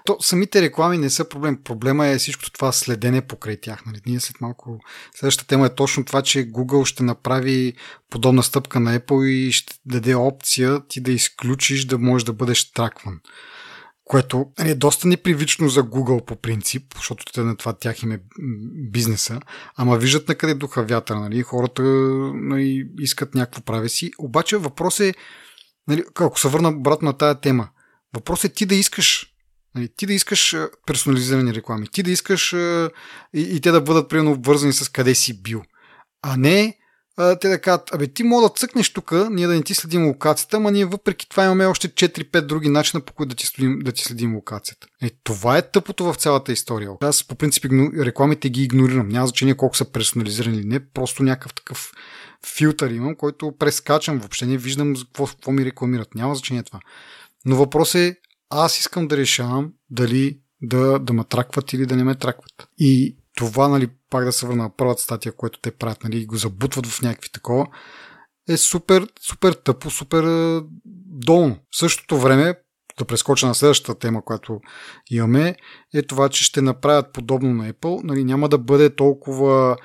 То 0.06 0.18
самите 0.20 0.62
реклами 0.62 0.98
не 0.98 1.10
са 1.10 1.30
проблем. 1.30 1.60
Проблема 1.64 2.08
е 2.08 2.18
всичко 2.18 2.52
това 2.52 2.72
следене 2.72 3.22
покрай 3.22 3.58
тях. 3.58 3.86
Нали? 3.86 4.02
Ние 4.06 4.20
след 4.20 4.42
малко... 4.42 4.80
Следващата 5.16 5.48
тема 5.48 5.66
е 5.66 5.76
точно 5.76 6.06
това, 6.06 6.22
че 6.22 6.48
Google 6.52 6.86
ще 6.86 7.04
направи 7.04 7.74
подобна 8.10 8.44
стъпка 8.44 8.80
на 8.80 9.00
Apple 9.00 9.26
и 9.26 9.52
ще 9.52 9.76
даде 9.86 10.16
опция 10.16 10.88
ти 10.88 11.02
да 11.02 11.12
изключиш 11.12 11.86
да 11.86 11.98
можеш 11.98 12.26
да 12.26 12.34
бъдеш 12.34 12.72
тракван 12.72 13.20
което 14.06 14.52
е 14.60 14.76
доста 14.76 15.08
непривично 15.08 15.70
за 15.70 15.84
Google 15.84 16.26
по 16.26 16.36
принцип, 16.36 16.84
защото 16.96 17.26
те 17.26 17.42
на 17.42 17.58
това 17.58 17.74
тях 17.74 18.04
им 18.04 18.12
е 18.12 18.20
бизнеса, 18.92 19.40
ама 19.76 19.98
виждат 19.98 20.28
на 20.28 20.36
къде 20.36 20.54
духа 20.54 20.84
вятъра, 20.84 21.20
нали? 21.20 21.44
хората 21.44 21.84
нали, 22.34 22.90
искат 23.00 23.36
някакво 23.36 23.62
прави 23.62 23.90
си, 23.90 24.12
обаче 24.18 24.58
въпрос 24.58 25.00
е, 25.00 25.14
нали, 25.88 26.04
ако 26.16 26.40
се 26.40 26.48
върна 26.48 26.70
обратно 26.70 27.06
на 27.06 27.18
тая 27.18 27.42
тема, 27.42 27.70
въпрос 28.14 28.44
е 28.44 28.50
ти 28.50 28.66
да 28.66 28.76
искаш 28.76 29.30
Нали, 29.76 29.90
ти 29.96 30.06
да 30.06 30.14
искаш 30.14 30.56
персонализирани 30.86 31.54
реклами, 31.54 31.88
ти 31.88 32.04
да 32.04 32.12
искаш 32.12 32.54
и, 32.54 32.92
и 33.34 33.62
те 33.62 33.72
да 33.72 33.82
бъдат 33.82 34.10
примерно 34.10 34.32
обвързани 34.32 34.74
с 34.74 34.90
къде 34.90 35.16
си 35.16 35.42
бил, 35.42 35.64
а 36.22 36.38
не 36.38 36.78
те 37.16 37.50
да 37.50 37.62
кажат, 37.62 37.94
абе 37.94 38.08
ти 38.08 38.24
мога 38.24 38.50
да 38.50 38.54
цъкнеш 38.56 38.94
тук, 38.94 39.12
ние 39.30 39.48
да 39.48 39.54
не 39.54 39.64
ти 39.64 39.74
следим 39.74 40.08
локацията, 40.08 40.58
ама 40.58 40.72
ние 40.72 40.86
въпреки 40.86 41.30
това 41.30 41.46
имаме 41.46 41.66
още 41.66 41.90
4-5 41.90 42.42
други 42.42 42.70
начина 42.70 43.02
по 43.02 43.14
които 43.14 43.30
да 43.30 43.36
ти 43.36 43.46
следим, 43.46 43.80
да 43.80 43.92
ти 43.92 44.04
следим 44.04 44.36
локацията. 44.36 44.88
Е, 45.02 45.10
това 45.24 45.58
е 45.58 45.72
тъпото 45.72 46.14
в 46.14 46.16
цялата 46.16 46.52
история. 46.52 46.92
Аз 47.02 47.24
по 47.24 47.36
принцип 47.36 47.66
рекламите 48.00 48.50
ги 48.50 48.64
игнорирам. 48.64 49.10
Няма 49.10 49.28
значение 49.28 49.58
колко 49.58 49.78
са 49.78 49.92
персонализирани 49.92 50.58
или 50.58 50.66
не, 50.66 50.90
просто 50.90 51.24
някакъв 51.24 51.54
такъв 51.54 51.92
филтър 52.58 52.92
имам, 52.92 53.16
който 53.16 53.54
прескачам. 53.60 54.20
Въобще 54.20 54.46
не 54.46 54.58
виждам 54.58 54.96
какво, 54.96 55.28
какво 55.28 55.52
ми 55.52 55.66
рекламират. 55.66 56.16
Няма 56.16 56.36
значение 56.36 56.64
това. 56.64 56.80
Но 57.46 57.56
въпрос 57.56 57.96
е, 57.96 58.16
аз 58.50 58.80
искам 58.80 59.08
да 59.08 59.18
решавам 59.18 59.72
дали 59.90 60.40
да, 60.62 61.00
да 61.00 61.14
ме 61.14 61.24
тракват 61.24 61.74
или 61.74 61.86
да 61.86 61.96
не 61.96 62.04
ме 62.04 62.16
тракват. 62.16 62.68
И 62.78 63.18
това, 63.36 63.68
нали, 63.68 63.90
пак 64.10 64.26
да 64.26 64.32
се 64.32 64.48
върна 64.48 64.64
на 64.64 64.76
първата 64.78 65.02
статия, 65.02 65.36
което 65.36 65.60
те 65.60 65.72
правят, 65.72 66.04
нали, 66.04 66.26
го 66.26 66.36
забутват 66.36 66.88
в 66.88 67.02
някакви 67.02 67.30
такова, 67.32 67.68
е 68.50 68.58
супер, 68.58 69.08
супер 69.22 69.54
тъпо, 69.54 69.90
супер 69.90 70.24
долно. 71.26 71.56
В 71.72 71.78
същото 71.78 72.18
време, 72.18 72.56
да 73.00 73.06
прескоча 73.06 73.48
на 73.48 73.56
следващата 73.56 74.00
тема, 74.00 74.26
която 74.26 74.60
имаме, 75.12 75.56
е 75.94 76.02
това, 76.02 76.30
че 76.30 76.44
ще 76.44 76.62
направят 76.62 77.14
подобно 77.14 77.54
на 77.54 77.74
Apple. 77.74 78.04
Нали, 78.04 78.24
няма 78.24 78.50
да 78.50 78.58
бъде 78.58 78.96
толкова 78.96 79.78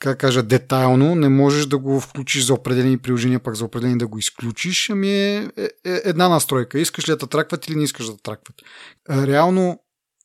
как 0.00 0.18
кажа, 0.18 0.42
детайлно, 0.42 1.14
не 1.14 1.28
можеш 1.28 1.66
да 1.66 1.78
го 1.78 2.00
включиш 2.00 2.44
за 2.44 2.54
определени 2.54 2.98
приложения, 2.98 3.40
пак 3.40 3.54
за 3.54 3.64
определени 3.64 3.98
да 3.98 4.06
го 4.06 4.18
изключиш, 4.18 4.90
ами 4.90 5.08
е, 5.08 5.50
е, 5.56 5.68
е 5.84 6.00
една 6.04 6.28
настройка. 6.28 6.78
Искаш 6.78 7.08
ли 7.08 7.16
да 7.16 7.26
тракват 7.26 7.66
или 7.66 7.76
не 7.76 7.84
искаш 7.84 8.06
да 8.06 8.16
тракват. 8.16 8.56
Реално 9.10 9.80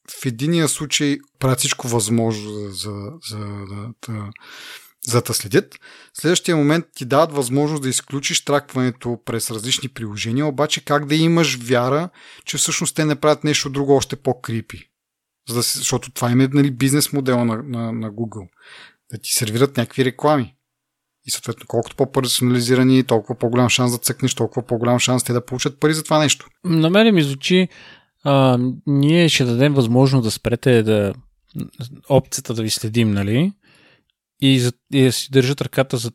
в 0.09 0.25
единия 0.25 0.67
случай 0.67 1.17
правят 1.39 1.59
всичко 1.59 1.87
възможно 1.87 2.51
за, 2.51 2.69
за, 2.71 3.11
за, 3.29 3.39
да, 4.07 4.29
за 5.07 5.21
да 5.21 5.33
следят. 5.33 5.79
Следващия 6.13 6.57
момент 6.57 6.85
ти 6.95 7.05
дават 7.05 7.31
възможност 7.31 7.83
да 7.83 7.89
изключиш 7.89 8.45
тракването 8.45 9.19
през 9.25 9.51
различни 9.51 9.89
приложения, 9.89 10.45
обаче 10.45 10.85
как 10.85 11.05
да 11.05 11.15
имаш 11.15 11.57
вяра, 11.61 12.09
че 12.45 12.57
всъщност 12.57 12.95
те 12.95 13.05
не 13.05 13.15
правят 13.15 13.43
нещо 13.43 13.69
друго 13.69 13.95
още 13.95 14.15
по-крипи. 14.15 14.89
За 15.49 15.55
да, 15.55 15.61
защото 15.61 16.11
това 16.11 16.31
им 16.31 16.41
е 16.41 16.47
нали, 16.47 16.71
бизнес 16.71 17.13
модела 17.13 17.45
на, 17.45 17.63
на, 17.63 17.91
на 17.91 18.11
Google. 18.11 18.47
Да 19.11 19.17
ти 19.17 19.33
сервират 19.33 19.77
някакви 19.77 20.05
реклами. 20.05 20.55
И 21.25 21.31
съответно, 21.31 21.65
колкото 21.67 21.95
по-персонализирани, 21.95 23.03
толкова 23.03 23.39
по-голям 23.39 23.69
шанс 23.69 23.91
да 23.91 23.97
цъкнеш, 23.97 24.35
толкова 24.35 24.67
по-голям 24.67 24.99
шанс 24.99 25.23
те 25.23 25.33
да 25.33 25.45
получат 25.45 25.79
пари 25.79 25.93
за 25.93 26.03
това 26.03 26.19
нещо. 26.19 26.47
На 26.63 26.89
мен 26.89 27.15
ми 27.15 27.23
звучи 27.23 27.67
а, 28.23 28.59
ние 28.85 29.29
ще 29.29 29.45
дадем 29.45 29.73
възможност 29.73 30.23
да 30.23 30.31
спрете 30.31 30.83
да 30.83 31.13
опцията 32.09 32.53
да 32.53 32.63
ви 32.63 32.69
следим, 32.69 33.11
нали? 33.11 33.53
И, 34.43 34.59
за, 34.59 34.71
и 34.93 35.11
си 35.11 35.31
държат 35.31 35.61
ръката 35.61 35.97
зад, 35.97 36.13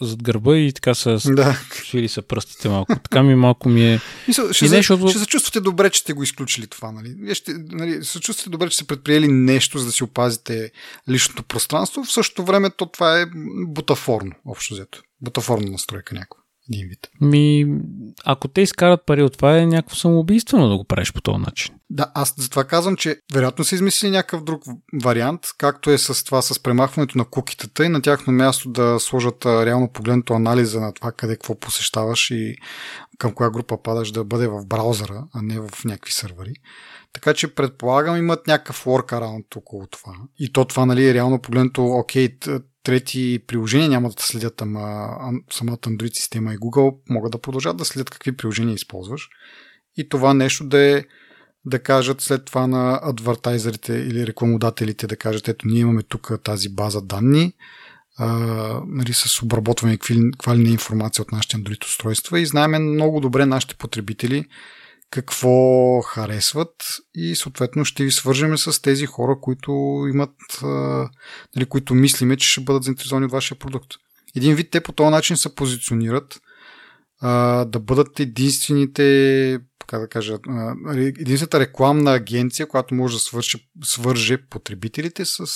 зад 0.00 0.22
гърба 0.22 0.56
и 0.56 0.72
така 0.72 0.94
са 0.94 1.18
да. 1.24 1.60
свили 1.70 2.08
са 2.08 2.22
пръстите 2.22 2.68
малко. 2.68 2.92
Така 3.02 3.22
ми 3.22 3.34
малко 3.34 3.68
ми 3.68 3.92
е... 3.92 4.00
Мисъл, 4.28 4.52
ще, 4.52 4.64
и 4.64 4.68
не, 4.68 4.76
защото... 4.76 5.08
ще 5.08 5.18
се 5.18 5.26
чувствате 5.26 5.60
добре, 5.60 5.90
че 5.90 6.00
сте 6.00 6.12
го 6.12 6.22
изключили 6.22 6.66
това. 6.66 6.92
Нали? 6.92 7.14
Вие 7.18 7.34
ще, 7.34 7.54
нали, 7.58 8.04
се 8.04 8.20
чувствате 8.20 8.50
добре, 8.50 8.70
че 8.70 8.76
сте 8.76 8.86
предприели 8.86 9.28
нещо, 9.28 9.78
за 9.78 9.86
да 9.86 9.92
си 9.92 10.04
опазите 10.04 10.70
личното 11.08 11.42
пространство. 11.42 12.04
В 12.04 12.12
същото 12.12 12.44
време 12.44 12.70
то 12.70 12.86
това 12.86 13.20
е 13.20 13.26
бутафорно, 13.66 14.32
общо 14.46 14.74
взето. 14.74 15.02
Бутафорна 15.20 15.70
настройка 15.70 16.14
някаква 16.14 16.42
един 16.72 16.88
вид. 16.88 17.10
Ми, 17.20 17.66
ако 18.24 18.48
те 18.48 18.60
изкарат 18.60 19.06
пари 19.06 19.22
от 19.22 19.32
това, 19.32 19.58
е 19.58 19.66
някакво 19.66 19.96
самоубийствено 19.96 20.68
да 20.68 20.76
го 20.76 20.84
правиш 20.84 21.12
по 21.12 21.20
този 21.20 21.38
начин. 21.38 21.74
Да, 21.90 22.12
аз 22.14 22.34
затова 22.38 22.64
казвам, 22.64 22.96
че 22.96 23.20
вероятно 23.34 23.64
са 23.64 23.74
измислили 23.74 24.10
някакъв 24.10 24.44
друг 24.44 24.62
вариант, 25.02 25.40
както 25.58 25.90
е 25.90 25.98
с 25.98 26.24
това, 26.24 26.42
с 26.42 26.62
премахването 26.62 27.18
на 27.18 27.24
кукитата 27.24 27.84
и 27.84 27.88
на 27.88 28.02
тяхно 28.02 28.32
място 28.32 28.70
да 28.70 29.00
сложат 29.00 29.46
реално 29.46 29.92
погледното 29.92 30.34
анализа 30.34 30.80
на 30.80 30.92
това 30.92 31.12
къде 31.12 31.34
какво 31.34 31.60
посещаваш 31.60 32.30
и 32.30 32.56
към 33.18 33.32
коя 33.32 33.50
група 33.50 33.82
падаш 33.82 34.10
да 34.10 34.24
бъде 34.24 34.48
в 34.48 34.66
браузъра, 34.66 35.24
а 35.34 35.42
не 35.42 35.60
в 35.60 35.70
някакви 35.84 36.12
сървъри. 36.12 36.52
Така 37.12 37.34
че 37.34 37.54
предполагам 37.54 38.16
имат 38.16 38.46
някакъв 38.46 38.84
workaround 38.84 39.56
около 39.56 39.86
това. 39.86 40.12
И 40.38 40.52
то 40.52 40.64
това, 40.64 40.86
нали, 40.86 41.08
е 41.08 41.14
реално 41.14 41.40
погледното, 41.42 41.86
окей, 41.86 42.38
трети 42.88 43.38
приложения 43.46 43.88
няма 43.88 44.08
да 44.08 44.22
следят, 44.22 44.62
ама 44.62 45.08
самата 45.50 45.76
Android 45.76 46.16
система 46.16 46.54
и 46.54 46.58
Google 46.58 46.96
могат 47.10 47.32
да 47.32 47.38
продължат 47.38 47.76
да 47.76 47.84
следят 47.84 48.10
какви 48.10 48.36
приложения 48.36 48.74
използваш. 48.74 49.28
И 49.96 50.08
това 50.08 50.34
нещо 50.34 50.64
да 50.64 50.78
е 50.78 51.04
да 51.64 51.78
кажат 51.78 52.20
след 52.20 52.44
това 52.44 52.66
на 52.66 53.00
адвартайзерите 53.02 53.92
или 53.92 54.26
рекламодателите 54.26 55.06
да 55.06 55.16
кажат, 55.16 55.48
ето 55.48 55.68
ние 55.68 55.80
имаме 55.80 56.02
тук 56.02 56.32
тази 56.44 56.68
база 56.68 57.02
данни, 57.02 57.52
а, 58.16 58.26
нали, 58.86 59.12
с 59.12 59.42
обработване 59.42 59.98
каква 59.98 60.56
ли 60.56 60.62
не 60.62 60.70
информация 60.70 61.22
от 61.22 61.32
нашите 61.32 61.56
Android 61.56 61.84
устройства 61.84 62.40
и 62.40 62.46
знаем 62.46 62.92
много 62.92 63.20
добре 63.20 63.46
нашите 63.46 63.74
потребители 63.74 64.44
какво 65.10 66.00
харесват 66.00 66.74
и 67.14 67.36
съответно 67.36 67.84
ще 67.84 68.04
ви 68.04 68.10
свържеме 68.10 68.58
с 68.58 68.82
тези 68.82 69.06
хора, 69.06 69.36
които 69.40 69.70
имат, 70.12 70.34
нали, 71.56 71.66
които 71.68 71.94
мислиме, 71.94 72.36
че 72.36 72.48
ще 72.48 72.60
бъдат 72.60 72.84
заинтересовани 72.84 73.26
от 73.26 73.32
вашия 73.32 73.58
продукт. 73.58 73.94
Един 74.36 74.54
вид 74.54 74.70
те 74.70 74.80
по 74.80 74.92
този 74.92 75.10
начин 75.10 75.36
се 75.36 75.54
позиционират 75.54 76.40
а, 77.20 77.64
да 77.64 77.80
бъдат 77.80 78.20
единствените, 78.20 79.58
как 79.86 80.00
да 80.00 80.08
кажа, 80.08 80.38
единствената 80.96 81.60
рекламна 81.60 82.12
агенция, 82.12 82.68
която 82.68 82.94
може 82.94 83.16
да 83.16 83.20
свърши, 83.20 83.68
свърже 83.84 84.46
потребителите 84.48 85.24
с 85.24 85.46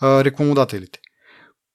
а, 0.00 0.24
рекламодателите. 0.24 0.98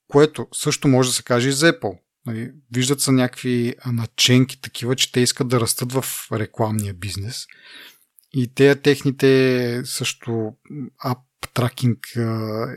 Което 0.07 0.47
също 0.53 0.87
може 0.87 1.09
да 1.09 1.13
се 1.13 1.23
каже 1.23 1.49
и 1.49 1.51
за 1.51 1.73
Apple. 1.73 1.97
Нали, 2.25 2.51
виждат 2.71 3.01
са 3.01 3.11
някакви 3.11 3.75
наченки 3.85 4.61
такива, 4.61 4.95
че 4.95 5.11
те 5.11 5.19
искат 5.19 5.47
да 5.47 5.59
растат 5.59 5.91
в 5.91 6.05
рекламния 6.31 6.93
бизнес. 6.93 7.45
И 8.33 8.53
те 8.55 8.81
техните 8.81 9.81
също 9.85 10.53
ап 11.05 11.17
тракинг 11.53 11.99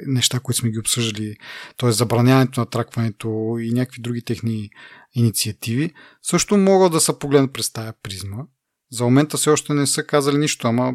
неща, 0.06 0.40
които 0.40 0.58
сме 0.60 0.70
ги 0.70 0.78
обсъждали, 0.78 1.36
т.е. 1.76 1.92
забраняването 1.92 2.60
на 2.60 2.66
тракването 2.66 3.56
и 3.60 3.72
някакви 3.72 4.02
други 4.02 4.22
техни 4.22 4.70
инициативи, 5.14 5.94
също 6.22 6.56
могат 6.56 6.92
да 6.92 7.00
се 7.00 7.18
погледнат 7.18 7.52
през 7.52 7.72
тая 7.72 7.94
призма. 8.02 8.36
За 8.90 9.04
момента 9.04 9.36
все 9.36 9.50
още 9.50 9.74
не 9.74 9.86
са 9.86 10.02
казали 10.02 10.38
нищо, 10.38 10.68
ама 10.68 10.92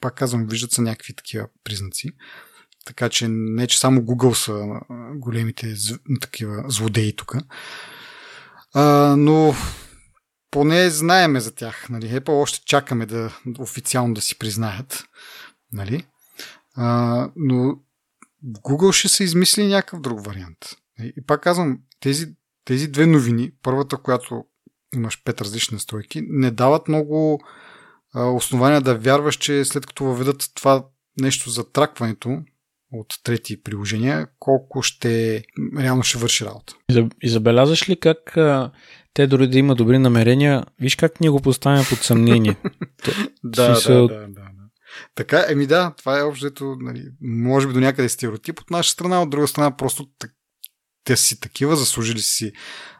пак 0.00 0.14
казвам, 0.14 0.46
виждат 0.46 0.72
са 0.72 0.82
някакви 0.82 1.14
такива 1.14 1.48
признаци. 1.64 2.08
Така 2.86 3.08
че 3.08 3.28
не, 3.28 3.66
че 3.66 3.78
само 3.78 4.00
Google 4.00 4.32
са 4.32 4.80
големите 5.14 5.74
такива 6.20 6.64
злодеи 6.68 7.16
тук. 7.16 7.34
Но 9.16 9.54
поне 10.50 10.90
знаеме 10.90 11.40
за 11.40 11.54
тях. 11.54 11.88
Нали? 11.88 12.06
Apple 12.06 12.42
още 12.42 12.64
чакаме 12.64 13.06
да 13.06 13.40
официално 13.58 14.14
да 14.14 14.20
си 14.20 14.38
признаят. 14.38 15.04
Нали? 15.72 16.06
А, 16.74 17.30
но 17.36 17.78
Google 18.46 18.92
ще 18.92 19.08
се 19.08 19.24
измисли 19.24 19.66
някакъв 19.66 20.00
друг 20.00 20.26
вариант. 20.26 20.58
И 20.98 21.26
пак 21.26 21.42
казвам, 21.42 21.78
тези, 22.00 22.34
тези 22.64 22.88
две 22.88 23.06
новини, 23.06 23.52
първата, 23.62 23.96
която 23.96 24.44
имаш 24.94 25.22
пет 25.24 25.40
различни 25.40 25.74
настройки, 25.74 26.22
не 26.28 26.50
дават 26.50 26.88
много 26.88 27.40
основания 28.14 28.80
да 28.80 28.98
вярваш, 28.98 29.36
че 29.36 29.64
след 29.64 29.86
като 29.86 30.04
въведат 30.04 30.50
това 30.54 30.84
нещо 31.20 31.50
за 31.50 31.70
тракването, 31.72 32.42
от 32.92 33.06
трети 33.24 33.62
приложения, 33.62 34.28
колко 34.38 34.82
ще 34.82 35.44
реално 35.78 36.02
ще 36.02 36.18
върши 36.18 36.44
работа. 36.44 36.74
И 37.22 37.28
забелязваш 37.28 37.88
ли 37.88 38.00
как 38.00 38.36
а, 38.36 38.70
те 39.14 39.26
дори 39.26 39.48
да 39.48 39.58
има 39.58 39.74
добри 39.74 39.98
намерения, 39.98 40.64
виж 40.80 40.96
как 40.96 41.20
ние 41.20 41.30
го 41.30 41.42
поставяме 41.42 41.84
под 41.88 41.98
съмнение. 41.98 42.56
да, 43.44 43.80
да, 43.80 44.08
да, 44.08 44.28
да. 44.28 44.42
Така, 45.14 45.44
еми 45.48 45.66
да, 45.66 45.94
това 45.98 46.18
е 46.18 46.22
общото, 46.22 46.76
нали, 46.80 47.02
може 47.20 47.66
би 47.66 47.72
до 47.72 47.80
някъде 47.80 48.08
стереотип 48.08 48.60
от 48.60 48.70
наша 48.70 48.90
страна, 48.90 49.22
от 49.22 49.30
друга 49.30 49.48
страна 49.48 49.76
просто 49.76 50.06
те 51.04 51.16
си 51.16 51.40
такива, 51.40 51.76
заслужили 51.76 52.20
си 52.20 52.52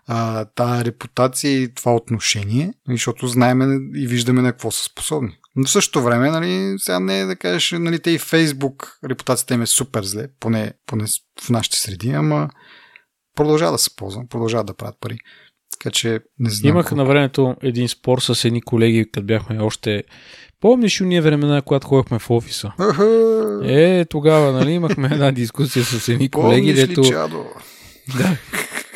а, 0.07 0.45
тая 0.45 0.85
репутация 0.85 1.63
и 1.63 1.75
това 1.75 1.95
отношение, 1.95 2.75
защото 2.89 3.27
знаеме 3.27 3.79
и 3.95 4.07
виждаме 4.07 4.43
на 4.43 4.53
какво 4.53 4.71
са 4.71 4.85
способни. 4.85 5.39
Но 5.57 5.67
в 5.67 5.71
същото 5.71 6.03
време, 6.03 6.31
нали, 6.31 6.75
сега 6.79 7.01
не 7.01 7.21
е 7.21 7.25
да 7.25 7.37
кажеш, 7.37 7.75
нали, 7.79 7.99
те 7.99 8.11
и 8.11 8.19
Фейсбук, 8.19 8.99
репутацията 9.09 9.55
им 9.55 9.63
е 9.63 9.67
супер 9.67 10.03
зле, 10.03 10.29
поне, 10.41 10.73
поне 10.87 11.05
в 11.43 11.51
нашите 11.51 11.77
среди, 11.77 12.11
ама 12.11 12.49
продължава 13.37 13.73
да 13.73 13.79
се 13.79 13.97
ползва, 13.97 14.23
продължава 14.29 14.65
да 14.65 14.75
правят 14.75 14.97
пари. 15.01 15.19
Така 15.71 15.91
че 15.91 16.21
не 16.39 16.51
знам. 16.51 16.71
Имах 16.71 16.87
колко... 16.87 16.97
на 16.97 17.05
времето 17.05 17.57
един 17.63 17.89
спор 17.89 18.21
с 18.21 18.45
едни 18.45 18.63
колеги, 18.63 19.05
като 19.05 19.27
бяхме 19.27 19.63
още. 19.63 20.05
Помниш 20.61 21.01
уния 21.01 21.23
времена, 21.23 21.63
когато 21.63 21.87
ходихме 21.87 22.19
в 22.19 22.31
офиса? 22.31 22.73
Е, 23.65 24.05
тогава, 24.05 24.53
нали, 24.53 24.71
имахме 24.71 25.09
една 25.13 25.33
дискусия 25.33 25.85
с 25.85 26.09
едни 26.09 26.31
колеги, 26.31 26.75
Помниш 26.75 26.89
дето... 26.89 27.01
Ли, 27.01 27.09
чадо? 27.09 27.45
Да, 28.19 28.37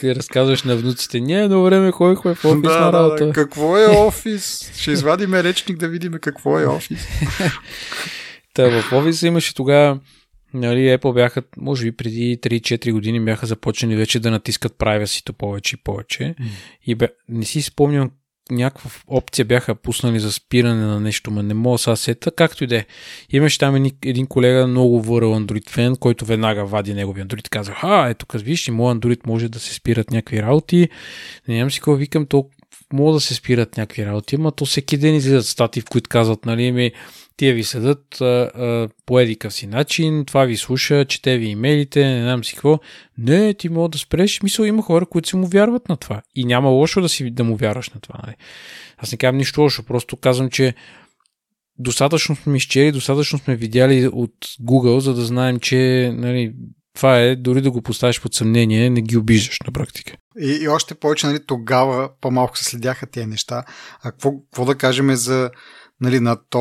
ти 0.01 0.15
разказваш 0.15 0.63
на 0.63 0.77
внуците. 0.77 1.21
Ние 1.21 1.43
едно 1.43 1.63
време 1.63 1.91
ходихме 1.91 2.35
в 2.35 2.45
офис 2.45 2.63
да, 2.63 2.81
на 2.81 2.93
работа. 2.93 3.27
Да, 3.27 3.33
какво 3.33 3.79
е 3.79 3.87
офис? 3.87 4.73
Ще 4.77 4.91
извадим 4.91 5.35
речник 5.35 5.77
да 5.77 5.89
видим 5.89 6.13
какво 6.13 6.59
е 6.59 6.67
офис. 6.67 7.07
Та, 8.55 8.83
в 8.83 8.93
офиса 8.93 9.27
имаше 9.27 9.55
тогава 9.55 9.99
Нали, 10.55 10.79
Apple 10.79 11.15
бяха, 11.15 11.43
може 11.57 11.85
би 11.85 11.93
преди 11.93 12.39
3-4 12.43 12.93
години 12.93 13.25
бяха 13.25 13.47
започнали 13.47 13.97
вече 13.97 14.21
да 14.21 14.31
натискат 14.31 14.73
privacy 14.79 15.33
повече 15.33 15.77
и 15.77 15.83
повече. 15.85 16.23
Mm. 16.23 16.45
И 16.87 16.95
бе, 16.95 17.09
не 17.29 17.45
си 17.45 17.63
спомням 17.63 18.11
някаква 18.51 18.91
опция 19.09 19.45
бяха 19.45 19.75
пуснали 19.75 20.21
за 20.21 20.33
спиране 20.33 20.85
на 20.87 21.01
нещо, 21.01 21.31
ма 21.31 21.43
не 21.43 21.55
мога 21.55 21.79
сега 21.79 21.97
сета, 21.97 22.31
както 22.31 22.65
и 22.65 22.67
да 22.67 22.77
е. 22.77 22.87
Имаше 23.31 23.59
там 23.59 23.91
един 24.05 24.27
колега, 24.27 24.67
много 24.67 25.03
върл 25.03 25.35
Android 25.35 25.71
фен, 25.71 25.97
който 25.97 26.25
веднага 26.25 26.65
вади 26.65 26.95
неговия 26.95 27.27
Android 27.27 27.47
и 27.47 27.51
казва, 27.51 27.75
а, 27.83 28.09
ето 28.09 28.27
къс 28.27 28.43
виж, 28.43 28.69
и 28.69 28.71
моят 28.71 28.99
Android 28.99 29.27
може 29.27 29.49
да 29.49 29.59
се 29.59 29.75
спират 29.75 30.11
някакви 30.11 30.43
работи. 30.43 30.89
Не 31.49 31.57
знам 31.57 31.71
си 31.71 31.79
какво 31.79 31.95
викам, 31.95 32.27
толкова 32.27 32.60
мога 32.93 33.13
да 33.13 33.21
се 33.21 33.35
спират 33.35 33.77
някакви 33.77 34.07
работи, 34.07 34.35
ама 34.35 34.53
то 34.53 34.65
всеки 34.65 34.97
ден 34.97 35.15
излизат 35.15 35.47
стати, 35.47 35.81
в 35.81 35.85
които 35.85 36.11
казват, 36.11 36.47
нали, 36.47 36.73
ми, 36.73 36.93
тия 37.37 37.55
ви 37.55 37.65
седат 37.65 38.21
а, 38.21 38.25
а, 38.25 38.89
по 39.07 39.21
едикъв 39.21 39.55
си 39.55 39.67
начин, 39.67 40.25
това 40.27 40.45
ви 40.45 40.57
слуша, 40.57 41.05
чете 41.05 41.39
ви 41.39 41.47
имейлите, 41.47 42.05
не 42.05 42.23
знам 42.23 42.45
си 42.45 42.55
какво. 42.55 42.79
Не, 43.19 43.55
ти 43.55 43.69
мога 43.69 43.89
да 43.89 43.99
спреш. 43.99 44.43
Мисъл, 44.43 44.65
има 44.65 44.83
хора, 44.83 45.07
които 45.07 45.29
си 45.29 45.37
му 45.37 45.47
вярват 45.47 45.89
на 45.89 45.97
това. 45.97 46.23
И 46.35 46.45
няма 46.45 46.69
лошо 46.69 47.01
да, 47.01 47.09
си, 47.09 47.31
да 47.31 47.45
му 47.45 47.57
вярваш 47.57 47.91
на 47.91 48.01
това. 48.01 48.21
Нали? 48.27 48.37
Аз 48.99 49.13
не 49.13 49.19
казвам 49.19 49.37
нищо 49.37 49.61
лошо, 49.61 49.83
просто 49.83 50.17
казвам, 50.17 50.51
че 50.51 50.75
достатъчно 51.79 52.37
сме 52.37 52.57
изчели, 52.57 52.93
достатъчно 52.93 53.39
сме 53.39 53.57
видяли 53.57 54.07
от 54.13 54.35
Google, 54.63 54.99
за 54.99 55.15
да 55.15 55.25
знаем, 55.25 55.61
че 55.61 56.13
нали, 56.17 56.53
това 56.95 57.21
е, 57.21 57.37
дори 57.37 57.61
да 57.61 57.71
го 57.71 57.83
поставиш 57.83 58.21
под 58.21 58.35
съмнение, 58.35 58.91
не 58.91 59.03
ги 59.03 59.17
обиждаш 59.17 59.59
на 59.67 59.73
практика. 59.73 60.17
И, 60.39 60.59
и 60.63 60.69
още 60.69 60.95
повече, 60.95 61.27
нали, 61.27 61.47
тогава 61.47 62.11
по-малко 62.21 62.59
се 62.59 62.65
следяха 62.65 63.07
тези 63.07 63.27
неща. 63.27 63.65
А 64.03 64.13
какво, 64.13 64.33
какво 64.41 64.65
да 64.65 64.75
кажем 64.75 65.15
за 65.17 65.51
нали, 66.01 66.21
на, 66.21 66.37
то, 66.51 66.61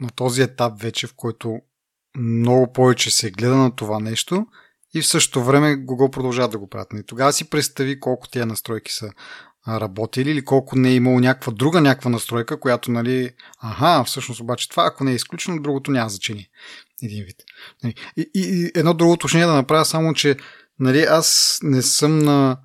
на 0.00 0.10
този 0.16 0.42
етап 0.42 0.80
вече, 0.80 1.06
в 1.06 1.14
който 1.16 1.58
много 2.18 2.72
повече 2.72 3.10
се 3.10 3.30
гледа 3.30 3.56
на 3.56 3.76
това 3.76 4.00
нещо 4.00 4.46
и 4.94 5.02
в 5.02 5.06
същото 5.06 5.44
време 5.44 5.76
Google 5.76 6.10
продължава 6.10 6.48
да 6.48 6.58
го 6.58 6.68
правят. 6.68 6.92
Нали, 6.92 7.06
тогава 7.06 7.32
си 7.32 7.50
представи 7.50 8.00
колко 8.00 8.28
тези 8.28 8.44
настройки 8.44 8.92
са 8.92 9.10
работили 9.68 10.30
или 10.30 10.44
колко 10.44 10.78
не 10.78 10.88
е 10.88 10.94
имало 10.94 11.20
някаква 11.20 11.52
друга 11.52 11.80
някаква 11.80 12.10
настройка, 12.10 12.60
която, 12.60 12.90
нали, 12.90 13.30
аха, 13.58 14.04
всъщност 14.04 14.40
обаче 14.40 14.68
това, 14.68 14.86
ако 14.86 15.04
не 15.04 15.12
е 15.12 15.14
изключено, 15.14 15.62
другото 15.62 15.90
няма 15.90 16.08
значение. 16.08 16.48
Един 17.02 17.24
вид. 17.24 17.36
Нали, 17.82 17.94
и, 18.16 18.30
и, 18.34 18.40
и 18.40 18.70
едно 18.74 18.94
друго 18.94 19.12
уточнение 19.12 19.46
да 19.46 19.54
направя 19.54 19.84
само, 19.84 20.14
че 20.14 20.36
нали, 20.78 21.02
аз 21.02 21.58
не 21.62 21.82
съм 21.82 22.18
на, 22.18 22.58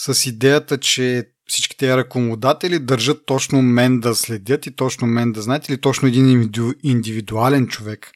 с 0.00 0.26
идеята, 0.26 0.78
че 0.78 1.30
всички 1.46 1.76
тези 1.76 1.96
рекламодатели 1.96 2.78
държат 2.78 3.26
точно 3.26 3.62
мен 3.62 4.00
да 4.00 4.14
следят 4.14 4.66
и 4.66 4.76
точно 4.76 5.06
мен 5.06 5.32
да 5.32 5.42
знаят 5.42 5.68
или 5.68 5.80
точно 5.80 6.08
един 6.08 6.50
индивидуален 6.82 7.66
човек 7.66 8.10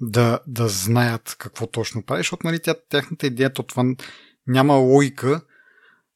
да, 0.00 0.38
да 0.46 0.68
знаят 0.68 1.36
какво 1.38 1.66
точно 1.66 2.02
прави, 2.02 2.20
защото 2.20 2.46
нали, 2.46 2.58
тя, 2.62 2.74
тяхната 2.88 3.26
идея, 3.26 3.52
то 3.52 3.62
това 3.62 3.84
няма 4.46 4.74
логика 4.74 5.40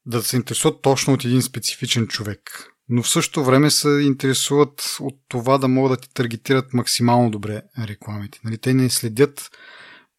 да 0.07 0.23
се 0.23 0.37
интересуват 0.37 0.83
точно 0.83 1.15
от 1.15 1.25
един 1.25 1.43
специфичен 1.43 2.07
човек. 2.07 2.69
Но 2.89 3.03
в 3.03 3.09
същото 3.09 3.45
време 3.45 3.71
се 3.71 3.89
интересуват 3.89 4.97
от 5.01 5.15
това 5.29 5.59
да 5.59 5.69
могат 5.69 5.93
да 5.93 6.07
ти 6.07 6.15
таргетират 6.15 6.75
максимално 6.75 7.31
добре 7.31 7.63
рекламите. 7.79 8.41
Нали, 8.45 8.59
те 8.59 8.75
не 8.75 8.91
следят 8.91 9.51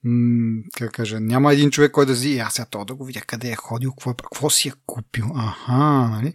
м- 0.04 0.62
как 0.78 0.92
кажа, 0.92 1.20
няма 1.20 1.54
един 1.54 1.72
човек, 1.72 1.92
който 1.92 2.12
да 2.12 2.16
зи, 2.16 2.38
аз 2.38 2.54
сега 2.54 2.66
това 2.66 2.86
да 2.86 2.96
го 2.96 3.06
видя 3.06 3.22
къде 3.22 3.50
е 3.50 3.56
ходил, 3.56 3.92
какво, 3.92 4.12
е, 4.12 4.14
какво 4.14 4.50
си 4.50 4.68
е 4.68 4.74
купил. 4.86 5.26
Аха, 5.36 6.10
нали? 6.10 6.34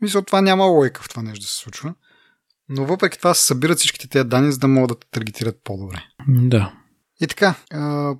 Мисля, 0.00 0.22
това 0.22 0.40
няма 0.40 0.64
лойка 0.64 1.02
в 1.02 1.08
това 1.08 1.22
нещо 1.22 1.42
да 1.42 1.48
се 1.48 1.56
случва. 1.56 1.94
Но 2.68 2.84
въпреки 2.84 3.18
това 3.18 3.34
се 3.34 3.46
събират 3.46 3.78
всичките 3.78 4.08
тези 4.08 4.28
данни, 4.28 4.52
за 4.52 4.58
да 4.58 4.68
могат 4.68 4.88
да 4.88 4.98
те 5.00 5.06
таргетират 5.10 5.60
по-добре. 5.64 6.04
Да. 6.28 6.72
И 7.20 7.26
така, 7.26 7.54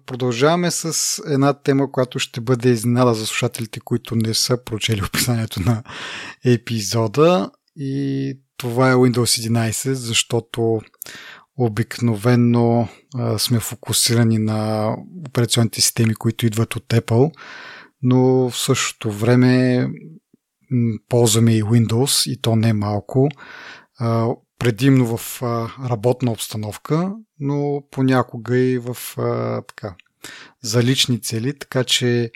продължаваме 0.07 0.71
с 0.71 1.23
една 1.27 1.53
тема, 1.53 1.93
която 1.93 2.19
ще 2.19 2.41
бъде 2.41 2.69
изненада 2.69 3.15
за 3.15 3.27
слушателите, 3.27 3.81
които 3.81 4.17
не 4.17 4.35
са 4.35 4.65
прочели 4.65 5.03
описанието 5.03 5.61
на 5.61 5.83
епизода. 6.45 7.51
И 7.77 8.35
това 8.57 8.91
е 8.91 8.95
Windows 8.95 9.49
11, 9.49 9.93
защото 9.93 10.81
обикновенно 11.59 12.89
а, 13.15 13.39
сме 13.39 13.61
фокусирани 13.61 14.39
на 14.39 14.91
операционните 15.29 15.81
системи, 15.81 16.15
които 16.15 16.47
идват 16.47 16.77
от 16.77 16.85
Apple, 16.89 17.33
но 18.03 18.51
в 18.51 18.59
същото 18.59 19.11
време 19.11 19.87
ползваме 21.09 21.57
и 21.57 21.63
Windows 21.63 22.31
и 22.31 22.41
то 22.41 22.57
не 22.57 22.73
малко. 22.73 23.29
А, 23.99 24.29
предимно 24.59 25.17
в 25.17 25.43
а, 25.43 25.69
работна 25.89 26.33
обстановка, 26.33 27.13
но 27.41 27.83
понякога 27.91 28.59
и 28.59 28.79
в 28.79 28.97
а, 29.19 29.63
така, 29.63 29.95
за 30.63 30.83
лични 30.83 31.23
цели, 31.23 31.59
така 31.59 31.85
че 31.85 32.31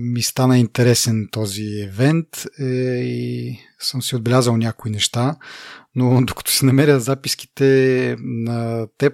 ми 0.00 0.22
стана 0.22 0.58
интересен 0.58 1.28
този 1.32 1.80
евент 1.80 2.28
е, 2.60 2.64
и 3.04 3.58
съм 3.78 4.02
си 4.02 4.16
отбелязал 4.16 4.56
някои 4.56 4.90
неща, 4.90 5.36
но 5.94 6.20
докато 6.26 6.52
си 6.52 6.64
намеря 6.64 7.00
записките 7.00 8.16
на 8.20 8.86
теб, 8.98 9.12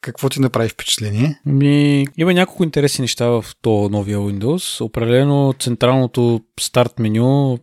какво 0.00 0.28
ти 0.28 0.40
направи 0.40 0.68
впечатление? 0.68 1.40
Ми, 1.46 2.06
има 2.16 2.34
няколко 2.34 2.64
интересни 2.64 3.02
неща 3.02 3.26
в 3.26 3.44
то 3.62 3.88
новия 3.88 4.18
Windows. 4.18 4.84
Определено 4.84 5.54
централното 5.60 6.40
старт 6.60 6.98
меню, 6.98 7.58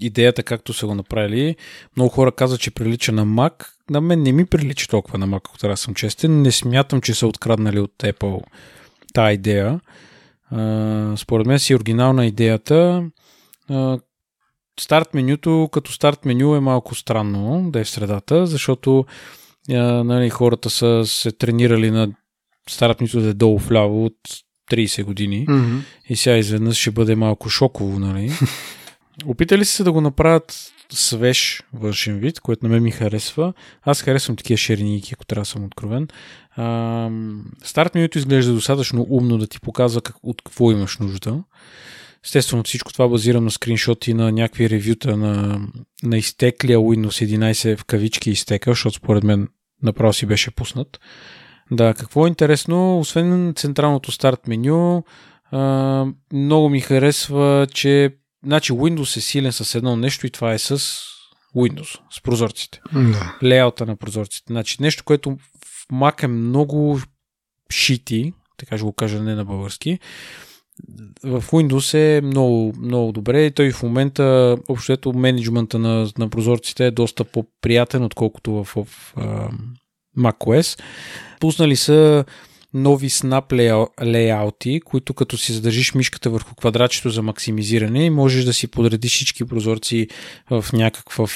идеята 0.00 0.42
както 0.42 0.72
са 0.72 0.86
го 0.86 0.94
направили, 0.94 1.56
много 1.96 2.10
хора 2.10 2.32
казват, 2.32 2.60
че 2.60 2.70
прилича 2.70 3.12
на 3.12 3.26
Mac. 3.26 3.66
На 3.90 4.00
мен 4.00 4.22
не 4.22 4.32
ми 4.32 4.46
прилича 4.46 4.88
толкова 4.88 5.18
на 5.18 5.28
Mac, 5.28 5.36
ако 5.36 5.58
трябва 5.58 5.76
съм 5.76 5.94
честен. 5.94 6.42
Не 6.42 6.52
смятам, 6.52 7.00
че 7.00 7.14
са 7.14 7.26
откраднали 7.26 7.78
от 7.78 7.92
Apple 7.98 8.42
тази 9.14 9.34
идея. 9.34 9.80
Според 11.16 11.46
мен 11.46 11.58
си 11.58 11.74
оригинална 11.74 12.26
идеята. 12.26 13.10
старт 14.80 15.14
менюто 15.14 15.68
като 15.72 15.92
старт 15.92 16.24
меню 16.24 16.54
е 16.54 16.60
малко 16.60 16.94
странно 16.94 17.70
да 17.70 17.80
е 17.80 17.84
в 17.84 17.90
средата, 17.90 18.46
защото 18.46 19.04
а, 19.70 19.74
нали, 20.04 20.30
хората 20.30 20.70
са 20.70 21.02
се 21.06 21.32
тренирали 21.32 21.90
на 21.90 22.08
старт 22.68 23.00
менюто 23.00 23.20
да 23.20 23.28
е 23.28 23.34
долу 23.34 23.58
вляво 23.58 24.04
от 24.04 24.18
30 24.72 25.04
години 25.04 25.46
mm-hmm. 25.46 25.80
и 26.08 26.16
сега 26.16 26.36
изведнъж 26.36 26.76
ще 26.76 26.90
бъде 26.90 27.16
малко 27.16 27.48
шоково, 27.48 27.98
нали? 27.98 28.32
Опитали 29.26 29.64
се 29.64 29.84
да 29.84 29.92
го 29.92 30.00
направят 30.00 30.72
свеж 30.90 31.62
външен 31.72 32.18
вид, 32.18 32.40
което 32.40 32.64
на 32.64 32.68
мен 32.68 32.82
ми 32.82 32.90
харесва. 32.90 33.52
Аз 33.82 34.02
харесвам 34.02 34.36
такива 34.36 34.58
шириники, 34.58 35.14
ако 35.14 35.26
трябва 35.26 35.42
да 35.42 35.46
съм 35.46 35.64
откровен. 35.64 36.08
А, 36.56 37.10
старт 37.64 37.94
менюто 37.94 38.18
изглежда 38.18 38.52
достатъчно 38.52 39.06
умно 39.10 39.38
да 39.38 39.46
ти 39.46 39.60
показва 39.60 40.00
как, 40.00 40.16
от 40.22 40.42
какво 40.42 40.72
имаш 40.72 40.98
нужда. 40.98 41.42
Естествено, 42.24 42.62
всичко 42.62 42.92
това 42.92 43.08
базира 43.08 43.40
на 43.40 43.50
скриншоти 43.50 44.14
на 44.14 44.32
някакви 44.32 44.70
ревюта 44.70 45.16
на, 45.16 45.60
на 46.02 46.18
изтеклия 46.18 46.78
Windows 46.78 47.36
11 47.36 47.76
в 47.76 47.84
кавички 47.84 48.30
изтека, 48.30 48.70
защото 48.70 48.96
според 48.96 49.24
мен 49.24 49.48
направо 49.82 50.12
си 50.12 50.26
беше 50.26 50.50
пуснат. 50.50 51.00
Да, 51.70 51.94
какво 51.94 52.26
е 52.26 52.28
интересно, 52.28 52.98
освен 52.98 53.52
централното 53.56 54.12
старт 54.12 54.48
меню, 54.48 55.04
а, 55.50 56.06
много 56.32 56.68
ми 56.68 56.80
харесва, 56.80 57.66
че 57.74 58.10
значи 58.46 58.72
Windows 58.72 59.16
е 59.16 59.20
силен 59.20 59.52
с 59.52 59.74
едно 59.74 59.96
нещо 59.96 60.26
и 60.26 60.30
това 60.30 60.52
е 60.52 60.58
с 60.58 60.78
Windows, 61.56 61.98
с 62.10 62.22
прозорците. 62.22 62.80
Да. 62.92 63.38
Леаута 63.42 63.86
на 63.86 63.96
прозорците. 63.96 64.52
Значи 64.52 64.76
нещо, 64.80 65.04
което 65.04 65.30
в 65.64 65.88
Mac 65.92 66.22
е 66.22 66.26
много 66.26 67.00
шити, 67.70 68.32
така 68.56 68.76
ще 68.76 68.84
го 68.84 68.92
кажа 68.92 69.22
не 69.22 69.34
на 69.34 69.44
български, 69.44 69.98
в 71.24 71.42
Windows 71.42 71.94
е 71.94 72.20
много, 72.20 72.74
много 72.80 73.12
добре 73.12 73.46
и 73.46 73.50
той 73.50 73.72
в 73.72 73.82
момента 73.82 74.56
общото 74.68 75.12
менеджмента 75.12 75.78
на, 75.78 76.08
на 76.18 76.28
прозорците 76.28 76.86
е 76.86 76.90
доста 76.90 77.24
по-приятен, 77.24 78.04
отколкото 78.04 78.52
в, 78.52 78.64
в 78.64 79.14
uh, 79.16 79.50
macOS. 80.18 80.80
Пуснали 81.40 81.76
са 81.76 82.24
нови 82.76 83.10
snap 83.10 83.52
лейаути, 84.04 84.80
които 84.80 85.14
като 85.14 85.38
си 85.38 85.52
задържиш 85.52 85.94
мишката 85.94 86.30
върху 86.30 86.54
квадратчето 86.54 87.10
за 87.10 87.22
максимизиране 87.22 88.10
можеш 88.10 88.44
да 88.44 88.52
си 88.52 88.68
подредиш 88.68 89.14
всички 89.14 89.44
прозорци 89.44 90.08
в 90.50 90.64
някаква, 90.72 91.26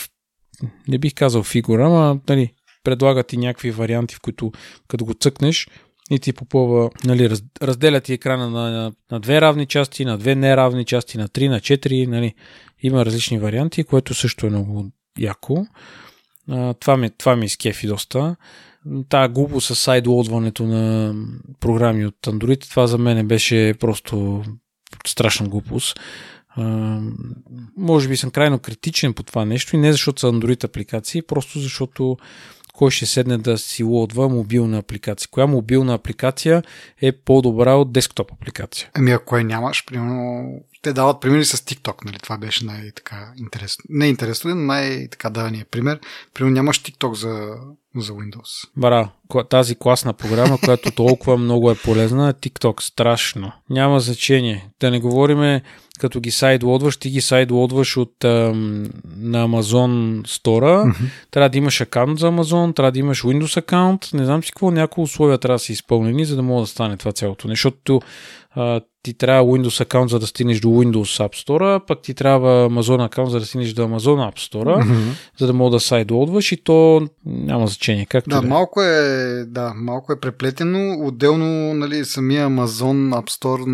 не 0.88 0.99
бих 0.99 1.14
казал 1.14 1.43
фигура, 1.43 1.86
ама 1.86 2.20
нали, 2.28 2.53
предлагат 2.84 3.26
ти 3.26 3.36
някакви 3.36 3.70
варианти, 3.70 4.14
в 4.14 4.20
които 4.20 4.53
като 4.88 5.05
го 5.05 5.14
цъкнеш 5.14 5.68
и 6.11 6.18
ти 6.18 6.32
попълва, 6.32 6.91
нали, 7.05 7.30
раз, 7.30 7.43
разделя 7.62 8.01
ти 8.01 8.12
екрана 8.12 8.51
на, 8.51 8.70
на, 8.70 8.93
на 9.11 9.20
две 9.20 9.41
равни 9.41 9.66
части, 9.66 10.05
на 10.05 10.18
две 10.18 10.34
неравни 10.34 10.84
части, 10.84 11.18
на 11.18 11.28
три, 11.28 11.49
на 11.49 11.61
четири, 11.61 12.07
нали, 12.07 12.34
има 12.82 13.05
различни 13.05 13.38
варианти, 13.38 13.84
което 13.84 14.14
също 14.14 14.47
е 14.47 14.51
много 14.51 14.86
яко. 15.18 15.66
А, 16.49 16.74
това, 16.74 16.97
ми, 16.97 17.11
това 17.11 17.36
ми 17.36 17.47
изкефи 17.47 17.86
доста 17.86 18.36
тая 19.09 19.28
глупост 19.28 19.66
с 19.66 19.74
сайдлоудването 19.76 20.64
на 20.64 21.14
програми 21.61 22.07
от 22.07 22.16
Android, 22.26 22.70
това 22.70 22.87
за 22.87 22.99
мен 22.99 23.28
беше 23.28 23.74
просто 23.81 24.45
страшна 25.07 25.49
глупост. 25.49 26.01
Може 27.76 28.09
би 28.09 28.16
съм 28.16 28.31
крайно 28.31 28.59
критичен 28.59 29.14
по 29.14 29.22
това 29.22 29.45
нещо 29.45 29.76
и 29.76 29.78
не 29.78 29.93
защото 29.93 30.20
са 30.20 30.26
Android 30.26 30.64
апликации, 30.64 31.22
просто 31.22 31.59
защото 31.59 32.16
кой 32.81 32.91
ще 32.91 33.07
седне 33.07 33.39
да 33.39 33.59
си 33.59 33.83
лодва 33.83 34.28
мобилна 34.28 34.78
апликация. 34.78 35.28
Коя 35.31 35.47
мобилна 35.47 35.95
апликация 35.95 36.62
е 37.03 37.12
по-добра 37.12 37.74
от 37.74 37.93
десктоп 37.93 38.33
апликация? 38.33 38.91
Ами 38.95 39.11
ако 39.11 39.37
я 39.37 39.45
нямаш, 39.45 39.85
примерно, 39.87 40.45
те 40.83 40.93
дават 40.93 41.20
примери 41.20 41.45
с 41.45 41.57
TikTok, 41.57 42.05
нали? 42.05 42.18
Това 42.18 42.39
беше 42.39 42.64
най-така 42.64 43.33
интересно. 43.37 43.85
Не 43.89 44.09
интересно, 44.09 44.51
но 44.51 44.57
най-така 44.57 45.31
давания 45.31 45.66
пример. 45.70 46.01
Примерно 46.35 46.55
нямаш 46.55 46.83
TikTok 46.83 47.12
за, 47.12 47.55
за 47.97 48.12
Windows. 48.12 48.68
Бара, 48.76 49.11
тази 49.51 49.74
класна 49.74 50.12
програма, 50.12 50.59
която 50.64 50.91
толкова 50.91 51.37
много 51.37 51.70
е 51.70 51.74
полезна, 51.74 52.28
е 52.28 52.33
TikTok. 52.33 52.81
Страшно. 52.81 53.53
Няма 53.70 54.01
значение. 54.01 54.70
Да 54.81 54.91
не 54.91 55.01
говориме 55.01 55.62
като 56.01 56.20
ги 56.20 56.30
сайдлодваш, 56.30 56.96
ти 56.96 57.11
ги 57.11 57.20
сайдлодваш 57.20 57.96
от 57.96 58.24
ам, 58.24 58.82
на 59.16 59.48
Amazon 59.48 60.22
Store. 60.22 60.84
Mm-hmm. 60.84 61.11
Трябва 61.30 61.48
да 61.48 61.59
имаш 61.59 61.80
акаунт 61.80 62.18
за 62.18 62.26
Amazon, 62.26 62.76
трябва 62.76 62.92
да 62.92 62.98
имаш 62.98 63.22
Windows 63.22 63.57
акаунт. 63.57 64.09
Не 64.14 64.24
знам 64.24 64.44
си 64.44 64.51
какво, 64.51 64.70
някои 64.70 65.05
условия 65.05 65.38
трябва 65.38 65.55
да 65.55 65.59
са 65.59 65.72
изпълнени, 65.72 66.24
за 66.24 66.36
да 66.36 66.42
мога 66.42 66.61
да 66.61 66.66
стане 66.66 66.96
това 66.96 67.12
цялото 67.12 67.48
нещо. 67.48 67.68
Защото 67.68 68.01
а, 68.51 68.80
ти 69.03 69.14
трябва 69.14 69.51
Windows 69.51 69.80
акаунт, 69.80 70.11
за 70.11 70.18
да 70.18 70.26
стигнеш 70.26 70.61
до 70.61 70.68
Windows 70.68 71.26
App 71.26 71.46
Store, 71.46 71.86
пък 71.86 72.03
ти 72.03 72.14
трябва 72.14 72.70
Amazon 72.70 73.07
акаунт, 73.07 73.30
за 73.30 73.40
да 73.40 73.46
стигнеш 73.46 73.72
до 73.72 73.82
Amazon 73.82 74.30
App 74.30 74.53
Store, 74.53 74.84
mm-hmm. 74.84 75.38
за 75.38 75.46
да 75.46 75.53
мога 75.53 75.70
да 75.70 75.80
сайдлодваш 75.80 76.53
и 76.53 76.64
то 76.64 77.09
няма 77.26 77.66
значение. 77.66 78.07
Както 78.07 78.30
да, 78.30 78.40
да, 78.40 78.48
малко 78.48 78.82
е, 78.82 79.44
да, 79.46 79.72
малко 79.76 80.12
е 80.12 80.20
преплетено. 80.20 81.07
Отделно, 81.07 81.74
нали, 81.74 82.05
самия 82.05 82.48
Amazon 82.48 83.20
App 83.20 83.30
Store 83.30 83.64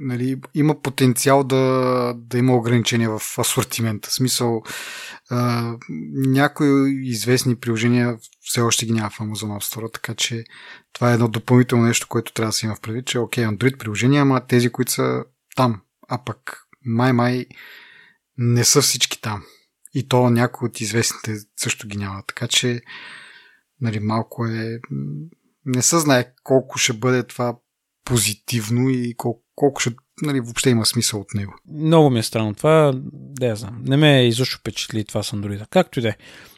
нали, 0.00 0.40
има 0.54 0.82
потенциал 0.82 1.44
да, 1.44 2.14
да 2.16 2.38
има 2.38 2.56
ограничения 2.56 3.18
в 3.18 3.38
асортимента. 3.38 4.08
В 4.08 4.12
смисъл, 4.12 4.62
а, 5.30 5.72
някои 6.12 7.08
известни 7.08 7.56
приложения 7.56 8.18
все 8.40 8.60
още 8.60 8.86
ги 8.86 8.92
няма 8.92 9.10
в 9.10 9.18
Amazon 9.18 9.58
App 9.58 9.74
Store, 9.74 9.92
така 9.92 10.14
че 10.14 10.44
това 10.92 11.10
е 11.10 11.14
едно 11.14 11.28
допълнително 11.28 11.84
нещо, 11.84 12.06
което 12.08 12.32
трябва 12.32 12.48
да 12.48 12.52
се 12.52 12.66
има 12.66 12.74
в 12.74 12.80
предвид, 12.80 13.06
че 13.06 13.18
окей, 13.18 13.44
Android 13.44 13.78
приложения, 13.78 14.22
ама 14.22 14.46
тези, 14.46 14.70
които 14.70 14.92
са 14.92 15.24
там, 15.56 15.80
а 16.08 16.24
пък 16.24 16.62
май-май 16.84 17.46
не 18.38 18.64
са 18.64 18.82
всички 18.82 19.20
там. 19.20 19.44
И 19.94 20.08
то 20.08 20.30
някои 20.30 20.68
от 20.68 20.80
известните 20.80 21.36
също 21.56 21.88
ги 21.88 21.98
няма. 21.98 22.22
Така 22.26 22.48
че 22.48 22.80
нали, 23.80 24.00
малко 24.00 24.46
е... 24.46 24.80
Не 25.66 25.82
се 25.82 25.98
знае 25.98 26.32
колко 26.42 26.78
ще 26.78 26.92
бъде 26.92 27.26
това 27.26 27.56
позитивно 28.04 28.90
и 28.90 29.14
колко, 29.16 29.42
колко 29.60 29.80
ще 29.80 29.90
нали, 30.22 30.40
въобще 30.40 30.70
има 30.70 30.86
смисъл 30.86 31.20
от 31.20 31.34
него. 31.34 31.54
Много 31.72 32.10
ми 32.10 32.18
е 32.18 32.22
странно 32.22 32.54
това, 32.54 32.92
да 33.12 33.46
я 33.46 33.56
знам. 33.56 33.82
Не 33.84 33.96
ме 33.96 34.26
изобщо 34.26 34.58
впечатли 34.58 35.04
това 35.04 35.22
с 35.22 35.30
Android. 35.30 35.66
Както 35.70 35.98
и 35.98 36.02
да 36.02 36.08
е. 36.08 36.16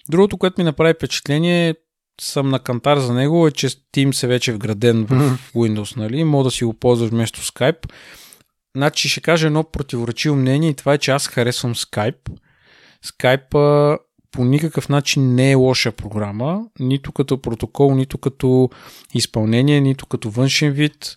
Другото, 0.09 0.39
което 0.39 0.61
ми 0.61 0.65
направи 0.65 0.95
впечатление, 0.95 1.75
съм 2.21 2.49
на 2.49 2.59
кантар 2.59 2.99
за 2.99 3.15
него, 3.15 3.47
е, 3.47 3.51
че 3.51 3.69
Teams 3.69 4.25
е 4.25 4.27
вече 4.27 4.53
вграден 4.53 5.07
в 5.07 5.39
Windows, 5.55 5.97
нали? 5.97 6.25
Мога 6.25 6.45
да 6.45 6.51
си 6.51 6.65
го 6.65 6.75
ползваш 6.75 7.11
вместо 7.11 7.41
Skype. 7.41 7.93
Значи 8.77 9.09
ще 9.09 9.21
кажа 9.21 9.47
едно 9.47 9.65
противоречиво 9.65 10.37
мнение 10.37 10.71
и 10.71 10.75
това 10.75 10.95
е, 10.95 10.99
че 10.99 11.11
аз 11.11 11.29
харесвам 11.29 11.75
Skype. 11.75 12.31
Skype 13.07 13.99
по 14.31 14.45
никакъв 14.45 14.89
начин 14.89 15.35
не 15.35 15.51
е 15.51 15.55
лоша 15.55 15.93
програма, 15.93 16.65
нито 16.81 17.13
като 17.13 17.43
протокол, 17.43 17.95
нито 17.95 18.19
като 18.19 18.71
изпълнение, 19.15 19.81
нито 19.81 20.07
като 20.07 20.31
външен 20.31 20.73
вид. 20.73 21.17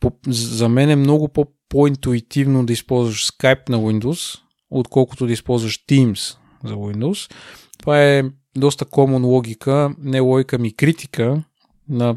По, 0.00 0.12
за 0.28 0.68
мен 0.68 0.90
е 0.90 0.96
много 0.96 1.28
по, 1.28 1.46
по-интуитивно 1.68 2.66
да 2.66 2.72
използваш 2.72 3.26
Skype 3.26 3.68
на 3.68 3.78
Windows, 3.78 4.40
отколкото 4.70 5.26
да 5.26 5.32
използваш 5.32 5.84
Teams 5.84 6.36
за 6.64 6.74
Windows. 6.74 7.32
Това 7.78 8.02
е 8.04 8.22
доста 8.56 8.84
common 8.84 9.24
логика, 9.24 9.94
не 9.98 10.20
логика 10.20 10.58
ми 10.58 10.76
критика 10.76 11.42
на 11.88 12.16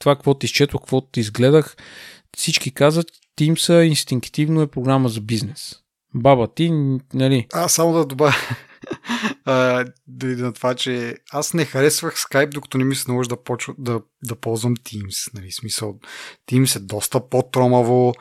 това, 0.00 0.14
какво 0.14 0.34
ти 0.34 0.46
изчетох, 0.46 0.80
какво 0.80 1.00
ти 1.00 1.20
изгледах. 1.20 1.76
Всички 2.36 2.70
казват, 2.70 3.06
Teams 3.38 3.82
инстинктивно 3.82 4.62
е 4.62 4.66
програма 4.66 5.08
за 5.08 5.20
бизнес. 5.20 5.76
Баба 6.14 6.48
ти, 6.54 6.70
нали? 7.14 7.46
А, 7.52 7.68
само 7.68 7.92
да 7.92 8.04
добавя 8.04 8.34
дойде 10.06 10.42
на 10.42 10.52
това, 10.52 10.74
че 10.74 11.16
аз 11.32 11.54
не 11.54 11.64
харесвах 11.64 12.14
Skype, 12.14 12.48
докато 12.50 12.78
не 12.78 12.84
ми 12.84 12.94
се 12.94 13.10
наложи 13.10 13.28
да, 13.28 13.42
почва, 13.42 13.74
да, 13.78 14.00
да 14.24 14.36
ползвам 14.36 14.76
Teams. 14.76 15.34
Нали, 15.34 15.52
смисъл, 15.52 15.98
Teams 16.50 16.76
е 16.76 16.78
доста 16.78 17.28
по-тромаво, 17.28 18.14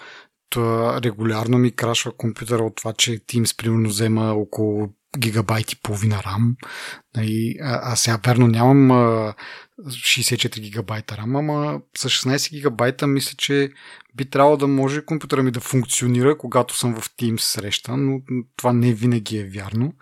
регулярно 1.03 1.57
ми 1.57 1.71
крашва 1.71 2.11
компютъра 2.17 2.63
от 2.63 2.75
това, 2.75 2.93
че 2.93 3.11
Teams 3.11 3.57
примерно 3.57 3.89
взема 3.89 4.33
около 4.33 4.89
гигабайт 5.17 5.71
и 5.71 5.81
половина 5.81 6.15
RAM. 6.15 6.55
Нали, 7.15 7.55
а, 7.61 7.91
а 7.91 7.95
сега 7.95 8.19
верно 8.25 8.47
нямам 8.47 8.91
а, 8.91 9.33
64 9.87 10.59
гигабайта 10.59 11.15
RAM, 11.15 11.39
ама 11.39 11.81
с 11.97 12.09
16 12.09 12.51
гигабайта 12.51 13.07
мисля, 13.07 13.35
че 13.37 13.71
би 14.15 14.29
трябвало 14.29 14.57
да 14.57 14.67
може 14.67 15.05
компютъра 15.05 15.43
ми 15.43 15.51
да 15.51 15.59
функционира, 15.59 16.37
когато 16.37 16.77
съм 16.77 16.95
в 16.95 17.09
Teams 17.09 17.39
среща, 17.39 17.97
но 17.97 18.21
това 18.55 18.73
не 18.73 18.93
винаги 18.93 19.37
е 19.37 19.49
вярно. 19.49 19.93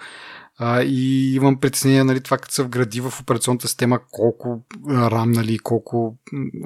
А, 0.60 0.82
и 0.82 1.36
имам 1.36 1.60
притеснение, 1.60 2.04
нали, 2.04 2.22
това 2.22 2.38
като 2.38 2.54
се 2.54 2.64
вгради 2.64 3.02
в 3.02 3.14
операционната 3.22 3.68
система, 3.68 4.00
колко 4.12 4.66
RAM, 4.88 5.36
нали, 5.36 5.60
колко 5.60 6.18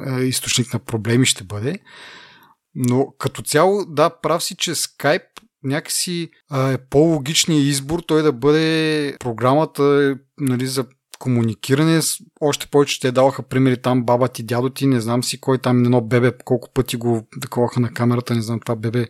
а, 0.06 0.20
източник 0.20 0.74
на 0.74 0.80
проблеми 0.80 1.26
ще 1.26 1.44
бъде. 1.44 1.80
Но 2.76 3.14
като 3.18 3.42
цяло, 3.42 3.86
да, 3.86 4.10
прав 4.22 4.44
си, 4.44 4.56
че 4.56 4.76
Skype 4.76 5.24
някакси 5.64 6.30
а, 6.50 6.72
е 6.72 6.78
по-логичният 6.78 7.64
избор 7.64 8.00
той 8.00 8.24
да 8.24 8.32
бъде 8.32 9.16
програмата 9.20 10.16
нали, 10.38 10.68
за 10.68 10.86
комуникиране. 11.22 12.00
Още 12.42 12.68
повече 12.68 13.00
те 13.00 13.12
даваха 13.12 13.44
примери 13.44 13.78
там 13.78 14.04
баба 14.04 14.28
ти, 14.28 14.44
дядо 14.44 14.70
ти, 14.70 14.88
не 14.88 15.02
знам 15.02 15.24
си 15.24 15.40
кой 15.40 15.58
там 15.58 15.86
едно 15.86 16.02
бебе, 16.02 16.32
колко 16.46 16.70
пъти 16.74 16.98
го 16.98 17.28
таковаха 17.42 17.80
на 17.80 17.94
камерата, 17.94 18.36
не 18.36 18.42
знам 18.42 18.60
това 18.60 18.76
бебе 18.76 19.08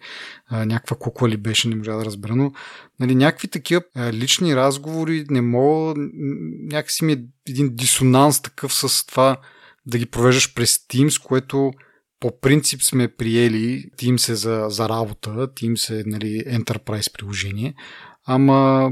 някаква 0.51 0.97
кукла 0.97 1.29
ли 1.29 1.37
беше, 1.37 1.67
не 1.67 1.75
можа 1.75 1.95
да 1.95 2.05
разбера, 2.05 2.35
но 2.35 2.51
нали, 2.99 3.15
някакви 3.15 3.47
такива 3.47 3.81
лични 4.13 4.55
разговори 4.55 5.25
не 5.29 5.41
мога, 5.41 5.93
някакси 6.71 7.05
ми 7.05 7.13
е 7.13 7.23
един 7.49 7.75
дисонанс 7.75 8.41
такъв 8.41 8.73
с 8.73 9.05
това 9.05 9.37
да 9.85 9.97
ги 9.97 10.05
провеждаш 10.05 10.53
през 10.53 10.77
Teams, 10.77 11.23
което 11.23 11.71
по 12.19 12.39
принцип 12.39 12.83
сме 12.83 13.07
приели 13.07 13.85
Teams 13.97 14.31
е 14.31 14.35
за, 14.35 14.65
за 14.69 14.89
работа, 14.89 15.29
Teams 15.29 15.99
е 15.99 16.03
нали, 16.05 16.43
Enterprise 16.47 17.13
приложение, 17.13 17.73
ама... 18.25 18.91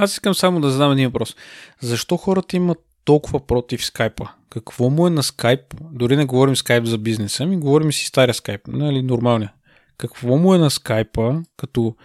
Аз 0.00 0.12
искам 0.12 0.34
само 0.34 0.60
да 0.60 0.70
задам 0.70 0.92
един 0.92 1.06
въпрос. 1.06 1.36
Защо 1.80 2.16
хората 2.16 2.56
имат 2.56 2.78
толкова 3.04 3.46
против 3.46 3.84
скайпа? 3.84 4.28
Какво 4.50 4.90
му 4.90 5.06
е 5.06 5.10
на 5.10 5.22
скайп? 5.22 5.60
Дори 5.92 6.16
не 6.16 6.24
говорим 6.24 6.56
скайп 6.56 6.84
за 6.84 6.98
бизнеса, 6.98 7.46
ми 7.46 7.56
говорим 7.56 7.92
си 7.92 8.06
стария 8.06 8.34
скайп, 8.34 8.60
нали, 8.66 9.02
нормалния. 9.02 9.52
Какво 9.98 10.36
му 10.36 10.54
е 10.54 10.58
на 10.58 10.70
скайпа 10.70 11.42
като 11.56 11.96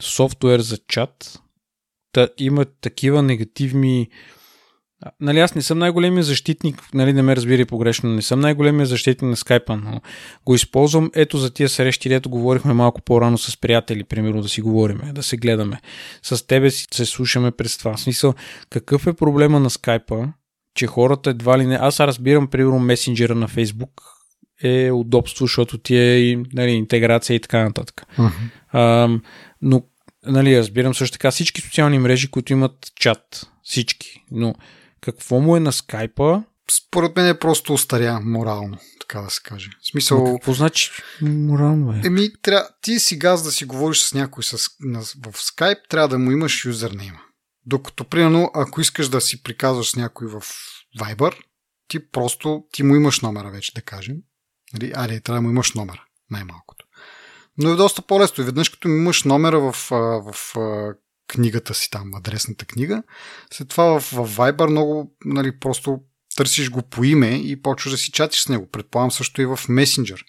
софтуер 0.00 0.60
за 0.60 0.78
чат? 0.88 1.40
Да 2.14 2.28
има 2.38 2.64
такива 2.64 3.22
негативни 3.22 4.08
Нали, 5.20 5.40
аз 5.40 5.54
не 5.54 5.62
съм 5.62 5.78
най-големия 5.78 6.22
защитник, 6.22 6.82
нали, 6.94 7.12
не 7.12 7.22
ме 7.22 7.36
разбира 7.36 7.66
погрешно, 7.66 8.10
не 8.10 8.22
съм 8.22 8.40
най-големия 8.40 8.86
защитник 8.86 9.28
на 9.30 9.36
скайпа, 9.36 9.76
но 9.76 10.00
го 10.46 10.54
използвам 10.54 11.10
ето 11.14 11.38
за 11.38 11.50
тия 11.50 11.68
срещи, 11.68 12.08
дето 12.08 12.30
говорихме 12.30 12.72
малко 12.72 13.02
по-рано 13.02 13.38
с 13.38 13.60
приятели, 13.60 14.04
примерно 14.04 14.42
да 14.42 14.48
си 14.48 14.60
говорим, 14.60 15.00
да 15.12 15.22
се 15.22 15.36
гледаме. 15.36 15.80
С 16.22 16.46
тебе 16.46 16.70
си 16.70 16.86
се 16.94 17.06
слушаме 17.06 17.50
през 17.50 17.78
това. 17.78 17.96
В 17.96 18.00
смисъл, 18.00 18.34
какъв 18.70 19.06
е 19.06 19.12
проблема 19.12 19.60
на 19.60 19.70
скайпа, 19.70 20.28
че 20.74 20.86
хората 20.86 21.30
едва 21.30 21.58
ли 21.58 21.66
не... 21.66 21.74
Аз 21.74 22.00
разбирам, 22.00 22.46
примерно, 22.46 22.78
месенджера 22.78 23.34
на 23.34 23.48
Фейсбук 23.48 24.02
е 24.62 24.90
удобство, 24.90 25.44
защото 25.44 25.78
ти 25.78 25.96
е 25.96 26.38
нали, 26.52 26.70
интеграция 26.70 27.34
и 27.34 27.40
така 27.40 27.64
нататък. 27.64 28.06
Uh-huh. 28.18 28.30
А, 28.72 29.08
но 29.62 29.82
нали, 30.26 30.58
разбирам 30.58 30.94
също 30.94 31.12
така 31.12 31.30
всички 31.30 31.60
социални 31.60 31.98
мрежи, 31.98 32.28
които 32.28 32.52
имат 32.52 32.92
чат. 32.94 33.50
Всички. 33.62 34.24
Но 34.30 34.54
какво 35.04 35.40
му 35.40 35.56
е 35.56 35.60
на 35.60 35.72
скайпа? 35.72 36.42
Според 36.70 37.16
мен 37.16 37.26
е 37.26 37.38
просто 37.38 37.72
остаря 37.72 38.20
морално, 38.20 38.78
така 39.00 39.20
да 39.20 39.30
се 39.30 39.42
каже. 39.42 39.70
В 39.82 39.88
смисъл... 39.88 40.18
Но 40.18 40.34
какво 40.34 40.52
значи 40.52 40.90
морално 41.22 41.92
е? 41.92 42.02
Еми, 42.04 42.28
тря... 42.42 42.68
ти 42.82 42.98
сега 42.98 43.36
за 43.36 43.44
да 43.44 43.52
си 43.52 43.64
говориш 43.64 44.00
с 44.00 44.14
някой 44.14 44.44
с... 44.44 44.68
в 45.26 45.32
скайп, 45.34 45.78
трябва 45.88 46.08
да 46.08 46.18
му 46.18 46.30
имаш 46.30 46.64
юзернейма. 46.64 47.20
Докато, 47.66 48.04
примерно, 48.04 48.50
ако 48.54 48.80
искаш 48.80 49.08
да 49.08 49.20
си 49.20 49.42
приказваш 49.42 49.90
с 49.90 49.96
някой 49.96 50.26
в 50.26 50.42
Viber, 51.00 51.34
ти 51.88 52.10
просто 52.10 52.64
ти 52.72 52.82
му 52.82 52.96
имаш 52.96 53.20
номера 53.20 53.50
вече, 53.50 53.74
да 53.74 53.82
кажем. 53.82 54.16
Нали? 54.72 54.92
Али, 54.96 55.20
трябва 55.20 55.38
да 55.38 55.42
му 55.42 55.50
имаш 55.50 55.72
номера, 55.72 56.04
най-малкото. 56.30 56.86
Но 57.58 57.70
е 57.70 57.76
доста 57.76 58.02
по-лесно. 58.02 58.44
Веднъж 58.44 58.68
като 58.68 58.88
имаш 58.88 59.24
номера 59.24 59.60
в, 59.60 59.72
в, 59.90 60.32
в 60.32 60.56
книгата 61.28 61.74
си 61.74 61.90
там, 61.90 62.14
адресната 62.14 62.64
книга. 62.64 63.02
След 63.52 63.68
това 63.68 64.00
в, 64.00 64.12
в 64.12 64.36
Viber 64.36 64.70
много, 64.70 65.12
нали, 65.24 65.58
просто 65.58 66.00
търсиш 66.36 66.70
го 66.70 66.82
по 66.82 67.04
име 67.04 67.30
и 67.30 67.62
почваш 67.62 67.92
да 67.92 67.98
си 67.98 68.12
чатиш 68.12 68.40
с 68.40 68.48
него. 68.48 68.70
Предполагам 68.70 69.10
също 69.10 69.42
и 69.42 69.46
в 69.46 69.56
Messenger. 69.56 70.24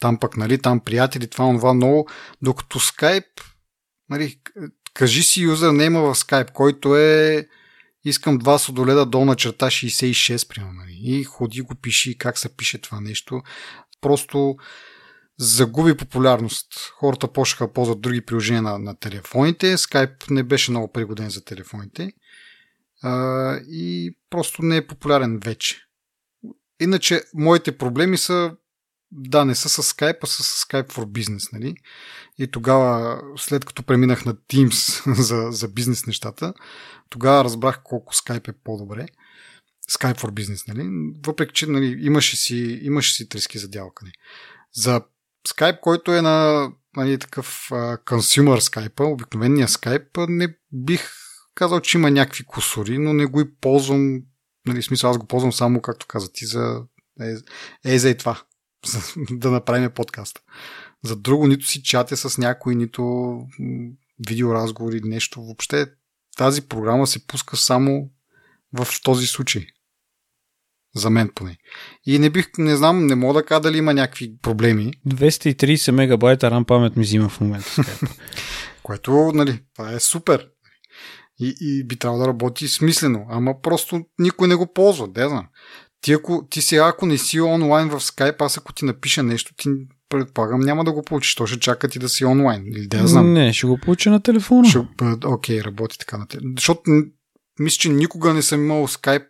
Там 0.00 0.18
пък, 0.18 0.36
нали, 0.36 0.58
там 0.58 0.80
приятели, 0.80 1.26
това, 1.26 1.56
това 1.56 1.74
много. 1.74 2.08
Докато 2.42 2.80
Skype, 2.80 3.42
нали, 4.10 4.40
кажи 4.94 5.22
си 5.22 5.40
юзернейма 5.40 6.00
в 6.00 6.14
Skype, 6.14 6.52
който 6.52 6.96
е 6.96 7.46
искам 8.04 8.38
два 8.38 8.58
содоледа 8.58 9.06
долна 9.06 9.36
черта 9.36 9.66
66, 9.66 10.48
примерно. 10.48 10.72
Нали, 10.72 10.98
и 11.02 11.24
ходи 11.24 11.60
го 11.60 11.74
пиши 11.74 12.18
как 12.18 12.38
се 12.38 12.56
пише 12.56 12.78
това 12.78 13.00
нещо. 13.00 13.42
Просто 14.00 14.56
загуби 15.38 15.96
популярност. 15.96 16.92
Хората 16.98 17.28
почнаха 17.28 17.66
да 17.66 17.72
ползват 17.72 18.00
други 18.00 18.20
приложения 18.20 18.62
на, 18.62 18.78
на 18.78 18.98
телефоните. 18.98 19.76
Skype 19.76 20.30
не 20.30 20.42
беше 20.42 20.70
много 20.70 20.92
пригоден 20.92 21.30
за 21.30 21.44
телефоните. 21.44 22.12
А, 23.02 23.56
и 23.56 24.16
просто 24.30 24.62
не 24.62 24.76
е 24.76 24.86
популярен 24.86 25.38
вече. 25.44 25.82
Иначе, 26.80 27.22
моите 27.34 27.78
проблеми 27.78 28.18
са 28.18 28.56
да, 29.12 29.44
не 29.44 29.54
са 29.54 29.68
с 29.68 29.82
Skype, 29.82 30.18
а 30.22 30.26
са 30.26 30.42
с 30.42 30.64
Skype 30.64 30.92
for 30.92 31.04
Business, 31.04 31.52
нали? 31.52 31.74
И 32.38 32.46
тогава, 32.46 33.20
след 33.36 33.64
като 33.64 33.82
преминах 33.82 34.24
на 34.24 34.34
Teams 34.34 35.12
за, 35.22 35.48
за 35.50 35.68
бизнес 35.68 36.06
нещата, 36.06 36.54
тогава 37.10 37.44
разбрах 37.44 37.80
колко 37.84 38.14
Skype 38.14 38.48
е 38.48 38.52
по-добре. 38.64 39.06
Skype 39.90 40.18
for 40.18 40.30
Business, 40.30 40.68
нали? 40.68 41.14
Въпреки, 41.26 41.52
че 41.52 41.66
нали, 41.66 41.98
имаше, 42.00 42.36
си, 42.36 42.80
имаше 42.82 43.14
си 43.14 43.28
трески 43.28 43.58
за 43.58 43.68
дялкане. 43.68 44.12
За 44.72 45.00
Skype, 45.48 45.80
който 45.80 46.12
е 46.12 46.22
на 46.22 46.68
нали, 46.96 47.18
такъв 47.18 47.68
consumer 48.06 48.58
Skype, 48.58 49.12
обикновения 49.12 49.68
Skype, 49.68 50.26
не 50.28 50.56
бих 50.72 51.10
казал, 51.54 51.80
че 51.80 51.98
има 51.98 52.10
някакви 52.10 52.44
кусори, 52.44 52.98
но 52.98 53.12
не 53.12 53.26
го 53.26 53.40
и 53.40 53.54
ползвам, 53.54 54.20
нали, 54.66 54.82
смисъл 54.82 55.10
аз 55.10 55.18
го 55.18 55.26
ползвам 55.26 55.52
само, 55.52 55.80
както 55.80 56.06
каза 56.06 56.32
ти, 56.32 56.46
за 56.46 56.82
е, 57.20 57.34
е 57.84 57.98
за 57.98 58.10
и 58.10 58.16
това, 58.16 58.42
да 59.30 59.50
направим 59.50 59.90
подкаста. 59.90 60.40
За 61.04 61.16
друго 61.16 61.46
нито 61.46 61.66
си 61.66 61.82
чатя 61.82 62.16
с 62.16 62.38
някой, 62.38 62.74
нито 62.74 63.02
видеоразговори, 64.28 65.00
нещо. 65.04 65.42
Въобще 65.42 65.86
тази 66.36 66.62
програма 66.68 67.06
се 67.06 67.26
пуска 67.26 67.56
само 67.56 68.10
в 68.72 68.86
този 69.02 69.26
случай. 69.26 69.66
За 70.96 71.10
мен 71.10 71.30
поне. 71.34 71.56
И 72.06 72.18
не 72.18 72.30
бих, 72.30 72.48
не 72.58 72.76
знам, 72.76 73.06
не 73.06 73.14
мога 73.14 73.34
да 73.34 73.46
кажа 73.46 73.60
дали 73.60 73.78
има 73.78 73.94
някакви 73.94 74.38
проблеми. 74.42 74.92
230 75.08 75.90
мегабайта 75.90 76.50
RAM 76.50 76.64
памет 76.64 76.96
ми 76.96 77.02
взима 77.02 77.28
в 77.28 77.40
момента. 77.40 77.70
Което, 78.82 79.32
нали, 79.34 79.60
това 79.74 79.92
е 79.92 80.00
супер. 80.00 80.48
И, 81.40 81.54
и 81.60 81.84
би 81.84 81.96
трябвало 81.96 82.22
да 82.22 82.28
работи 82.28 82.68
смислено. 82.68 83.26
Ама 83.28 83.60
просто 83.62 84.00
никой 84.18 84.48
не 84.48 84.54
го 84.54 84.72
ползва, 84.72 85.08
да 85.08 85.28
знам. 85.28 85.46
Ти, 86.00 86.12
ако, 86.12 86.46
ти 86.50 86.62
сега, 86.62 86.88
ако 86.88 87.06
не 87.06 87.18
си 87.18 87.40
онлайн 87.40 87.88
в 87.88 88.00
Skype, 88.00 88.42
аз 88.42 88.58
ако 88.58 88.72
ти 88.72 88.84
напиша 88.84 89.22
нещо, 89.22 89.54
ти 89.56 89.68
предполагам 90.08 90.60
няма 90.60 90.84
да 90.84 90.92
го 90.92 91.02
получиш. 91.02 91.34
То 91.34 91.46
ще 91.46 91.60
чака 91.60 91.88
ти 91.88 91.98
да 91.98 92.08
си 92.08 92.24
онлайн. 92.24 92.66
Или 92.66 92.86
да 92.86 92.96
я 92.96 93.06
знам. 93.06 93.32
Не, 93.32 93.52
ще 93.52 93.66
го 93.66 93.78
получи 93.78 94.10
на 94.10 94.20
телефона. 94.20 94.68
Ще, 94.68 94.78
окей, 95.24 95.60
работи 95.60 95.98
така 95.98 96.18
на 96.18 96.26
телефона. 96.26 96.54
Защото 96.56 96.82
мисля, 97.58 97.78
че 97.78 97.88
никога 97.88 98.34
не 98.34 98.42
съм 98.42 98.64
имал 98.64 98.88
Skype 98.88 99.26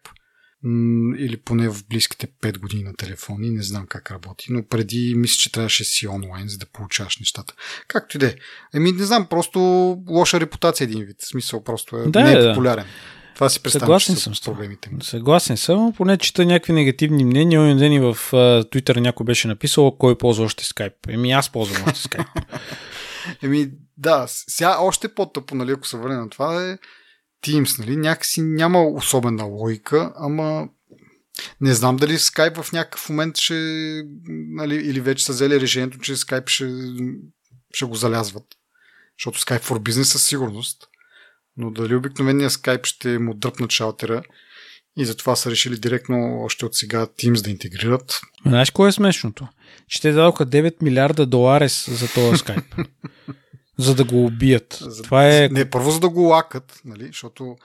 или 1.19 1.37
поне 1.37 1.69
в 1.69 1.87
близките 1.91 2.27
5 2.27 2.59
години 2.59 2.83
на 2.83 2.95
телефони, 2.95 3.51
не 3.51 3.63
знам 3.63 3.87
как 3.87 4.11
работи, 4.11 4.47
но 4.51 4.63
преди 4.63 5.15
мисля, 5.17 5.35
че 5.35 5.53
трябваше 5.53 5.85
си 5.85 6.09
онлайн, 6.09 6.49
за 6.49 6.59
да 6.59 6.67
получаваш 6.67 7.19
нещата. 7.19 7.55
Както 7.89 8.17
и 8.17 8.21
да 8.21 8.27
е. 8.27 8.35
Еми, 8.75 8.93
не 8.93 9.05
знам, 9.05 9.27
просто 9.27 9.59
лоша 10.09 10.41
репутация 10.41 10.85
един 10.85 11.05
вид. 11.05 11.17
В 11.21 11.27
смисъл, 11.27 11.65
просто 11.65 11.97
е, 11.97 12.07
да, 12.07 12.25
не 12.25 12.33
е 12.33 12.49
популярен. 12.49 12.85
Да. 12.85 12.91
Това 13.35 13.49
си 13.49 13.63
представям, 13.63 13.87
Съгласен 13.87 14.17
съм 14.17 14.35
с 14.35 14.41
проблемите 14.41 14.91
ми. 14.93 15.05
Съгласен 15.05 15.57
съм, 15.57 15.93
поне 15.97 16.19
чета 16.19 16.47
някакви 16.47 16.73
негативни 16.73 17.25
мнения. 17.25 17.61
Онен 17.61 17.79
ден 17.79 17.93
и 17.93 18.01
в 18.01 18.19
Twitter 18.33 19.01
някой 19.01 19.25
беше 19.25 19.49
написал 19.49 19.97
кой 19.99 20.19
ползва 20.19 20.45
още 20.45 20.65
Skype. 20.65 20.95
Еми 21.09 21.33
аз 21.33 21.53
ползвам 21.53 21.83
още 21.87 22.09
Skype. 22.09 22.45
Еми 23.43 23.71
да, 23.97 24.25
сега 24.29 24.77
още 24.81 25.15
по-тъпо, 25.15 25.55
нали, 25.55 25.73
ако 25.73 25.87
се 25.87 25.97
върне 25.97 26.17
на 26.17 26.31
това 26.31 26.71
е 26.71 26.79
Teams, 27.47 27.79
нали? 27.79 27.97
Някакси 27.97 28.43
няма 28.43 28.83
особена 28.83 29.45
логика, 29.45 30.13
ама 30.17 30.69
не 31.61 31.75
знам 31.75 31.97
дали 31.97 32.13
Skype 32.13 32.63
в 32.63 32.73
някакъв 32.73 33.09
момент 33.09 33.37
ще, 33.37 33.55
нали, 34.29 34.75
или 34.75 35.01
вече 35.01 35.25
са 35.25 35.33
взели 35.33 35.61
решението, 35.61 35.99
че 35.99 36.17
Skype 36.17 36.49
ще, 36.49 36.73
ще 37.75 37.85
го 37.85 37.95
залязват. 37.95 38.45
Защото 39.19 39.39
Skype 39.39 39.63
for 39.63 39.79
Business 39.79 40.03
със 40.03 40.25
сигурност. 40.25 40.89
Но 41.57 41.71
дали 41.71 41.95
обикновения 41.95 42.51
Skype 42.51 42.87
ще 42.87 43.19
му 43.19 43.35
дръпнат 43.35 43.71
шалтера 43.71 44.23
и 44.97 45.05
затова 45.05 45.37
са 45.37 45.51
решили 45.51 45.79
директно 45.79 46.43
още 46.45 46.67
от 46.67 46.75
сега 46.75 47.07
Teams 47.07 47.45
да 47.45 47.51
интегрират. 47.51 48.21
Знаеш 48.47 48.71
кое 48.71 48.89
е 48.89 48.93
смешното? 48.93 49.49
Че 49.89 50.01
те 50.01 50.13
дадоха 50.13 50.47
9 50.47 50.83
милиарда 50.83 51.27
долари 51.27 51.69
за 51.69 52.09
този 52.15 52.43
Skype. 52.43 52.87
За 53.79 53.95
да 53.95 54.05
го 54.05 54.25
убият. 54.25 54.79
За... 54.81 55.03
Това 55.03 55.29
е... 55.29 55.49
Не, 55.49 55.71
първо 55.71 55.91
за 55.91 56.01
да 56.01 56.09
го 56.09 56.21
лакат, 56.21 56.81
нали? 56.85 57.07
защото 57.07 57.57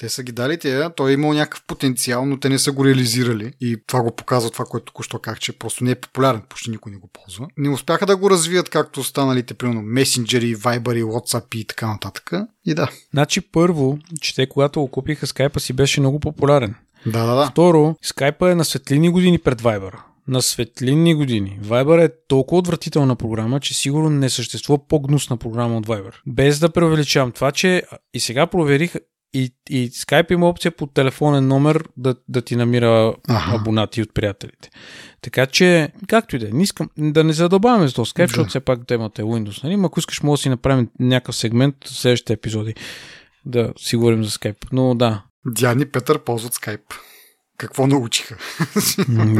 те 0.00 0.08
са 0.08 0.22
ги 0.22 0.32
дали 0.32 0.58
тия, 0.58 0.94
той 0.94 1.10
е 1.10 1.14
имал 1.14 1.32
някакъв 1.32 1.62
потенциал, 1.66 2.26
но 2.26 2.40
те 2.40 2.48
не 2.48 2.58
са 2.58 2.72
го 2.72 2.84
реализирали. 2.84 3.52
И 3.60 3.76
това 3.86 4.02
го 4.02 4.16
показва 4.16 4.50
това, 4.50 4.64
което 4.64 4.84
току-що 4.84 5.18
казах, 5.18 5.38
че 5.38 5.58
просто 5.58 5.84
не 5.84 5.90
е 5.90 5.94
популярен, 5.94 6.42
почти 6.48 6.70
никой 6.70 6.92
не 6.92 6.98
го 6.98 7.08
ползва. 7.12 7.46
Не 7.56 7.68
успяха 7.68 8.06
да 8.06 8.16
го 8.16 8.30
развият 8.30 8.68
както 8.68 9.00
останалите, 9.00 9.54
примерно, 9.54 9.82
месенджери, 9.82 10.54
вайбъри, 10.54 11.02
WhatsApp 11.02 11.56
и 11.56 11.64
така 11.64 11.86
нататък. 11.86 12.32
И 12.66 12.74
да. 12.74 12.90
Значи 13.10 13.40
първо, 13.40 13.98
че 14.20 14.34
те 14.34 14.48
когато 14.48 14.80
го 14.80 14.88
купиха, 14.88 15.26
скайпа 15.26 15.60
си 15.60 15.72
беше 15.72 16.00
много 16.00 16.20
популярен. 16.20 16.74
Да, 17.06 17.26
да, 17.26 17.34
да. 17.34 17.46
Второ, 17.50 17.96
скайпа 18.02 18.50
е 18.50 18.54
на 18.54 18.64
светлини 18.64 19.10
години 19.10 19.38
пред 19.38 19.62
Viber. 19.62 19.92
На 20.30 20.42
светлинни 20.42 21.14
години. 21.14 21.58
Viber 21.62 22.04
е 22.04 22.12
толкова 22.28 22.58
отвратителна 22.58 23.16
програма, 23.16 23.60
че 23.60 23.74
сигурно 23.74 24.10
не 24.10 24.30
съществува 24.30 24.88
по-гнусна 24.88 25.36
програма 25.36 25.76
от 25.76 25.86
Viber. 25.86 26.14
Без 26.26 26.58
да 26.58 26.72
преувеличавам 26.72 27.32
това, 27.32 27.52
че 27.52 27.82
и 28.14 28.20
сега 28.20 28.46
проверих 28.46 28.94
и, 29.34 29.54
и 29.70 29.90
Skype 29.90 30.32
има 30.32 30.48
опция 30.48 30.70
по 30.70 30.86
телефонен 30.86 31.48
номер 31.48 31.84
да, 31.96 32.14
да 32.28 32.42
ти 32.42 32.56
намира 32.56 33.14
ага. 33.28 33.58
абонати 33.60 34.02
от 34.02 34.14
приятелите. 34.14 34.70
Така 35.20 35.46
че, 35.46 35.92
както 36.08 36.36
и 36.36 36.38
да 36.38 36.48
е, 36.48 36.50
не 36.52 36.62
искам 36.62 36.88
да 36.98 37.24
не 37.24 37.32
задълбаваме 37.32 37.88
за 37.88 37.94
този 37.94 38.10
Skype, 38.10 38.18
да. 38.18 38.26
защото 38.26 38.48
все 38.48 38.60
пак 38.60 38.86
темата 38.86 39.22
е 39.22 39.24
Windows. 39.24 39.64
Нали? 39.64 39.80
Ако 39.84 39.98
искаш, 39.98 40.22
може 40.22 40.40
да 40.40 40.42
си 40.42 40.48
направим 40.48 40.88
някакъв 41.00 41.36
сегмент 41.36 41.74
в 41.84 41.88
следващите 41.88 42.32
епизоди 42.32 42.74
да 43.44 43.72
си 43.78 43.96
говорим 43.96 44.24
за 44.24 44.30
Skype. 44.30 44.66
Но 44.72 44.94
да. 44.94 45.22
Диани 45.46 45.86
Петър 45.86 46.18
ползват 46.18 46.54
Skype 46.54 46.94
какво 47.60 47.86
научиха. 47.86 48.36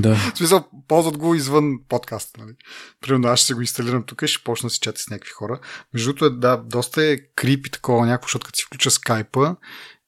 да. 0.00 0.14
В 0.14 0.38
смисъл, 0.38 0.64
ползват 0.88 1.18
го 1.18 1.34
извън 1.34 1.78
подкаста. 1.88 2.40
Нали? 2.40 2.52
Примерно 3.00 3.28
аз 3.28 3.38
ще 3.38 3.46
се 3.46 3.54
го 3.54 3.60
инсталирам 3.60 4.02
тук 4.02 4.22
и 4.22 4.26
ще 4.26 4.44
почна 4.44 4.66
да 4.66 4.70
си 4.70 4.80
чати 4.80 5.02
с 5.02 5.10
някакви 5.10 5.30
хора. 5.30 5.60
Между 5.94 6.08
другото, 6.08 6.24
е, 6.24 6.30
да, 6.30 6.56
доста 6.56 7.04
е 7.04 7.18
крипи 7.36 7.70
такова 7.70 8.06
някакво, 8.06 8.26
защото 8.26 8.46
като 8.46 8.56
си 8.56 8.64
включа 8.64 8.90
скайпа 8.90 9.56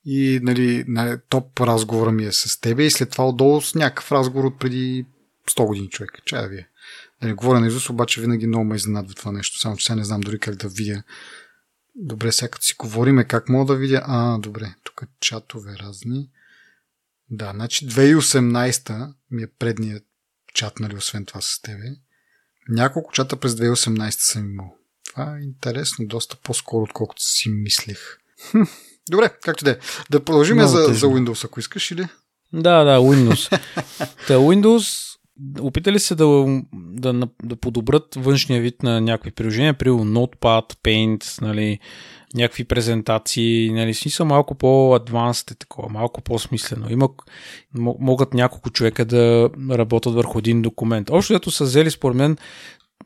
и 0.05 0.41
нали, 0.43 0.85
нали, 0.89 1.19
топ 1.29 1.61
разговора 1.61 2.13
ми 2.13 2.25
е 2.25 2.33
с 2.33 2.61
тебе 2.61 2.85
и 2.85 2.91
след 2.91 3.11
това 3.11 3.29
отдолу 3.29 3.61
с 3.61 3.75
някакъв 3.75 4.13
разговор 4.13 4.45
от 4.45 4.59
преди 4.59 5.07
100 5.51 5.67
години 5.67 5.89
човек. 5.89 6.19
Чая 6.25 6.49
вие. 6.49 6.69
Да 7.21 7.29
не 7.29 7.35
говоря 7.35 7.61
на 7.61 7.67
Изус, 7.67 7.91
обаче 7.91 8.21
винаги 8.21 8.47
много 8.47 8.65
ме 8.65 8.77
изненадва 8.77 9.15
това 9.15 9.33
нещо. 9.33 9.59
Само 9.59 9.77
че 9.77 9.87
сега 9.87 9.97
не 9.97 10.05
знам 10.05 10.21
дори 10.21 10.39
как 10.39 10.55
да 10.55 10.69
видя. 10.69 11.03
Добре, 11.95 12.33
сега 12.33 12.49
като 12.49 12.65
си 12.65 12.75
говориме, 12.79 13.25
как 13.25 13.49
мога 13.49 13.73
да 13.73 13.79
видя? 13.79 14.03
А, 14.07 14.39
добре, 14.39 14.75
тук 14.85 15.03
чатове 15.21 15.77
разни. 15.79 16.29
Да, 17.33 17.51
значи 17.55 17.89
2018 17.89 19.15
ми 19.31 19.43
е 19.43 19.47
предният 19.59 20.05
чат, 20.55 20.81
нали, 20.81 20.97
освен 20.97 21.25
това 21.25 21.41
с 21.41 21.61
тебе. 21.63 21.85
Няколко 22.69 23.13
чата 23.13 23.37
през 23.37 23.53
2018 23.53 24.11
съм 24.11 24.51
имал. 24.51 24.75
Това 25.11 25.37
е 25.37 25.43
интересно, 25.43 26.07
доста 26.07 26.37
по-скоро, 26.37 26.83
отколкото 26.83 27.23
си 27.23 27.49
мислих. 27.49 27.99
Хм, 28.51 28.63
добре, 29.11 29.31
както 29.43 29.65
да 29.65 29.71
е. 29.71 29.79
Да 30.11 30.25
продължим 30.25 30.61
за, 30.61 30.79
за 30.85 31.07
Windows, 31.07 31.45
ако 31.45 31.61
искаш 31.61 31.91
или? 31.91 32.09
Да, 32.53 32.85
да, 32.85 32.99
Windows. 32.99 33.61
Та 34.27 34.35
Windows 34.35 35.13
опитали 35.61 35.99
се 35.99 36.15
да, 36.15 36.63
да, 36.73 37.29
да 37.43 37.57
подобрят 37.57 38.15
външния 38.17 38.61
вид 38.61 38.83
на 38.83 39.01
някакви 39.01 39.31
приложения, 39.31 39.75
при 39.75 39.89
Notepad, 39.89 40.75
Paint, 40.85 41.43
нали, 41.43 41.79
някакви 42.35 42.65
презентации, 42.65 43.73
нали, 43.73 43.95
смисъл 43.95 44.27
малко 44.27 44.55
по-адванс 44.55 45.43
е 45.43 45.55
такова, 45.55 45.89
малко 45.89 46.23
по-смислено. 46.23 46.87
Има, 46.91 47.09
могат 47.79 48.35
няколко 48.35 48.71
човека 48.71 49.05
да 49.05 49.51
работят 49.71 50.15
върху 50.15 50.39
един 50.39 50.63
документ. 50.63 51.11
Общо 51.11 51.35
ето 51.35 51.51
са 51.51 51.65
взели 51.65 51.91
според 51.91 52.17
мен 52.17 52.37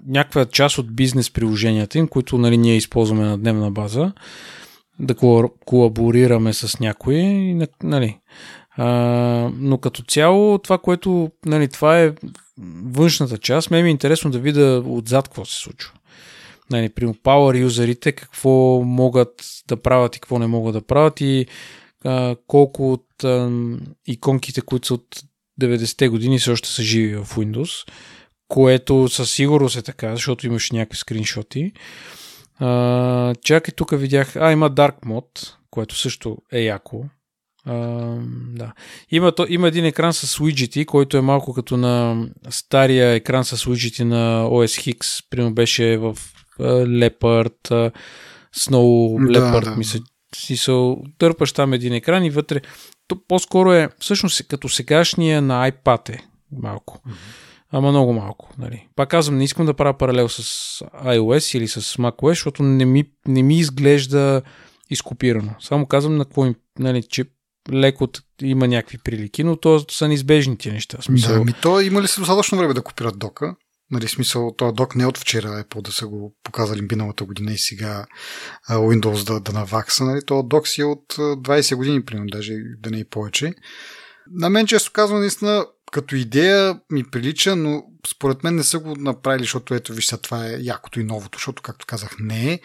някаква 0.06 0.44
част 0.44 0.78
от 0.78 0.96
бизнес 0.96 1.30
приложенията 1.30 1.98
им, 1.98 2.08
които 2.08 2.38
нали, 2.38 2.56
ние 2.56 2.76
използваме 2.76 3.24
на 3.24 3.38
дневна 3.38 3.70
база, 3.70 4.12
да 4.98 5.14
колаборираме 5.64 6.52
с 6.52 6.80
някои, 6.80 7.54
нали. 7.82 8.18
А, 8.76 8.86
но 9.54 9.78
като 9.78 10.02
цяло 10.02 10.58
това, 10.58 10.78
което, 10.78 11.30
нали, 11.46 11.68
това 11.68 12.00
е 12.00 12.12
външната 12.84 13.38
част, 13.38 13.70
ме 13.70 13.80
е 13.80 13.86
интересно 13.86 14.30
да 14.30 14.38
видя 14.38 14.82
отзад 14.86 15.28
какво 15.28 15.44
се 15.44 15.60
случва 15.60 15.92
нали, 16.70 16.88
при 16.88 17.06
Power 17.06 17.60
юзерите 17.60 18.12
какво 18.12 18.82
могат 18.84 19.62
да 19.68 19.76
правят 19.76 20.16
и 20.16 20.20
какво 20.20 20.38
не 20.38 20.46
могат 20.46 20.72
да 20.72 20.82
правят 20.82 21.20
и 21.20 21.46
а, 22.04 22.36
колко 22.46 22.92
от 22.92 23.24
а, 23.24 23.50
иконките, 24.06 24.60
които 24.60 24.86
са 24.86 24.94
от 24.94 25.22
90-те 25.60 26.08
години, 26.08 26.38
все 26.38 26.50
още 26.50 26.68
са 26.68 26.82
живи 26.82 27.16
в 27.16 27.26
Windows, 27.26 27.88
което 28.48 29.08
със 29.08 29.30
сигурност 29.30 29.76
е 29.76 29.82
така, 29.82 30.12
защото 30.12 30.46
имаш 30.46 30.70
някакви 30.70 30.98
скриншоти. 30.98 31.72
А, 32.58 33.34
чакай, 33.42 33.74
тук 33.74 33.98
видях, 33.98 34.36
а, 34.36 34.52
има 34.52 34.70
Dark 34.70 34.94
Mode, 35.06 35.54
което 35.70 35.96
също 35.96 36.36
е 36.52 36.60
яко. 36.60 37.04
Uh, 37.68 38.22
да. 38.54 38.72
Има, 39.10 39.32
то, 39.32 39.46
има 39.48 39.68
един 39.68 39.84
екран 39.84 40.12
с 40.12 40.40
уиджети, 40.40 40.84
който 40.84 41.16
е 41.16 41.20
малко 41.20 41.54
като 41.54 41.76
на 41.76 42.26
стария 42.50 43.12
екран 43.12 43.44
с 43.44 43.66
уиджети 43.66 44.04
на 44.04 44.44
OS 44.44 44.94
X. 44.94 45.24
Примерно 45.30 45.54
беше 45.54 45.96
в 45.96 46.18
Leopard, 46.61 47.92
Snow 48.57 49.18
Leopard, 49.36 49.64
да, 49.64 49.70
да. 49.70 49.76
мисля, 49.76 50.00
си 50.34 50.57
се 50.57 50.96
търпаш 51.18 51.52
там 51.52 51.72
един 51.72 51.92
екран 51.92 52.24
и 52.24 52.30
вътре. 52.30 52.61
То 53.09 53.18
по-скоро 53.28 53.72
е, 53.72 53.88
всъщност, 53.98 54.48
като 54.48 54.68
сегашния 54.68 55.42
на 55.42 55.70
iPad 55.70 56.11
е 56.11 56.18
малко. 56.52 57.00
Mm-hmm. 57.07 57.12
Ама 57.72 57.90
много 57.90 58.12
малко. 58.12 58.50
Нали. 58.59 58.88
Пак 58.96 59.09
казвам, 59.09 59.38
не 59.38 59.44
искам 59.44 59.66
да 59.66 59.74
правя 59.74 59.98
паралел 59.98 60.28
с 60.28 60.42
iOS 61.04 61.59
или 61.59 61.68
с 61.68 61.80
macOS, 61.80 62.28
защото 62.28 62.62
не 62.62 62.84
ми, 62.84 63.04
не 63.28 63.42
ми 63.42 63.59
изглежда 63.59 64.42
изкопирано. 64.90 65.54
Само 65.61 65.86
казвам 65.86 66.16
на 66.16 66.24
какво 66.24 66.46
им, 66.46 66.54
нали, 66.78 67.02
че 67.02 67.24
леко 67.72 68.09
има 68.42 68.68
някакви 68.68 68.98
прилики, 68.98 69.44
но 69.44 69.57
то 69.57 69.84
са 69.90 70.09
неизбежни 70.09 70.59
тия 70.59 70.74
неща. 70.74 70.98
Смисъл... 71.02 71.34
Да, 71.34 71.44
ми 71.44 71.52
то 71.62 71.80
има 71.80 72.02
ли 72.02 72.09
се 72.09 72.20
достатъчно 72.20 72.59
време 72.59 72.74
да 72.74 72.82
копират 72.82 73.18
дока? 73.18 73.57
Нали, 73.91 74.09
смисъл, 74.09 74.55
този 74.59 74.74
док 74.74 74.97
не 74.97 75.03
е 75.03 75.07
от 75.07 75.18
вчера 75.18 75.64
Apple 75.64 75.82
да 75.82 75.93
са 75.93 76.07
го 76.07 76.37
показали 76.45 76.89
миналата 76.91 77.24
година 77.24 77.53
и 77.53 77.59
сега 77.59 78.07
Windows 78.70 79.26
да, 79.26 79.41
да 79.41 79.53
навакса. 79.53 80.05
Нали, 80.05 80.20
този 80.26 80.47
док 80.47 80.68
си 80.68 80.80
е 80.80 80.84
от 80.84 81.14
20 81.14 81.76
години, 81.76 82.05
примерно, 82.05 82.26
даже 82.26 82.55
да 82.78 82.91
не 82.91 83.01
е 83.01 83.05
повече. 83.05 83.55
На 84.30 84.51
мен, 84.51 84.66
често 84.66 84.93
казвам, 84.93 85.20
наистина, 85.20 85.66
като 85.93 86.16
идея 86.16 86.80
ми 86.91 87.05
прилича, 87.05 87.57
но 87.57 87.82
според 88.07 88.45
мен 88.45 88.55
не 88.55 88.62
са 88.62 88.78
го 88.78 88.97
направили, 88.97 89.43
защото 89.43 89.74
ето 89.74 89.93
вижте, 89.93 90.16
това 90.16 90.47
е 90.47 90.57
якото 90.61 91.01
и 91.01 91.05
новото, 91.05 91.39
защото, 91.39 91.62
както 91.62 91.87
казах, 91.87 92.11
не 92.20 92.53
е. 92.53 92.61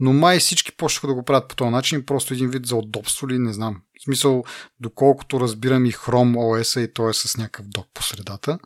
Но 0.00 0.12
май 0.12 0.38
всички 0.38 0.76
почнаха 0.76 1.06
да 1.06 1.14
го 1.14 1.24
правят 1.24 1.48
по 1.48 1.56
този 1.56 1.70
начин, 1.70 2.06
просто 2.06 2.34
един 2.34 2.50
вид 2.50 2.66
за 2.66 2.76
удобство 2.76 3.28
ли, 3.28 3.38
не 3.38 3.52
знам. 3.52 3.82
В 4.00 4.04
смисъл, 4.04 4.44
доколкото 4.80 5.40
разбирам 5.40 5.86
и 5.86 5.92
Chrome 5.92 6.36
OS 6.36 6.80
и 6.80 6.92
то 6.92 7.08
е 7.08 7.14
с 7.14 7.36
някакъв 7.36 7.66
док 7.68 7.86
по 7.94 8.02
средата 8.02 8.58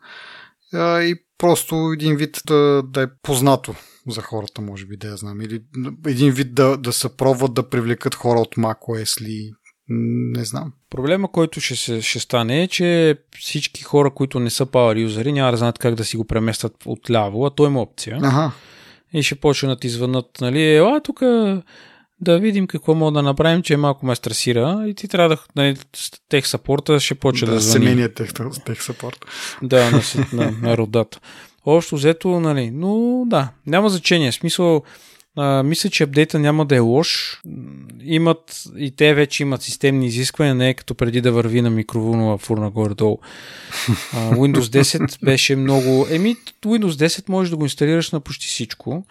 и 1.03 1.15
просто 1.41 1.91
един 1.95 2.17
вид 2.17 2.43
да, 2.47 2.83
да 2.85 3.03
е 3.03 3.07
познато 3.23 3.75
за 4.09 4.23
хората, 4.23 4.63
може 4.63 4.87
би, 4.87 4.97
да 4.97 5.09
я 5.09 5.17
знам. 5.17 5.41
Или 5.41 5.63
един 6.07 6.33
вид 6.33 6.55
да, 6.55 6.77
да 6.77 6.93
се 6.93 7.17
пробват 7.17 7.55
да 7.55 7.69
привлекат 7.69 8.15
хора 8.15 8.41
от 8.41 8.55
macOS 8.57 9.21
ли, 9.21 9.51
не 9.89 10.45
знам. 10.45 10.73
Проблема, 10.91 11.33
който 11.33 11.61
ще, 11.61 11.77
се, 11.77 12.03
ще 12.03 12.19
стане 12.19 12.63
е, 12.63 12.69
че 12.69 13.19
всички 13.39 13.83
хора, 13.83 14.11
които 14.11 14.41
не 14.41 14.51
са 14.51 14.67
power 14.67 15.03
юзери, 15.03 15.33
няма 15.33 15.51
да 15.51 15.57
знаят 15.57 15.79
как 15.79 15.95
да 15.95 16.05
си 16.05 16.17
го 16.17 16.25
преместят 16.25 16.75
отляво, 16.87 17.47
а 17.47 17.51
то 17.51 17.67
има 17.67 17.81
опция. 17.81 18.19
Ага. 18.23 18.53
И 19.13 19.23
ще 19.23 19.35
почнат 19.35 19.85
извънат, 19.85 20.27
нали, 20.41 20.75
ела 20.75 21.01
тук 21.01 21.23
да 22.21 22.39
видим 22.39 22.67
какво 22.67 22.95
мога 22.95 23.13
да 23.13 23.23
направим, 23.23 23.63
че 23.63 23.77
малко 23.77 24.07
ме 24.07 24.17
стресира 24.17 24.85
и 24.87 24.95
ти 24.95 25.09
трябва 25.09 25.29
да, 25.29 25.43
нали, 25.57 25.77
тех 26.29 26.47
сапорта 26.47 27.01
ще 27.01 27.15
почне 27.15 27.49
да, 27.49 27.55
да 27.55 27.61
звъни. 27.61 27.85
Семейният 27.85 28.15
тех, 28.15 28.31
тех 28.67 28.83
сапорт. 28.83 29.25
Да, 29.63 29.91
на, 29.91 30.03
на, 30.33 30.51
на 30.51 30.77
родата. 30.77 31.21
Общо 31.67 31.97
взето, 31.97 32.41
нали, 32.41 32.71
но 32.71 33.23
да, 33.27 33.49
няма 33.67 33.89
значение. 33.89 34.33
Смисъл, 34.33 34.83
а, 35.37 35.63
мисля, 35.63 35.91
че 35.91 36.03
апдейта 36.03 36.39
няма 36.39 36.67
да 36.67 36.77
е 36.77 36.79
лош. 36.79 37.41
Имат, 38.03 38.63
и 38.77 38.91
те 38.91 39.15
вече 39.15 39.43
имат 39.43 39.63
системни 39.63 40.07
изисквания, 40.07 40.55
не 40.55 40.69
е 40.69 40.75
като 40.75 40.95
преди 40.95 41.21
да 41.21 41.33
върви 41.33 41.63
на 41.63 41.71
микроволнова 41.71 42.39
фурна 42.39 42.71
горе-долу. 42.71 43.19
А, 44.13 44.31
Windows 44.31 44.83
10 44.83 45.25
беше 45.25 45.57
много... 45.57 46.07
Еми, 46.11 46.37
Windows 46.65 47.07
10 47.07 47.29
можеш 47.29 47.51
да 47.51 47.57
го 47.57 47.65
инсталираш 47.65 48.11
на 48.11 48.21
почти 48.21 48.47
всичко. 48.47 49.05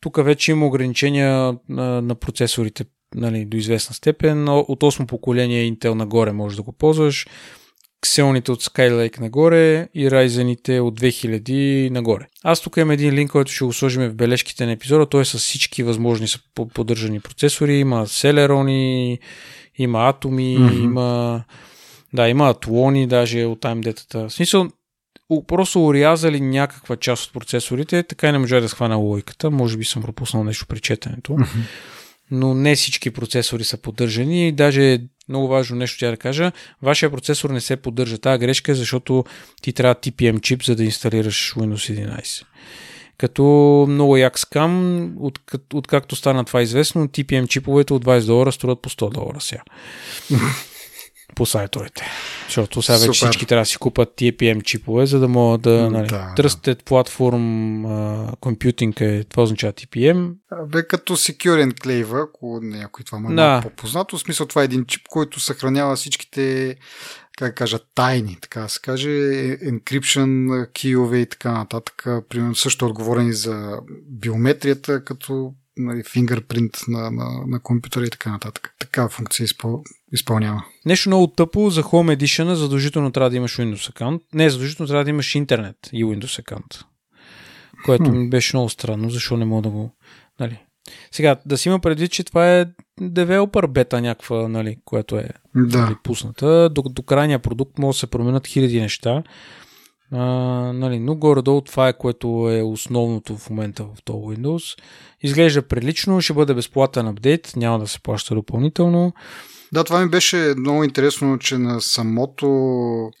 Тук 0.00 0.24
вече 0.24 0.50
има 0.50 0.66
ограничения 0.66 1.54
на, 1.68 2.02
на 2.02 2.14
процесорите 2.14 2.84
нали, 3.14 3.44
до 3.44 3.56
известна 3.56 3.94
степен. 3.94 4.48
От 4.48 4.80
8 4.80 5.06
поколение 5.06 5.72
Intel 5.72 5.94
нагоре 5.94 6.32
можеш 6.32 6.56
да 6.56 6.62
го 6.62 6.72
ползваш. 6.72 7.26
Xeon 8.06 8.48
от 8.48 8.62
Skylake 8.62 9.20
нагоре 9.20 9.88
и 9.94 10.10
Ryzen 10.10 10.80
от 10.80 11.00
2000 11.00 11.90
нагоре. 11.90 12.26
Аз 12.44 12.60
тук 12.60 12.76
имам 12.76 12.90
един 12.90 13.14
линк, 13.14 13.30
който 13.30 13.52
ще 13.52 13.64
го 13.64 13.72
сложим 13.72 14.08
в 14.08 14.14
бележките 14.14 14.66
на 14.66 14.72
епизода. 14.72 15.06
Той 15.06 15.22
е 15.22 15.24
с 15.24 15.38
всички 15.38 15.82
възможни 15.82 16.26
поддържани 16.74 17.20
процесори. 17.20 17.78
Има 17.78 18.06
Celeron, 18.06 19.18
има 19.78 19.98
Atomi, 19.98 20.58
mm-hmm. 20.58 20.84
има 20.84 21.44
да, 22.12 22.28
има 22.28 22.48
Атлони 22.48 23.06
даже 23.06 23.44
от 23.44 23.60
AMD-тата. 23.60 24.28
В 24.28 24.32
смисъл, 24.32 24.68
просто 25.48 25.86
урязали 25.86 26.40
някаква 26.40 26.96
част 26.96 27.26
от 27.26 27.32
процесорите, 27.32 28.02
така 28.02 28.28
и 28.28 28.32
не 28.32 28.38
можа 28.38 28.60
да 28.60 28.68
схвана 28.68 28.96
логиката. 28.96 29.50
Може 29.50 29.76
би 29.76 29.84
съм 29.84 30.02
пропуснал 30.02 30.44
нещо 30.44 30.66
при 30.66 30.80
четенето. 30.80 31.36
Но 32.30 32.54
не 32.54 32.76
всички 32.76 33.10
процесори 33.10 33.64
са 33.64 33.76
поддържани 33.76 34.48
и 34.48 34.52
даже 34.52 35.00
много 35.28 35.48
важно 35.48 35.76
нещо 35.76 35.98
тя 35.98 36.10
да 36.10 36.16
кажа, 36.16 36.52
вашия 36.82 37.10
процесор 37.10 37.50
не 37.50 37.60
се 37.60 37.76
поддържа. 37.76 38.18
Тази 38.18 38.38
грешка 38.38 38.72
е 38.72 38.74
защото 38.74 39.24
ти 39.62 39.72
трябва 39.72 39.94
TPM 39.94 40.40
чип, 40.40 40.64
за 40.64 40.76
да 40.76 40.84
инсталираш 40.84 41.54
Windows 41.56 42.08
11. 42.16 42.44
Като 43.18 43.42
много 43.88 44.16
як 44.16 44.38
скам, 44.38 45.04
от, 45.18 45.40
откакто 45.74 46.16
стана 46.16 46.44
това 46.44 46.62
известно, 46.62 47.08
TPM 47.08 47.48
чиповете 47.48 47.92
от 47.92 48.04
20 48.04 48.26
долара 48.26 48.52
струват 48.52 48.82
по 48.82 48.90
100 48.90 49.12
долара 49.12 49.40
сега. 49.40 49.62
по 51.34 51.46
сайтовете. 51.46 52.02
Защото 52.46 52.82
сега 52.82 52.98
вече 52.98 53.26
всички 53.26 53.46
трябва 53.46 53.62
да 53.62 53.66
си 53.66 53.76
купат 53.76 54.08
TPM 54.08 54.62
чипове, 54.62 55.06
за 55.06 55.18
да 55.18 55.28
могат 55.28 55.60
да, 55.60 55.90
нали, 55.90 56.08
да. 56.08 56.34
Platform 56.36 57.82
uh, 57.86 58.36
Computing 58.36 59.00
е, 59.00 59.24
това 59.24 59.42
означава 59.42 59.72
TPM. 59.72 60.32
Бе 60.66 60.86
като 60.86 61.16
Secure 61.16 61.72
Enclave, 61.72 62.24
ако 62.24 62.60
някой 62.62 63.04
това 63.04 63.18
ма 63.18 63.32
е 63.32 63.34
да. 63.34 63.60
по-познато, 63.62 64.16
в 64.16 64.20
смисъл 64.20 64.46
това 64.46 64.62
е 64.62 64.64
един 64.64 64.84
чип, 64.86 65.02
който 65.08 65.40
съхранява 65.40 65.96
всичките 65.96 66.76
как 67.38 67.54
кажа, 67.54 67.78
тайни, 67.94 68.38
така 68.40 68.60
да 68.60 68.68
се 68.68 68.80
каже, 68.80 69.08
encryption, 69.08 70.66
киове 70.72 71.18
и 71.18 71.26
така 71.26 71.52
нататък. 71.52 72.06
Примерно 72.28 72.54
също 72.54 72.86
отговорени 72.86 73.32
за 73.32 73.78
биометрията, 74.08 75.04
като 75.04 75.54
нали, 75.76 76.02
фингърпринт 76.02 76.78
на, 76.88 77.10
на, 77.10 77.46
на 77.46 77.60
компютъра 77.60 78.06
и 78.06 78.10
така 78.10 78.30
нататък. 78.30 78.74
Такава 78.78 79.08
функция 79.08 79.44
изпъл, 79.44 79.82
изпълнява. 80.12 80.64
Нещо 80.86 81.08
много 81.08 81.26
тъпо 81.26 81.70
за 81.70 81.82
Home 81.82 82.16
Edition 82.16 82.52
задължително 82.52 83.12
трябва 83.12 83.30
да 83.30 83.36
имаш 83.36 83.56
Windows 83.56 83.90
аккаунт. 83.90 84.22
Не, 84.34 84.50
задължително 84.50 84.88
трябва 84.88 85.04
да 85.04 85.10
имаш 85.10 85.34
интернет 85.34 85.76
и 85.92 86.04
Windows 86.04 86.38
аккаунт. 86.38 86.84
Което 87.84 88.12
ми 88.12 88.30
беше 88.30 88.56
много 88.56 88.68
странно, 88.68 89.10
защо 89.10 89.36
не 89.36 89.44
мога 89.44 89.62
да 89.62 89.68
го... 89.68 89.90
Нали. 90.40 90.58
Сега, 91.10 91.36
да 91.46 91.58
си 91.58 91.68
има 91.68 91.78
предвид, 91.78 92.12
че 92.12 92.24
това 92.24 92.58
е 92.58 92.66
девелопър 93.00 93.66
бета 93.66 94.00
някаква, 94.00 94.48
нали, 94.48 94.76
което 94.84 95.16
е 95.16 95.28
да. 95.54 95.78
нали, 95.78 95.94
пусната. 96.02 96.68
До, 96.68 96.82
до 96.82 97.02
крайния 97.02 97.38
продукт 97.38 97.78
може 97.78 97.96
да 97.96 97.98
се 97.98 98.06
променят 98.06 98.46
хиляди 98.46 98.80
неща. 98.80 99.22
А, 100.12 100.18
нали, 100.72 100.98
но 100.98 101.14
горе-долу 101.14 101.60
това 101.60 101.88
е 101.88 101.98
което 101.98 102.50
е 102.50 102.62
основното 102.62 103.36
в 103.36 103.50
момента 103.50 103.84
в 103.84 104.02
този 104.04 104.18
Windows. 104.18 104.78
Изглежда 105.22 105.62
прилично, 105.62 106.20
ще 106.20 106.32
бъде 106.32 106.54
безплатен 106.54 107.06
апдейт, 107.08 107.52
няма 107.56 107.78
да 107.78 107.86
се 107.86 108.02
плаща 108.02 108.34
допълнително. 108.34 109.12
Да, 109.72 109.84
това 109.84 110.00
ми 110.00 110.10
беше 110.10 110.54
много 110.56 110.84
интересно, 110.84 111.38
че 111.38 111.58
на 111.58 111.80
самото 111.80 112.46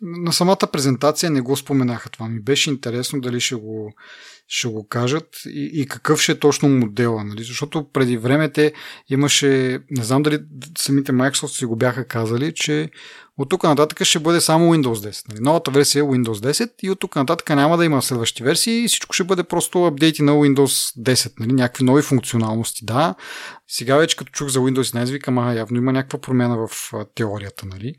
на 0.02 0.32
самата 0.32 0.68
презентация 0.72 1.30
не 1.30 1.40
го 1.40 1.56
споменаха 1.56 2.10
това. 2.10 2.28
Ми 2.28 2.40
беше 2.40 2.70
интересно 2.70 3.20
дали 3.20 3.40
ще 3.40 3.54
го 3.54 3.94
ще 4.52 4.68
го 4.68 4.88
кажат 4.88 5.26
и, 5.46 5.70
и 5.74 5.86
какъв 5.86 6.20
ще 6.20 6.32
е 6.32 6.38
точно 6.38 6.68
модела. 6.68 7.24
Нали? 7.24 7.42
Защото 7.42 7.86
преди 7.92 8.16
време 8.16 8.52
имаше, 9.08 9.80
не 9.90 10.04
знам 10.04 10.22
дали 10.22 10.38
самите 10.78 11.12
Microsoft 11.12 11.58
си 11.58 11.64
го 11.64 11.76
бяха 11.76 12.04
казали, 12.04 12.52
че 12.54 12.90
от 13.40 13.48
тук 13.48 13.62
нататък 13.62 14.04
ще 14.04 14.18
бъде 14.18 14.40
само 14.40 14.74
Windows 14.74 15.10
10. 15.10 15.28
Нали? 15.28 15.40
Новата 15.40 15.70
версия 15.70 16.00
е 16.00 16.06
Windows 16.06 16.52
10 16.52 16.70
и 16.82 16.90
от 16.90 17.00
тук 17.00 17.16
нататък 17.16 17.50
няма 17.50 17.76
да 17.76 17.84
има 17.84 18.02
следващи 18.02 18.42
версии 18.42 18.84
и 18.84 18.88
всичко 18.88 19.12
ще 19.12 19.24
бъде 19.24 19.42
просто 19.42 19.84
апдейти 19.84 20.22
на 20.22 20.32
Windows 20.32 21.02
10. 21.02 21.32
Нали? 21.40 21.52
Някакви 21.52 21.84
нови 21.84 22.02
функционалности, 22.02 22.84
да. 22.84 23.14
Сега 23.68 23.96
вече 23.96 24.16
като 24.16 24.32
чух 24.32 24.48
за 24.48 24.58
Windows 24.58 25.04
11, 25.04 25.10
викам, 25.10 25.38
а 25.38 25.54
явно 25.54 25.76
има 25.76 25.92
някаква 25.92 26.20
промяна 26.20 26.66
в 26.66 26.92
теорията. 27.14 27.66
Нали? 27.66 27.94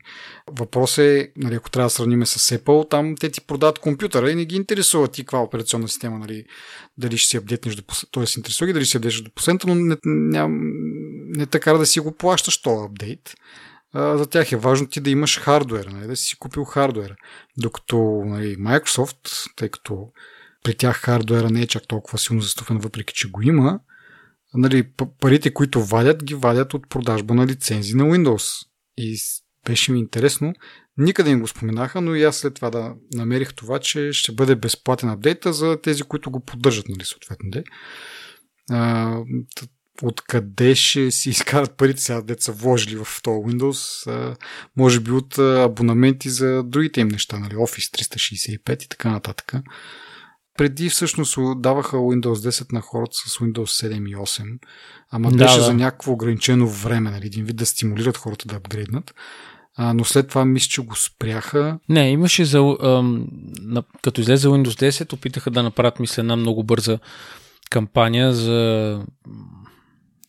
Въпрос 0.50 0.98
е, 0.98 1.32
нали, 1.36 1.54
ако 1.54 1.70
трябва 1.70 1.86
да 1.86 1.90
сравним 1.90 2.26
с 2.26 2.58
Apple, 2.58 2.90
там 2.90 3.16
те 3.16 3.30
ти 3.30 3.40
продават 3.40 3.78
компютъра 3.78 4.30
и 4.30 4.34
не 4.34 4.44
ги 4.44 4.56
интересува 4.56 5.08
ти 5.08 5.22
каква 5.22 5.38
операционна 5.38 5.88
система, 5.88 6.18
нали? 6.18 6.44
дали 6.98 7.18
ще 7.18 7.28
си 7.28 7.36
апдейтнеш 7.36 7.74
до 7.74 7.82
т.е. 8.12 8.24
интересува 8.36 8.66
ги 8.66 8.72
дали 8.72 8.84
ще 8.84 8.90
си 8.90 8.96
апдейтнеш 8.96 9.20
до 9.20 9.30
последната, 9.34 9.66
но 9.66 9.74
не, 9.74 9.96
не, 10.04 10.46
не 11.36 11.46
така 11.46 11.72
да 11.72 11.86
си 11.86 12.00
го 12.00 12.12
плащаш 12.12 12.62
този 12.62 12.84
апдейт 12.84 13.34
за 13.94 14.26
тях 14.26 14.52
е 14.52 14.56
важно 14.56 14.86
ти 14.86 15.00
да 15.00 15.10
имаш 15.10 15.38
хардуер, 15.38 15.86
нали, 15.86 16.06
да 16.06 16.16
си 16.16 16.38
купил 16.38 16.64
хардуер. 16.64 17.14
Докато 17.58 18.22
нали, 18.26 18.56
Microsoft, 18.56 19.50
тъй 19.56 19.68
като 19.68 20.08
при 20.64 20.74
тях 20.74 20.96
хардуера 20.96 21.50
не 21.50 21.60
е 21.60 21.66
чак 21.66 21.88
толкова 21.88 22.18
силно 22.18 22.42
застъпен, 22.42 22.78
въпреки 22.78 23.14
че 23.14 23.30
го 23.30 23.42
има, 23.42 23.80
нали, 24.54 24.92
парите, 25.20 25.54
които 25.54 25.84
вадят, 25.84 26.24
ги 26.24 26.34
вадят 26.34 26.74
от 26.74 26.88
продажба 26.88 27.34
на 27.34 27.46
лицензи 27.46 27.96
на 27.96 28.04
Windows. 28.04 28.66
И 28.96 29.18
беше 29.66 29.92
ми 29.92 29.98
интересно. 29.98 30.52
Никъде 30.96 31.30
не 31.34 31.40
го 31.40 31.48
споменаха, 31.48 32.00
но 32.00 32.14
и 32.14 32.22
аз 32.22 32.36
след 32.36 32.54
това 32.54 32.70
да 32.70 32.94
намерих 33.14 33.54
това, 33.54 33.78
че 33.78 34.12
ще 34.12 34.32
бъде 34.32 34.56
безплатен 34.56 35.08
апдейта 35.08 35.52
за 35.52 35.80
тези, 35.82 36.02
които 36.02 36.30
го 36.30 36.40
поддържат, 36.40 36.88
нали, 36.88 37.04
съответно. 37.04 37.50
Де 37.50 37.64
откъде 40.02 40.74
ще 40.74 41.10
си 41.10 41.30
изкарат 41.30 41.76
парите 41.76 42.00
сега, 42.00 42.22
деца 42.22 42.44
са 42.44 42.52
вложили 42.52 42.96
в 42.96 43.06
този 43.22 43.38
Windows, 43.38 44.10
а, 44.10 44.36
може 44.76 45.00
би 45.00 45.10
от 45.10 45.38
абонаменти 45.38 46.30
за 46.30 46.62
другите 46.62 47.00
им 47.00 47.08
неща, 47.08 47.38
нали, 47.38 47.54
Office 47.54 48.58
365 48.58 48.84
и 48.84 48.88
така 48.88 49.10
нататък. 49.10 49.52
Преди 50.58 50.88
всъщност 50.88 51.38
даваха 51.56 51.96
Windows 51.96 52.50
10 52.50 52.72
на 52.72 52.80
хората 52.80 53.16
с 53.16 53.38
Windows 53.38 53.88
7 53.88 54.10
и 54.10 54.16
8, 54.16 54.58
ама 55.10 55.30
да, 55.30 55.36
беше 55.36 55.56
да. 55.56 55.62
за 55.62 55.74
някакво 55.74 56.12
ограничено 56.12 56.68
време, 56.68 57.10
нали, 57.10 57.26
един 57.26 57.44
вид 57.44 57.56
да 57.56 57.66
стимулират 57.66 58.16
хората 58.16 58.48
да 58.48 58.56
апгрейднат. 58.56 59.14
А, 59.76 59.94
но 59.94 60.04
след 60.04 60.28
това 60.28 60.44
мисля, 60.44 60.68
че 60.68 60.82
го 60.82 60.96
спряха. 60.96 61.78
Не, 61.88 62.10
имаше 62.10 62.44
за... 62.44 62.76
Ам, 62.82 63.26
на, 63.60 63.82
като 64.02 64.20
излезе 64.20 64.48
Windows 64.48 64.90
10, 64.90 65.12
опитаха 65.12 65.50
да 65.50 65.62
направят, 65.62 66.00
мисля, 66.00 66.20
една 66.20 66.36
много 66.36 66.64
бърза 66.64 66.98
кампания 67.70 68.32
за 68.32 69.00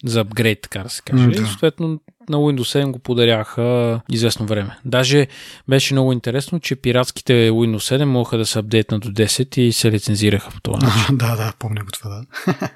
за 0.04 0.20
апгрейд, 0.20 0.62
така 0.62 0.80
да 0.80 0.89
се 0.89 1.01
каже. 1.01 1.24
Mm, 1.24 1.36
да. 1.36 1.41
И 1.41 1.45
съответно 1.45 1.99
на 2.30 2.38
Windows 2.38 2.84
7 2.84 2.91
го 2.91 2.99
подаряха 2.99 4.01
известно 4.10 4.45
време. 4.45 4.78
Даже 4.86 5.28
беше 5.70 5.93
много 5.93 6.14
интересно, 6.14 6.60
че 6.60 6.76
пиратските 6.76 7.34
Windows 7.51 7.97
7 7.97 8.04
могаха 8.04 8.38
да 8.38 8.45
се 8.45 8.60
апдейтнат 8.60 9.01
до 9.01 9.10
10 9.10 9.58
и 9.58 9.74
се 9.74 9.91
лицензираха 9.91 10.51
по 10.51 10.62
това 10.62 10.78
начин. 10.78 11.18
да, 11.18 11.36
да, 11.36 11.54
помня 11.60 11.84
го 11.84 11.91
това, 11.91 12.10
да. 12.10 12.26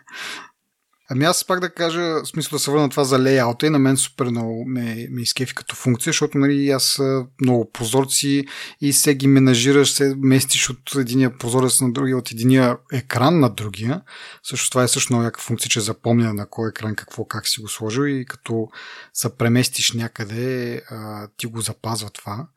Ами 1.09 1.25
аз 1.25 1.45
пак 1.45 1.59
да 1.59 1.69
кажа, 1.69 2.25
смисъл 2.25 2.55
да 2.55 2.59
се 2.59 2.71
върна 2.71 2.89
това 2.89 3.03
за 3.03 3.19
лейаута 3.19 3.67
и 3.67 3.69
на 3.69 3.79
мен 3.79 3.97
супер 3.97 4.25
много 4.25 4.65
ме, 4.67 5.07
ме 5.11 5.21
изкефи 5.21 5.55
като 5.55 5.75
функция, 5.75 6.11
защото 6.11 6.37
нали, 6.37 6.69
аз 6.69 7.01
много 7.41 7.71
прозорци 7.71 8.45
и 8.81 8.93
се 8.93 9.15
ги 9.15 9.27
менажираш, 9.27 9.91
се 9.91 10.15
местиш 10.17 10.69
от 10.69 10.95
единия 10.95 11.37
прозорец 11.37 11.81
на 11.81 11.91
другия, 11.91 12.17
от 12.17 12.31
единия 12.31 12.77
екран 12.93 13.39
на 13.39 13.49
другия. 13.49 14.01
Също 14.43 14.69
това 14.69 14.83
е 14.83 14.87
също 14.87 15.13
много 15.13 15.25
яка 15.25 15.41
функция, 15.41 15.69
че 15.69 15.81
запомня 15.81 16.33
на 16.33 16.49
кой 16.49 16.69
екран 16.69 16.95
какво, 16.95 17.25
как 17.25 17.47
си 17.47 17.61
го 17.61 17.67
сложил 17.67 18.03
и 18.03 18.25
като 18.25 18.67
се 19.13 19.37
преместиш 19.37 19.93
някъде, 19.93 20.81
а, 20.89 21.27
ти 21.37 21.45
го 21.45 21.61
запазва 21.61 22.09
това 22.09 22.47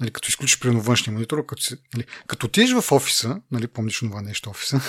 нали, 0.00 0.10
като 0.10 0.28
изключиш 0.28 0.58
при 0.60 0.70
външния 0.70 1.14
монитор, 1.14 1.46
като, 1.46 1.62
си, 1.62 1.74
нали, 1.94 2.04
като 2.26 2.46
отидеш 2.46 2.72
в 2.72 2.92
офиса, 2.92 3.40
нали, 3.52 3.66
помниш 3.66 3.98
това 3.98 4.22
нещо 4.22 4.50
офиса, 4.50 4.80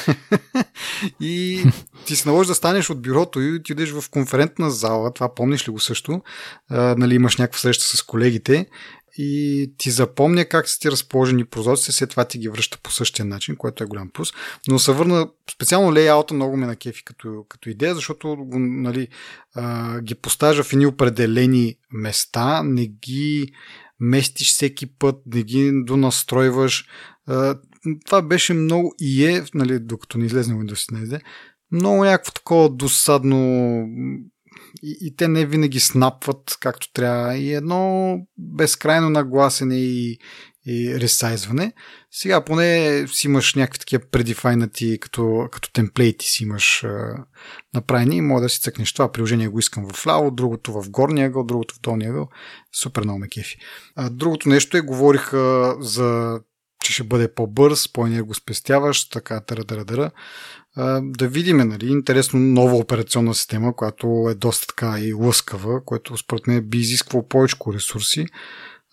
и 1.20 1.64
ти 2.06 2.16
се 2.16 2.30
наложи 2.30 2.48
да 2.48 2.56
станеш 2.56 2.90
от 2.90 3.02
бюрото 3.02 3.42
и 3.42 3.56
отидеш 3.56 3.92
в 3.92 4.10
конферентна 4.10 4.72
зала, 4.72 5.14
това 5.14 5.36
помниш 5.36 5.68
ли 5.68 5.72
го 5.72 5.80
също, 5.80 6.22
а, 6.70 6.96
нали, 6.98 7.16
имаш 7.16 7.38
някаква 7.38 7.60
среща 7.60 7.98
с 7.98 8.04
колегите 8.04 8.68
и 9.18 9.72
ти 9.78 9.92
запомня 9.92 10.46
как 10.46 10.70
са 10.70 10.80
ти 10.80 10.92
разположени 10.92 11.46
прозорците, 11.46 11.92
след 11.92 12.10
това 12.10 12.26
ти 12.26 12.38
ги 12.38 12.50
връща 12.50 12.78
по 12.84 12.92
същия 12.92 13.26
начин, 13.26 13.56
което 13.56 13.84
е 13.84 13.88
голям 13.88 14.10
плюс. 14.10 14.34
Но 14.68 14.80
се 14.80 14.92
върна, 14.92 15.28
специално 15.54 15.94
лейаута 15.94 16.34
много 16.34 16.58
ме 16.58 16.68
накефи 16.68 17.04
като, 17.04 17.46
като 17.50 17.70
идея, 17.70 17.96
защото 17.96 18.38
нали, 18.52 19.08
а, 19.56 20.02
ги 20.02 20.16
поставя 20.16 20.64
в 20.64 20.74
едни 20.74 20.86
определени 20.86 21.76
места, 21.92 22.64
не 22.64 22.88
ги 22.88 23.54
местиш 24.02 24.52
всеки 24.52 24.98
път, 24.98 25.16
не 25.26 25.44
ги 25.44 25.72
донастройваш. 25.74 26.86
Това 28.06 28.22
беше 28.22 28.54
много 28.54 28.96
и 29.00 29.26
е, 29.26 29.44
нали, 29.54 29.80
докато 29.80 30.18
не 30.18 30.26
излезе 30.26 30.54
Windows 30.54 30.94
11, 30.94 31.22
много 31.72 32.04
някакво 32.04 32.32
такова 32.32 32.70
досадно 32.70 33.38
и, 34.84 34.98
и 35.02 35.16
те 35.16 35.28
не 35.28 35.46
винаги 35.46 35.80
снапват 35.80 36.58
както 36.60 36.94
трябва 36.94 37.36
и 37.36 37.54
едно 37.54 38.18
безкрайно 38.38 39.10
нагласене 39.10 39.76
и, 39.76 40.20
и 40.66 41.00
ресайзване. 41.00 41.74
Сега 42.12 42.44
поне 42.44 43.06
си 43.08 43.28
имаш 43.28 43.56
някакви 43.56 43.80
такива 43.80 44.04
предифайнати, 44.12 45.00
като, 45.00 45.48
като 45.52 45.72
темплейти 45.72 46.30
си 46.30 46.44
имаш 46.44 46.84
а, 46.84 47.26
направени 47.74 48.16
и 48.16 48.22
може 48.22 48.44
да 48.44 48.50
си 48.50 48.60
цъкнеш 48.60 48.94
това 48.94 49.12
приложение 49.12 49.48
го 49.48 49.60
искам 49.60 49.88
в 49.94 50.08
ляво, 50.08 50.32
другото 50.32 50.74
в 50.74 50.90
горния 50.90 51.28
ъгъл, 51.28 51.44
другото 51.44 51.76
в 51.76 51.80
долния 51.80 52.10
ъгъл. 52.10 52.30
Супер 52.82 53.04
много 53.04 53.20
ме 53.20 53.30
кефи. 53.30 53.58
А, 53.96 54.10
другото 54.10 54.50
нещо 54.50 54.78
е, 54.78 54.82
говориха 54.82 55.76
за 55.80 56.40
че 56.84 56.94
ще 56.94 57.04
бъде 57.04 57.34
по-бърз, 57.34 57.94
по-енергоспестяващ, 57.94 59.12
така, 59.12 59.40
тара, 59.40 59.64
тара, 59.64 59.86
тара. 59.86 60.12
да 61.02 61.28
видим, 61.28 61.58
нали, 61.58 61.88
интересно 61.88 62.40
нова 62.40 62.76
операционна 62.76 63.36
система, 63.36 63.76
която 63.76 64.28
е 64.32 64.36
доста 64.36 64.68
така 64.68 65.00
и 65.00 65.14
лъскава, 65.14 65.86
което 65.86 66.18
според 66.18 66.48
мен 66.48 66.62
би 66.62 66.78
изисквало 66.78 67.28
повече 67.28 67.56
ресурси. 67.74 68.26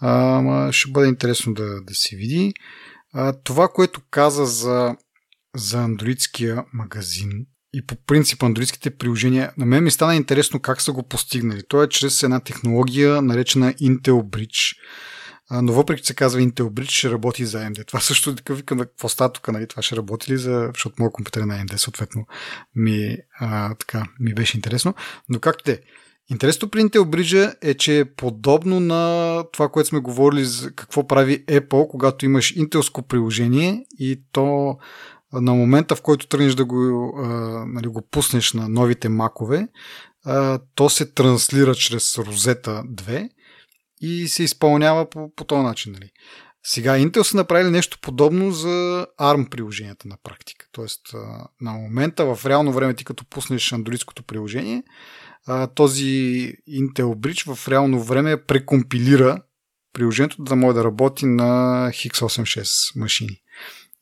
А, 0.01 0.73
ще 0.73 0.91
бъде 0.91 1.09
интересно 1.09 1.55
да, 1.55 1.81
да 1.83 1.95
се 1.95 2.17
види. 2.17 2.55
А, 3.13 3.33
това, 3.45 3.69
което 3.69 4.01
каза 4.11 4.47
за, 4.47 4.97
за 5.57 5.79
андроидския 5.79 6.65
магазин 6.73 7.31
и 7.73 7.87
по 7.87 7.97
принцип 8.07 8.43
андроидските 8.43 8.91
приложения, 8.91 9.53
на 9.59 9.67
мен 9.67 9.85
ми 9.85 9.91
стана 9.91 10.17
интересно 10.17 10.61
как 10.61 10.83
са 10.83 10.93
го 10.93 11.03
постигнали. 11.03 11.63
То 11.69 11.83
е 11.83 11.89
чрез 11.89 12.23
една 12.23 12.41
технология, 12.41 13.23
наречена 13.23 13.73
Intel 13.73 14.23
Bridge. 14.23 14.77
А, 15.51 15.63
но 15.63 15.73
въпреки, 15.73 16.03
че 16.03 16.07
се 16.07 16.15
казва 16.15 16.41
Intel 16.41 16.71
Bridge, 16.71 16.91
ще 16.91 17.11
работи 17.11 17.47
за 17.47 17.59
AMD. 17.59 17.87
Това 17.87 18.01
също 18.01 18.35
така 18.35 18.55
викам, 18.55 18.79
какво 18.79 19.09
става 19.09 19.33
нали? 19.49 19.67
Това 19.67 19.83
ще 19.83 19.97
работи 19.97 20.33
ли 20.33 20.39
за... 20.39 20.71
Защото 20.75 20.97
моят 20.99 21.13
компютър 21.13 21.41
е 21.41 21.47
на 21.47 21.55
AMD, 21.55 21.77
съответно, 21.77 22.27
ми, 22.75 23.17
а, 23.41 23.75
така, 23.75 24.07
ми 24.21 24.35
беше 24.35 24.57
интересно. 24.57 24.95
Но 25.29 25.41
както 25.41 25.65
те, 25.65 25.81
Интересното 26.31 26.71
при 26.71 26.81
Intel 26.81 27.05
Bridge 27.05 27.55
е, 27.63 27.75
че 27.75 27.99
е 27.99 28.05
подобно 28.05 28.81
на 28.81 29.45
това, 29.53 29.69
което 29.69 29.89
сме 29.89 30.01
говорили 30.01 30.45
за 30.45 30.75
какво 30.75 31.07
прави 31.07 31.45
Apple, 31.47 31.89
когато 31.89 32.25
имаш 32.25 32.57
интелско 32.57 33.03
приложение 33.03 33.87
и 33.99 34.23
то 34.33 34.77
на 35.33 35.55
момента, 35.55 35.97
в 35.97 36.03
който 36.03 36.27
тръгнеш 36.27 36.55
да 36.55 36.65
го, 36.65 37.13
а, 37.19 37.29
нали, 37.67 37.87
го 37.87 38.03
пуснеш 38.11 38.53
на 38.53 38.69
новите 38.69 39.09
макове, 39.09 39.69
а, 40.25 40.59
то 40.75 40.91
се 40.91 41.13
транслира 41.13 41.75
чрез 41.75 42.15
Rosetta 42.15 42.83
2 42.95 43.29
и 44.01 44.29
се 44.29 44.43
изпълнява 44.43 45.11
по, 45.11 45.35
по 45.35 45.45
този 45.45 45.63
начин. 45.63 45.93
Нали. 45.93 46.11
Сега 46.63 46.99
Intel 46.99 47.23
са 47.23 47.37
направили 47.37 47.71
нещо 47.71 47.99
подобно 48.03 48.51
за 48.51 49.07
ARM 49.21 49.49
приложенията 49.49 50.09
на 50.09 50.17
практика. 50.23 50.67
Тоест 50.73 51.01
на 51.61 51.73
момента 51.73 52.35
в 52.35 52.47
реално 52.47 52.73
време 52.73 52.95
ти 52.95 53.05
като 53.05 53.25
пуснеш 53.25 53.73
андроидското 53.73 54.23
приложение, 54.23 54.83
този 55.75 56.13
Intel 56.69 57.15
Bridge 57.15 57.55
в 57.55 57.69
реално 57.69 58.03
време 58.03 58.43
прекомпилира 58.43 59.43
приложението 59.93 60.43
да 60.43 60.57
може 60.57 60.75
да 60.75 60.85
работи 60.85 61.27
на 61.27 61.45
x86 61.93 63.01
машини. 63.01 63.41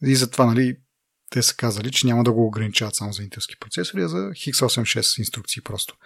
И 0.03 0.16
затова 0.16 0.47
нали, 0.47 0.76
те 1.30 1.43
са 1.43 1.57
казали, 1.57 1.91
че 1.91 2.07
няма 2.07 2.24
да 2.24 2.32
го 2.32 2.47
ограничават 2.47 2.95
само 2.95 3.12
за 3.12 3.22
интелски 3.22 3.55
процесори, 3.61 4.03
а 4.03 4.09
за 4.09 4.16
x86 4.16 5.18
инструкции 5.18 5.62
просто. 5.62 5.97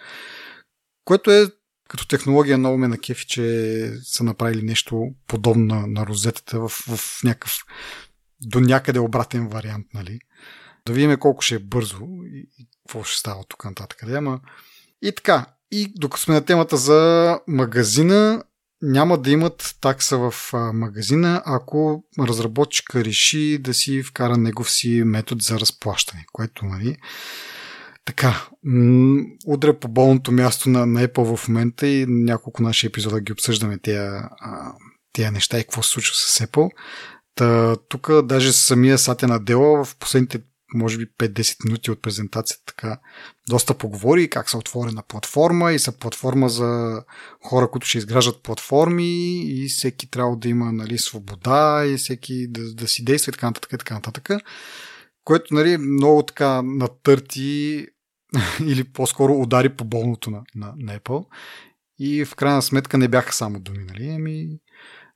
Което 1.05 1.31
е 1.31 1.47
като 1.89 2.07
технология 2.07 2.57
много 2.57 2.77
ме 2.77 2.87
на 2.87 2.97
кефи, 2.97 3.27
че 3.27 3.93
са 4.03 4.23
направили 4.23 4.61
нещо 4.61 5.07
подобно 5.27 5.65
на, 5.65 5.87
на 5.87 6.05
розетата 6.07 6.59
в, 6.59 6.69
в 6.69 7.23
някакъв 7.23 7.57
до 8.41 8.59
някъде 8.59 8.99
обратен 8.99 9.47
вариант, 9.47 9.87
нали? 9.93 10.19
Да 10.85 10.93
видим 10.93 11.17
колко 11.19 11.41
ще 11.41 11.55
е 11.55 11.59
бързо 11.59 12.05
и, 12.25 12.49
и 12.59 12.67
какво 12.83 13.03
ще 13.03 13.19
става 13.19 13.43
тук 13.43 13.65
нататък. 13.65 14.03
Ама... 14.03 14.39
И 15.01 15.11
така, 15.15 15.45
и 15.71 15.93
докато 15.95 16.23
сме 16.23 16.33
на 16.33 16.45
темата 16.45 16.77
за 16.77 17.39
магазина, 17.47 18.43
няма 18.81 19.17
да 19.17 19.31
имат 19.31 19.75
такса 19.81 20.17
в 20.17 20.33
магазина, 20.73 21.43
ако 21.45 22.03
разработчика 22.19 23.05
реши 23.05 23.57
да 23.57 23.73
си 23.73 24.03
вкара 24.03 24.37
негов 24.37 24.71
си 24.71 25.03
метод 25.05 25.39
за 25.43 25.59
разплащане, 25.59 26.25
което, 26.33 26.65
нали, 26.65 26.97
така, 28.05 28.47
удря 29.45 29.79
по 29.79 29.87
болното 29.87 30.31
място 30.31 30.69
на, 30.69 30.85
на 30.85 31.07
Apple 31.07 31.35
в 31.35 31.47
момента 31.47 31.87
и 31.87 32.05
няколко 32.07 32.63
наши 32.63 32.87
епизода 32.87 33.21
ги 33.21 33.31
обсъждаме 33.31 33.77
тия, 33.77 34.29
тия 35.13 35.31
неща 35.31 35.59
и 35.59 35.63
какво 35.63 35.83
се 35.83 35.89
случва 35.89 36.15
с 36.15 36.45
Apple. 36.45 36.69
Та, 37.35 37.75
тук 37.75 38.23
даже 38.23 38.53
самия 38.53 38.97
Сатя 38.97 39.27
Надела 39.27 39.85
в 39.85 39.95
последните 39.95 40.41
може 40.73 40.97
би 40.97 41.05
5-10 41.05 41.65
минути 41.65 41.91
от 41.91 42.01
презентацията 42.01 42.63
така 42.65 42.99
доста 43.49 43.73
поговори 43.73 44.29
как 44.29 44.49
са 44.49 44.57
отворена 44.57 45.03
платформа 45.07 45.73
и 45.73 45.79
са 45.79 45.91
платформа 45.91 46.49
за 46.49 47.03
хора, 47.43 47.71
които 47.71 47.87
ще 47.87 47.97
изграждат 47.97 48.43
платформи 48.43 49.41
и 49.43 49.67
всеки 49.69 50.11
трябва 50.11 50.37
да 50.37 50.49
има 50.49 50.71
нали, 50.71 50.97
свобода 50.97 51.85
и 51.85 51.97
всеки 51.97 52.47
да, 52.49 52.73
да 52.73 52.87
си 52.87 53.05
действа 53.05 53.29
и 53.29 53.33
така 53.33 53.45
нататък, 53.47 53.73
и 53.73 53.77
така 53.77 53.93
нататък. 53.93 54.29
Което 55.23 55.53
нали, 55.53 55.77
много 55.77 56.23
така 56.23 56.61
натърти 56.61 57.87
или 58.65 58.83
по-скоро 58.83 59.33
удари 59.33 59.69
по 59.69 59.85
болното 59.85 60.31
на, 60.31 60.43
на, 60.55 60.73
на 60.77 60.99
Apple. 60.99 61.25
И 61.99 62.25
в 62.25 62.35
крайна 62.35 62.61
сметка 62.61 62.97
не 62.97 63.07
бяха 63.07 63.33
само 63.33 63.59
думи, 63.59 63.83
нали? 63.83 64.09
Ами, 64.09 64.47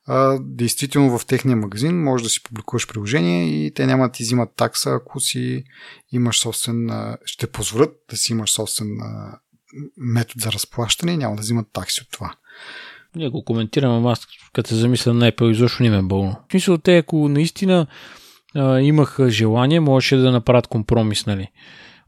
а, 0.08 0.40
действително 0.42 1.20
в 1.20 1.26
техния 1.26 1.56
магазин 1.56 2.04
може 2.04 2.24
да 2.24 2.30
си 2.30 2.44
публикуваш 2.44 2.88
приложение 2.88 3.66
и 3.66 3.74
те 3.74 3.86
няма 3.86 4.08
да 4.08 4.12
ти 4.12 4.24
взимат 4.24 4.50
такса, 4.56 4.92
ако 4.92 5.20
си 5.20 5.64
имаш 6.12 6.40
собствен, 6.40 6.90
ще 7.26 7.48
позволят 7.48 7.96
да 8.10 8.18
си 8.18 8.32
имаш 8.32 8.52
собствен 8.52 8.88
метод 9.98 10.42
за 10.44 10.52
разплащане 10.52 11.12
и 11.12 11.18
няма 11.18 11.36
да 11.36 11.42
взимат 11.42 11.68
такси 11.74 12.02
от 12.02 12.08
това. 12.12 12.34
Ние 13.16 13.30
го 13.30 13.44
коментирам, 13.44 14.08
аз 14.08 14.28
като 14.54 14.70
се 14.70 14.76
замисля 14.76 15.14
на 15.14 15.32
Apple, 15.32 15.52
изобщо 15.52 15.84
не 15.84 15.90
ме 15.90 15.98
е 15.98 16.02
болно. 16.02 16.32
В 16.32 16.52
смисъл, 16.52 16.78
те 16.78 16.98
ако 16.98 17.30
наистина 17.30 17.88
а, 18.56 18.80
имаха 18.80 19.30
желание, 19.30 19.80
можеше 19.80 20.16
да 20.16 20.32
направят 20.32 20.68
компромис, 20.68 21.26
нали? 21.26 21.48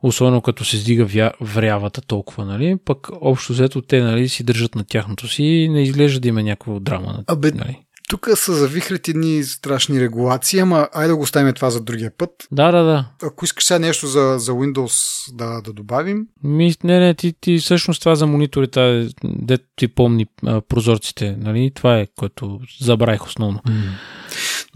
Особено 0.03 0.41
като 0.41 0.65
се 0.65 0.75
издига 0.75 1.31
врявата 1.41 2.01
толкова, 2.01 2.45
нали? 2.45 2.77
Пък 2.85 3.07
общо 3.21 3.53
взето 3.53 3.81
те, 3.81 4.01
нали, 4.01 4.29
си 4.29 4.43
държат 4.43 4.75
на 4.75 4.83
тяхното 4.83 5.27
си 5.27 5.43
и 5.43 5.69
не 5.69 5.83
изглежда 5.83 6.19
да 6.19 6.27
има 6.27 6.43
някаква 6.43 6.79
драма. 6.79 7.23
Абе, 7.27 7.51
нали? 7.51 7.86
Тук 8.09 8.29
са 8.35 8.53
завихрати 8.53 9.11
едни 9.11 9.43
страшни 9.43 10.01
регулации, 10.01 10.59
ама 10.59 10.89
айде 10.93 11.07
да 11.07 11.15
го 11.15 11.21
оставим 11.21 11.53
това 11.53 11.69
за 11.69 11.81
другия 11.81 12.11
път. 12.17 12.29
Да, 12.51 12.71
да, 12.71 12.83
да. 12.83 13.05
Ако 13.23 13.45
искаш 13.45 13.63
сега 13.63 13.79
нещо 13.79 14.07
за, 14.07 14.35
за 14.39 14.51
Windows 14.51 15.25
да, 15.35 15.61
да 15.61 15.73
добавим. 15.73 16.27
Ми, 16.43 16.75
не, 16.83 16.99
не, 16.99 17.13
ти, 17.13 17.33
ти 17.41 17.57
всъщност 17.57 17.99
това 17.99 18.15
за 18.15 18.27
мониторите, 18.27 19.09
де 19.23 19.57
ти 19.75 19.87
помни 19.87 20.27
а, 20.45 20.61
прозорците, 20.61 21.35
нали? 21.39 21.71
Това 21.75 21.99
е, 21.99 22.07
което 22.17 22.59
забравих 22.81 23.25
основно. 23.25 23.59
Mm. 23.67 23.89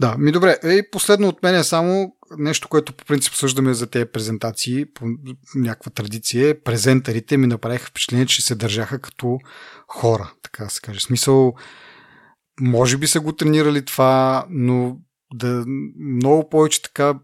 Да, 0.00 0.16
ми 0.18 0.32
добре. 0.32 0.58
Ей, 0.62 0.90
последно 0.90 1.28
от 1.28 1.42
мен 1.42 1.54
е 1.54 1.64
само 1.64 2.14
нещо, 2.38 2.68
което 2.68 2.92
по 2.92 3.04
принцип 3.04 3.34
съждаме 3.34 3.74
за 3.74 3.86
тези 3.86 4.06
презентации, 4.12 4.84
по 4.94 5.04
някаква 5.54 5.90
традиция. 5.90 6.62
Презентарите 6.64 7.36
ми 7.36 7.46
направиха 7.46 7.86
впечатление, 7.86 8.26
че 8.26 8.42
се 8.42 8.54
държаха 8.54 8.98
като 8.98 9.38
хора, 9.88 10.32
така 10.42 10.68
се 10.68 10.80
каже. 10.80 11.00
Смисъл, 11.00 11.54
може 12.60 12.98
би 12.98 13.06
са 13.06 13.20
го 13.20 13.32
тренирали 13.32 13.84
това, 13.84 14.46
но 14.50 14.98
да 15.34 15.64
много 15.98 16.48
повече 16.48 16.82
така 16.82 17.14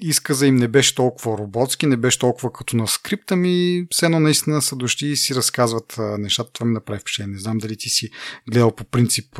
изказа 0.00 0.46
им 0.46 0.56
не 0.56 0.68
беше 0.68 0.94
толкова 0.94 1.38
роботски, 1.38 1.86
не 1.86 1.96
беше 1.96 2.18
толкова 2.18 2.52
като 2.52 2.76
на 2.76 2.88
скрипта 2.88 3.36
ми, 3.36 3.86
все 3.90 4.06
едно 4.06 4.20
наистина 4.20 4.62
са 4.62 4.76
дошли 4.76 5.06
и 5.06 5.16
си 5.16 5.34
разказват 5.34 5.96
нещата. 5.98 6.52
Това 6.52 6.66
ми 6.66 6.72
направи 6.72 7.00
впечатление. 7.00 7.32
Не 7.32 7.40
знам 7.40 7.58
дали 7.58 7.76
ти 7.76 7.88
си 7.88 8.10
гледал 8.50 8.74
по 8.74 8.84
принцип 8.84 9.34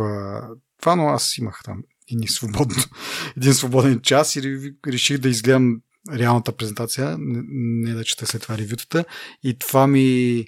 това, 0.80 0.96
но 0.96 1.08
аз 1.08 1.38
имах 1.38 1.60
там 1.64 1.82
и 2.08 2.28
свободно, 2.28 2.76
един 3.36 3.54
свободен 3.54 4.00
час 4.00 4.36
и 4.36 4.72
реших 4.86 5.18
да 5.18 5.28
изгледам 5.28 5.80
реалната 6.12 6.52
презентация, 6.52 7.16
не, 7.18 7.42
не 7.90 7.94
да 7.94 8.04
чета 8.04 8.26
след 8.26 8.42
това 8.42 8.58
ревютата. 8.58 9.04
И 9.42 9.58
това 9.58 9.86
ми 9.86 10.44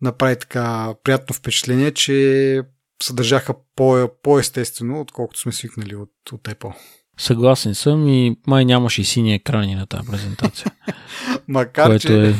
направи 0.00 0.38
така 0.38 0.94
приятно 1.04 1.34
впечатление, 1.34 1.90
че 1.90 2.62
съдържаха 3.02 3.54
по- 3.76 4.08
по-естествено, 4.22 5.00
отколкото 5.00 5.40
сме 5.40 5.52
свикнали 5.52 5.96
от, 5.96 6.10
от 6.32 6.42
Apple. 6.42 6.74
Съгласен 7.18 7.74
съм 7.74 8.08
и 8.08 8.36
май 8.46 8.64
нямаше 8.64 9.00
и 9.00 9.04
сини 9.04 9.34
екрани 9.34 9.74
на 9.74 9.86
тази 9.86 10.08
презентация. 10.10 10.66
макар, 11.48 12.00
че, 12.00 12.28
е... 12.28 12.34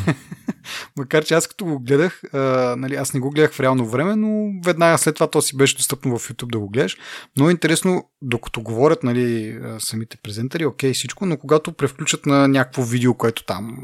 макар 0.96 1.24
че 1.24 1.34
аз 1.34 1.46
като 1.46 1.64
го 1.64 1.78
гледах, 1.78 2.22
а, 2.32 2.38
нали, 2.78 2.94
аз 2.94 3.14
не 3.14 3.20
го 3.20 3.30
гледах 3.30 3.52
в 3.52 3.60
реално 3.60 3.86
време, 3.86 4.16
но 4.16 4.60
веднага 4.64 4.98
след 4.98 5.14
това 5.14 5.30
то 5.30 5.42
си 5.42 5.56
беше 5.56 5.76
достъпно 5.76 6.18
в 6.18 6.28
YouTube 6.28 6.52
да 6.52 6.58
го 6.58 6.68
гледаш. 6.68 6.96
Много 7.36 7.50
интересно, 7.50 8.10
докато 8.22 8.60
говорят 8.62 9.02
нали, 9.02 9.58
самите 9.78 10.16
презентари, 10.16 10.66
окей 10.66 10.92
всичко, 10.92 11.26
но 11.26 11.36
когато 11.36 11.72
превключат 11.72 12.26
на 12.26 12.48
някакво 12.48 12.82
видео, 12.82 13.14
което 13.14 13.44
там 13.44 13.78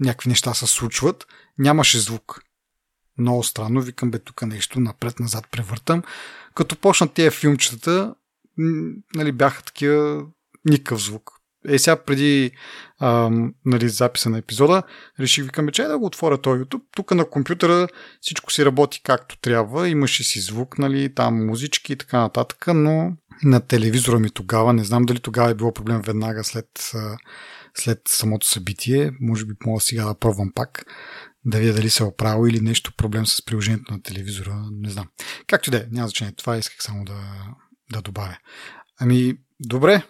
някакви 0.00 0.28
неща 0.28 0.54
се 0.54 0.66
случват, 0.66 1.26
нямаше 1.58 1.98
звук 1.98 2.40
много 3.18 3.42
странно, 3.42 3.80
викам 3.80 4.10
бе 4.10 4.18
тук 4.18 4.42
нещо 4.42 4.80
напред-назад 4.80 5.44
превъртам. 5.50 6.02
Като 6.54 6.76
почнат 6.76 7.12
тия 7.12 7.30
филмчетата, 7.30 8.14
нали, 9.14 9.32
бяха 9.32 9.62
такива 9.62 10.26
никакъв 10.64 11.02
звук. 11.02 11.30
Е, 11.68 11.78
сега 11.78 11.96
преди 11.96 12.50
а, 12.98 13.30
нали, 13.64 13.88
записа 13.88 14.30
на 14.30 14.38
епизода, 14.38 14.82
реших, 15.20 15.44
викаме, 15.44 15.72
че 15.72 15.82
да 15.82 15.98
го 15.98 16.06
отворя 16.06 16.38
този 16.38 16.62
YouTube. 16.62 16.82
Тук 16.96 17.10
на 17.10 17.24
компютъра 17.24 17.88
всичко 18.20 18.52
си 18.52 18.64
работи 18.64 19.00
както 19.04 19.40
трябва, 19.40 19.88
имаше 19.88 20.24
си 20.24 20.40
звук, 20.40 20.78
нали, 20.78 21.14
там 21.14 21.46
музички 21.46 21.92
и 21.92 21.96
така 21.96 22.18
нататък, 22.18 22.66
но 22.66 23.12
на 23.42 23.60
телевизора 23.60 24.18
ми 24.18 24.30
тогава, 24.30 24.72
не 24.72 24.84
знам 24.84 25.02
дали 25.02 25.20
тогава 25.20 25.50
е 25.50 25.54
било 25.54 25.72
проблем 25.72 26.00
веднага 26.00 26.44
след, 26.44 26.66
след 27.74 28.00
самото 28.08 28.46
събитие, 28.46 29.12
може 29.20 29.44
би 29.44 29.54
мога 29.66 29.80
сега 29.80 30.04
да 30.04 30.14
пробвам 30.14 30.52
пак, 30.54 30.84
да 31.44 31.58
видя 31.58 31.72
дали 31.72 31.90
се 31.90 32.02
е 32.02 32.06
оправил 32.06 32.48
или 32.48 32.60
нещо 32.60 32.92
проблем 32.96 33.26
с 33.26 33.44
приложението 33.44 33.92
на 33.92 34.02
телевизора, 34.02 34.62
не 34.72 34.90
знам. 34.90 35.08
Както 35.46 35.70
и 35.70 35.72
да 35.72 35.78
е, 35.78 35.84
няма 35.90 36.08
значение. 36.08 36.34
Това 36.36 36.56
исках 36.56 36.82
само 36.82 37.04
да, 37.04 37.14
да 37.92 38.02
добавя. 38.02 38.36
Ами, 39.00 39.34
добре. 39.60 40.02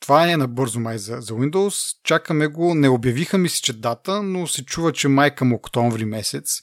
това 0.00 0.32
е 0.32 0.36
набързо 0.36 0.80
май 0.80 0.98
за, 0.98 1.16
за 1.20 1.34
Windows. 1.34 1.96
Чакаме 2.04 2.46
го. 2.46 2.74
Не 2.74 2.88
обявиха 2.88 3.38
ми 3.38 3.48
си, 3.48 3.62
че 3.62 3.72
дата, 3.72 4.22
но 4.22 4.46
се 4.46 4.64
чува, 4.64 4.92
че 4.92 5.08
май 5.08 5.34
към 5.34 5.52
октомври 5.52 6.04
месец. 6.04 6.62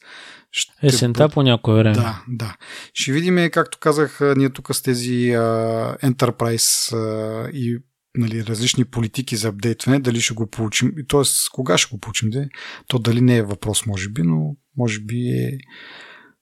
Ще 0.52 0.74
Есента 0.84 1.30
по 1.30 1.44
някое 1.44 1.76
време. 1.76 1.96
Да, 1.96 2.24
да. 2.28 2.56
Ще 2.94 3.12
видим, 3.12 3.50
както 3.52 3.78
казах, 3.78 4.20
ние 4.22 4.50
тук 4.50 4.76
с 4.76 4.82
тези 4.82 5.12
uh, 5.12 6.00
Enterprise 6.00 6.96
uh, 6.96 7.52
и 7.52 7.80
нали, 8.18 8.45
различни 8.45 8.86
политики 8.86 9.36
за 9.36 9.47
апдейтване, 9.47 9.99
дали 9.99 10.22
ще 10.22 10.34
го 10.34 10.47
получим, 10.47 10.91
т.е. 11.09 11.22
кога 11.51 11.78
ще 11.78 11.95
го 11.95 11.99
получим, 11.99 12.30
де? 12.30 12.49
то 12.88 12.99
дали 12.99 13.22
не 13.22 13.38
е 13.38 13.43
въпрос, 13.43 13.86
може 13.86 14.09
би, 14.09 14.22
но 14.22 14.55
може 14.78 14.99
би 14.99 15.18
е 15.18 15.57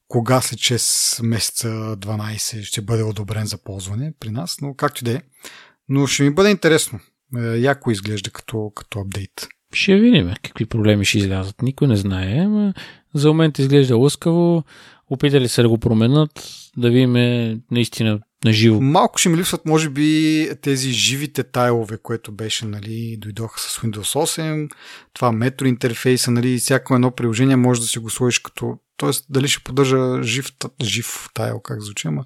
кога 0.07 0.41
след 0.41 0.59
6 0.59 1.23
месеца 1.25 1.67
12 1.67 2.63
ще 2.63 2.81
бъде 2.81 3.03
одобрен 3.03 3.45
за 3.45 3.57
ползване 3.57 4.13
при 4.19 4.29
нас, 4.29 4.57
но 4.61 4.73
както 4.73 5.01
и 5.01 5.05
да 5.05 5.11
е. 5.11 5.21
Но 5.89 6.07
ще 6.07 6.23
ми 6.23 6.33
бъде 6.33 6.49
интересно. 6.49 6.99
Е, 7.37 7.41
яко 7.41 7.91
изглежда 7.91 8.31
като, 8.31 8.71
като 8.75 8.99
апдейт. 8.99 9.47
Ще 9.73 9.95
видим 9.95 10.33
какви 10.43 10.65
проблеми 10.65 11.05
ще 11.05 11.17
излязат. 11.17 11.61
Никой 11.61 11.87
не 11.87 11.95
знае, 11.95 12.47
но 12.47 12.73
за 13.13 13.27
момент 13.27 13.59
изглежда 13.59 13.97
лъскаво. 13.97 14.63
Опитали 15.09 15.47
се 15.47 15.61
да 15.61 15.69
го 15.69 15.77
променят, 15.77 16.47
да 16.77 16.89
видим 16.89 17.13
наистина 17.71 18.19
на 18.45 18.53
живо. 18.53 18.81
Малко 18.81 19.17
ще 19.17 19.29
ми 19.29 19.37
липсват, 19.37 19.65
може 19.65 19.89
би, 19.89 20.49
тези 20.61 20.91
живите 20.91 21.43
тайлове, 21.43 21.97
което 21.97 22.31
беше, 22.31 22.65
нали, 22.65 23.17
дойдоха 23.17 23.59
с 23.59 23.77
Windows 23.77 24.39
8, 24.39 24.71
това 25.13 25.31
метро 25.31 25.65
интерфейса, 25.65 26.31
нали, 26.31 26.57
всяко 26.57 26.95
едно 26.95 27.11
приложение 27.11 27.55
може 27.55 27.81
да 27.81 27.87
си 27.87 27.99
го 27.99 28.09
сложиш 28.09 28.39
като 28.39 28.77
Тоест, 28.97 29.25
дали 29.29 29.47
ще 29.47 29.63
поддържа 29.63 30.23
жив, 30.23 30.51
жив 30.83 31.29
тайл, 31.33 31.59
как 31.59 31.81
звучи, 31.81 32.07
ама 32.07 32.23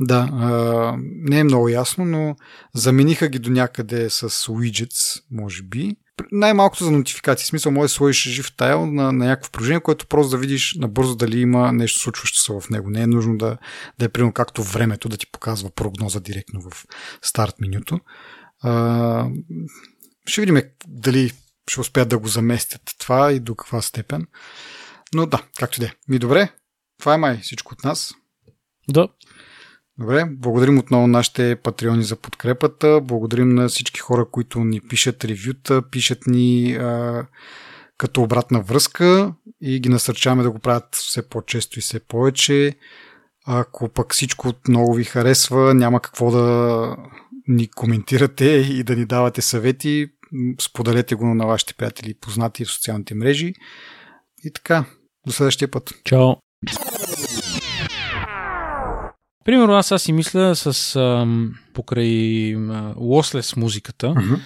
да, 0.00 0.28
а, 0.32 0.94
не 1.00 1.38
е 1.38 1.44
много 1.44 1.68
ясно, 1.68 2.04
но 2.04 2.36
замениха 2.74 3.28
ги 3.28 3.38
до 3.38 3.50
някъде 3.50 4.10
с 4.10 4.30
widgets, 4.30 5.22
може 5.30 5.62
би. 5.62 5.96
Най-малкото 6.32 6.84
за 6.84 6.90
нотификации. 6.90 7.46
Смисъл, 7.46 7.72
може 7.72 7.84
да 7.84 7.88
сложиш 7.88 8.22
жив 8.22 8.56
тайл 8.56 8.86
на, 8.86 9.12
на 9.12 9.26
някакво 9.26 9.50
приложение, 9.50 9.80
което 9.80 10.06
просто 10.06 10.30
да 10.30 10.38
видиш 10.38 10.74
набързо 10.78 11.16
дали 11.16 11.40
има 11.40 11.72
нещо 11.72 12.00
случващо 12.00 12.38
се 12.38 12.52
в 12.52 12.70
него. 12.70 12.90
Не 12.90 13.02
е 13.02 13.06
нужно 13.06 13.38
да, 13.38 13.58
да 13.98 14.04
е 14.04 14.08
примерно 14.08 14.32
както 14.32 14.62
времето 14.62 15.08
да 15.08 15.16
ти 15.16 15.30
показва 15.30 15.70
прогноза 15.70 16.20
директно 16.20 16.60
в 16.60 16.86
старт 17.22 17.54
менюто. 17.60 18.00
А, 18.62 19.28
ще 20.26 20.40
видим 20.40 20.62
дали 20.86 21.32
ще 21.68 21.80
успеят 21.80 22.08
да 22.08 22.18
го 22.18 22.28
заместят 22.28 22.82
това 22.98 23.32
и 23.32 23.40
до 23.40 23.54
каква 23.54 23.82
степен. 23.82 24.26
Но 25.14 25.26
да, 25.26 25.42
както 25.58 25.80
и 25.80 25.80
да 25.80 25.86
е. 25.86 25.92
Ми 26.08 26.18
добре, 26.18 26.52
това 26.98 27.14
е 27.14 27.18
май 27.18 27.40
всичко 27.42 27.74
от 27.74 27.84
нас. 27.84 28.14
Да. 28.88 29.08
Добре, 30.00 30.24
благодарим 30.24 30.78
отново 30.78 31.06
нашите 31.06 31.56
патреони 31.56 32.02
за 32.02 32.16
подкрепата. 32.16 33.00
Благодарим 33.00 33.48
на 33.48 33.68
всички 33.68 34.00
хора, 34.00 34.26
които 34.30 34.64
ни 34.64 34.80
пишат 34.80 35.24
ревюта, 35.24 35.82
пишат 35.90 36.26
ни 36.26 36.72
а, 36.72 37.26
като 37.98 38.22
обратна 38.22 38.60
връзка 38.60 39.34
и 39.60 39.80
ги 39.80 39.88
насърчаваме 39.88 40.42
да 40.42 40.50
го 40.50 40.58
правят 40.58 40.88
все 40.92 41.28
по-често 41.28 41.78
и 41.78 41.82
все 41.82 42.00
повече. 42.00 42.74
Ако 43.46 43.88
пък 43.88 44.12
всичко 44.12 44.48
отново 44.48 44.92
ви 44.92 45.04
харесва, 45.04 45.74
няма 45.74 46.00
какво 46.00 46.30
да 46.30 46.96
ни 47.48 47.68
коментирате 47.68 48.46
и 48.46 48.82
да 48.82 48.96
ни 48.96 49.04
давате 49.04 49.42
съвети, 49.42 50.08
споделете 50.60 51.14
го 51.14 51.34
на 51.34 51.46
вашите 51.46 51.74
приятели 51.74 52.10
и 52.10 52.20
познати 52.20 52.64
в 52.64 52.70
социалните 52.70 53.14
мрежи. 53.14 53.54
И 54.44 54.52
така, 54.52 54.84
до 55.26 55.32
следващия 55.32 55.70
път. 55.70 55.92
Чао. 56.04 56.34
Примерно 59.44 59.74
аз 59.74 59.92
аз 59.92 60.02
си 60.02 60.12
мисля 60.12 60.56
с 60.56 60.96
ам, 60.96 61.54
покрай 61.74 62.06
Lossless 62.96 63.56
музиката, 63.56 64.06
uh-huh. 64.06 64.40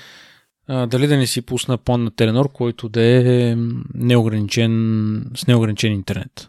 а, 0.68 0.86
дали 0.86 1.06
да 1.06 1.16
не 1.16 1.26
си 1.26 1.42
пусна 1.42 1.78
пон 1.78 2.04
на 2.04 2.10
Теленор, 2.10 2.52
който 2.52 2.88
да 2.88 3.02
е 3.02 3.56
неограничен, 3.94 5.30
с 5.36 5.46
неограничен 5.46 5.92
интернет. 5.92 6.48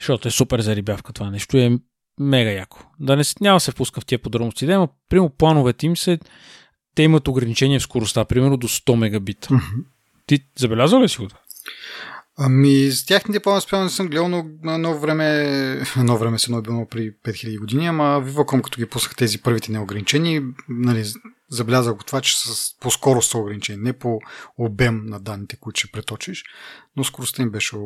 Защото 0.00 0.28
е 0.28 0.30
супер 0.30 0.60
зарибявка 0.60 1.12
това 1.12 1.30
нещо 1.30 1.56
е 1.56 1.78
мега 2.20 2.50
яко. 2.50 2.78
Да 3.00 3.16
не, 3.16 3.22
няма 3.40 3.60
се 3.60 3.70
впуска 3.70 4.00
в 4.00 4.04
тия 4.04 4.18
подробности, 4.18 4.66
да, 4.66 4.78
но 4.78 4.88
примерно 5.08 5.30
плановете 5.38 5.86
им 5.86 5.96
се, 5.96 6.18
те 6.94 7.02
имат 7.02 7.28
ограничение 7.28 7.78
в 7.78 7.82
скоростта, 7.82 8.24
примерно 8.24 8.56
до 8.56 8.68
100 8.68 8.94
мегабита. 8.94 9.48
Ти 10.26 10.38
забелязал 10.58 11.02
ли 11.02 11.08
си 11.08 11.18
го 11.18 11.28
това? 11.28 11.40
Ами, 12.38 12.90
с 12.90 13.06
тяхните 13.06 13.40
планове 13.40 13.82
не 13.82 13.90
съм 13.90 14.08
гледал, 14.08 14.28
но 14.28 14.46
на 14.62 14.74
едно 14.74 14.98
време, 14.98 15.24
едно 15.96 16.18
време 16.18 16.38
се 16.38 16.52
е 16.52 16.60
било 16.60 16.88
при 16.88 17.12
5000 17.12 17.58
години, 17.58 17.86
ама 17.86 18.22
Viva.com, 18.26 18.62
като 18.62 18.78
ги 18.78 18.86
пуснах 18.86 19.16
тези 19.16 19.42
първите 19.42 19.72
неограничени, 19.72 20.42
нали, 20.68 21.04
забелязах 21.50 21.94
го 21.94 22.04
това, 22.04 22.20
че 22.20 22.38
с, 22.38 22.78
по 22.80 22.90
скорост 22.90 23.30
са 23.30 23.38
ограничени, 23.38 23.82
не 23.82 23.92
по 23.92 24.18
обем 24.58 25.06
на 25.06 25.20
данните, 25.20 25.56
които 25.56 25.78
ще 25.80 25.92
преточиш, 25.92 26.44
но 26.96 27.04
скоростта 27.04 27.42
им 27.42 27.50
беше... 27.50 27.76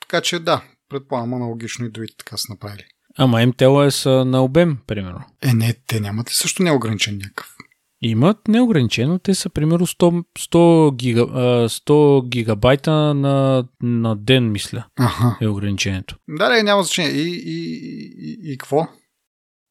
Така 0.00 0.20
че 0.20 0.38
да, 0.38 0.62
предполагам, 0.88 1.34
аналогично 1.34 1.86
и 1.86 1.90
другите 1.90 2.16
така 2.16 2.36
са 2.36 2.52
направили. 2.52 2.84
Ама 3.16 3.46
МТЛ 3.46 3.82
е 3.82 4.08
на 4.24 4.44
обем, 4.44 4.78
примерно. 4.86 5.24
Е, 5.42 5.54
не, 5.54 5.74
те 5.86 6.00
нямат 6.00 6.30
ли 6.30 6.34
също 6.34 6.62
неограничен 6.62 7.18
някакъв? 7.18 7.56
Имат 8.02 8.48
неограничено. 8.48 9.18
Те 9.18 9.34
са 9.34 9.50
примерно 9.50 9.86
100, 9.86 10.24
100, 10.38 10.96
гига, 10.96 11.22
100 11.68 12.28
гигабайта 12.28 13.14
на, 13.14 13.64
на 13.82 14.16
ден, 14.16 14.52
мисля. 14.52 14.84
Ага. 14.98 15.38
Е 15.40 15.48
ограничението. 15.48 16.16
Да, 16.28 16.48
да, 16.48 16.62
няма 16.62 16.82
значение. 16.82 17.10
И, 17.10 17.28
и, 17.28 17.78
и, 18.18 18.52
и 18.52 18.58
какво? 18.58 18.88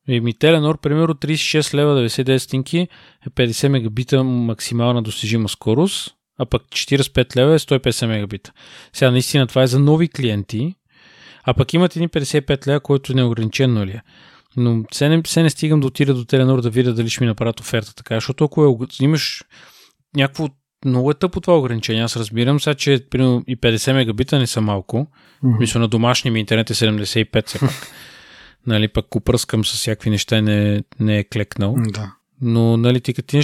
Еми, 0.08 0.34
Теленор, 0.34 0.80
примерно 0.80 1.14
36 1.14 1.74
лева 1.74 2.10
99 2.10 2.38
стинки 2.38 2.78
е 3.26 3.30
50 3.30 3.68
мегабита 3.68 4.24
максимална 4.24 5.02
достижима 5.02 5.50
скорост, 5.50 6.16
а 6.40 6.46
пък 6.46 6.64
45 6.64 7.36
лева 7.36 7.54
е 7.54 7.60
150 7.60 8.08
мегабита. 8.08 8.52
Сега 8.94 9.12
наистина 9.12 9.48
това 9.48 9.64
е 9.64 9.68
за 9.68 9.80
нови 9.80 10.08
клиенти, 10.08 10.76
а 11.44 11.54
пък 11.54 11.74
имат 11.74 11.96
един 11.96 12.10
55 12.10 12.68
лева, 12.68 12.80
който 12.80 13.12
е 13.12 13.16
неограничено 13.16 13.86
ли 13.86 13.92
е. 13.92 14.02
Но 14.58 14.84
се 14.94 15.10
не, 15.10 15.22
се 15.28 15.44
не 15.44 15.50
стигам 15.50 15.80
да 15.80 15.88
отида 15.88 16.14
до 16.14 16.26
Теленор 16.26 16.62
да 16.62 16.70
видя 16.70 16.94
дали 16.94 17.10
ще 17.10 17.24
ми 17.24 17.28
направят 17.28 17.60
оферта 17.60 17.96
така, 17.96 18.16
защото 18.16 18.44
ако 18.44 18.66
е, 18.66 19.04
имаш 19.04 19.44
някакво 20.16 20.50
много 20.86 21.12
е 21.12 21.14
тъпо 21.14 21.42
това 21.42 21.58
ограничение. 21.58 22.04
Аз 22.04 22.18
разбирам 22.18 22.60
сега, 22.60 22.74
че 22.74 23.06
примерно 23.10 23.44
и 23.48 23.58
50 23.58 23.94
мегабита 23.94 24.40
не 24.40 24.48
са 24.48 24.62
малко. 24.62 24.98
Mm-hmm. 25.44 25.60
Мисля, 25.60 25.80
на 25.80 25.88
домашния 25.88 26.32
ми 26.32 26.40
интернет 26.40 26.70
е 26.70 26.74
75 26.74 27.48
все 27.48 27.60
пак. 27.60 27.72
нали, 28.68 28.88
пък 28.88 29.16
опръскам 29.16 29.66
с 29.66 29.74
всякакви 29.74 30.10
неща 30.10 30.42
не, 30.42 30.84
не 31.00 31.18
е 31.18 31.24
клекнал. 31.24 31.76
Да. 31.78 32.14
Но, 32.42 32.78
нали, 32.78 33.02
ти 33.02 33.14
като 33.14 33.38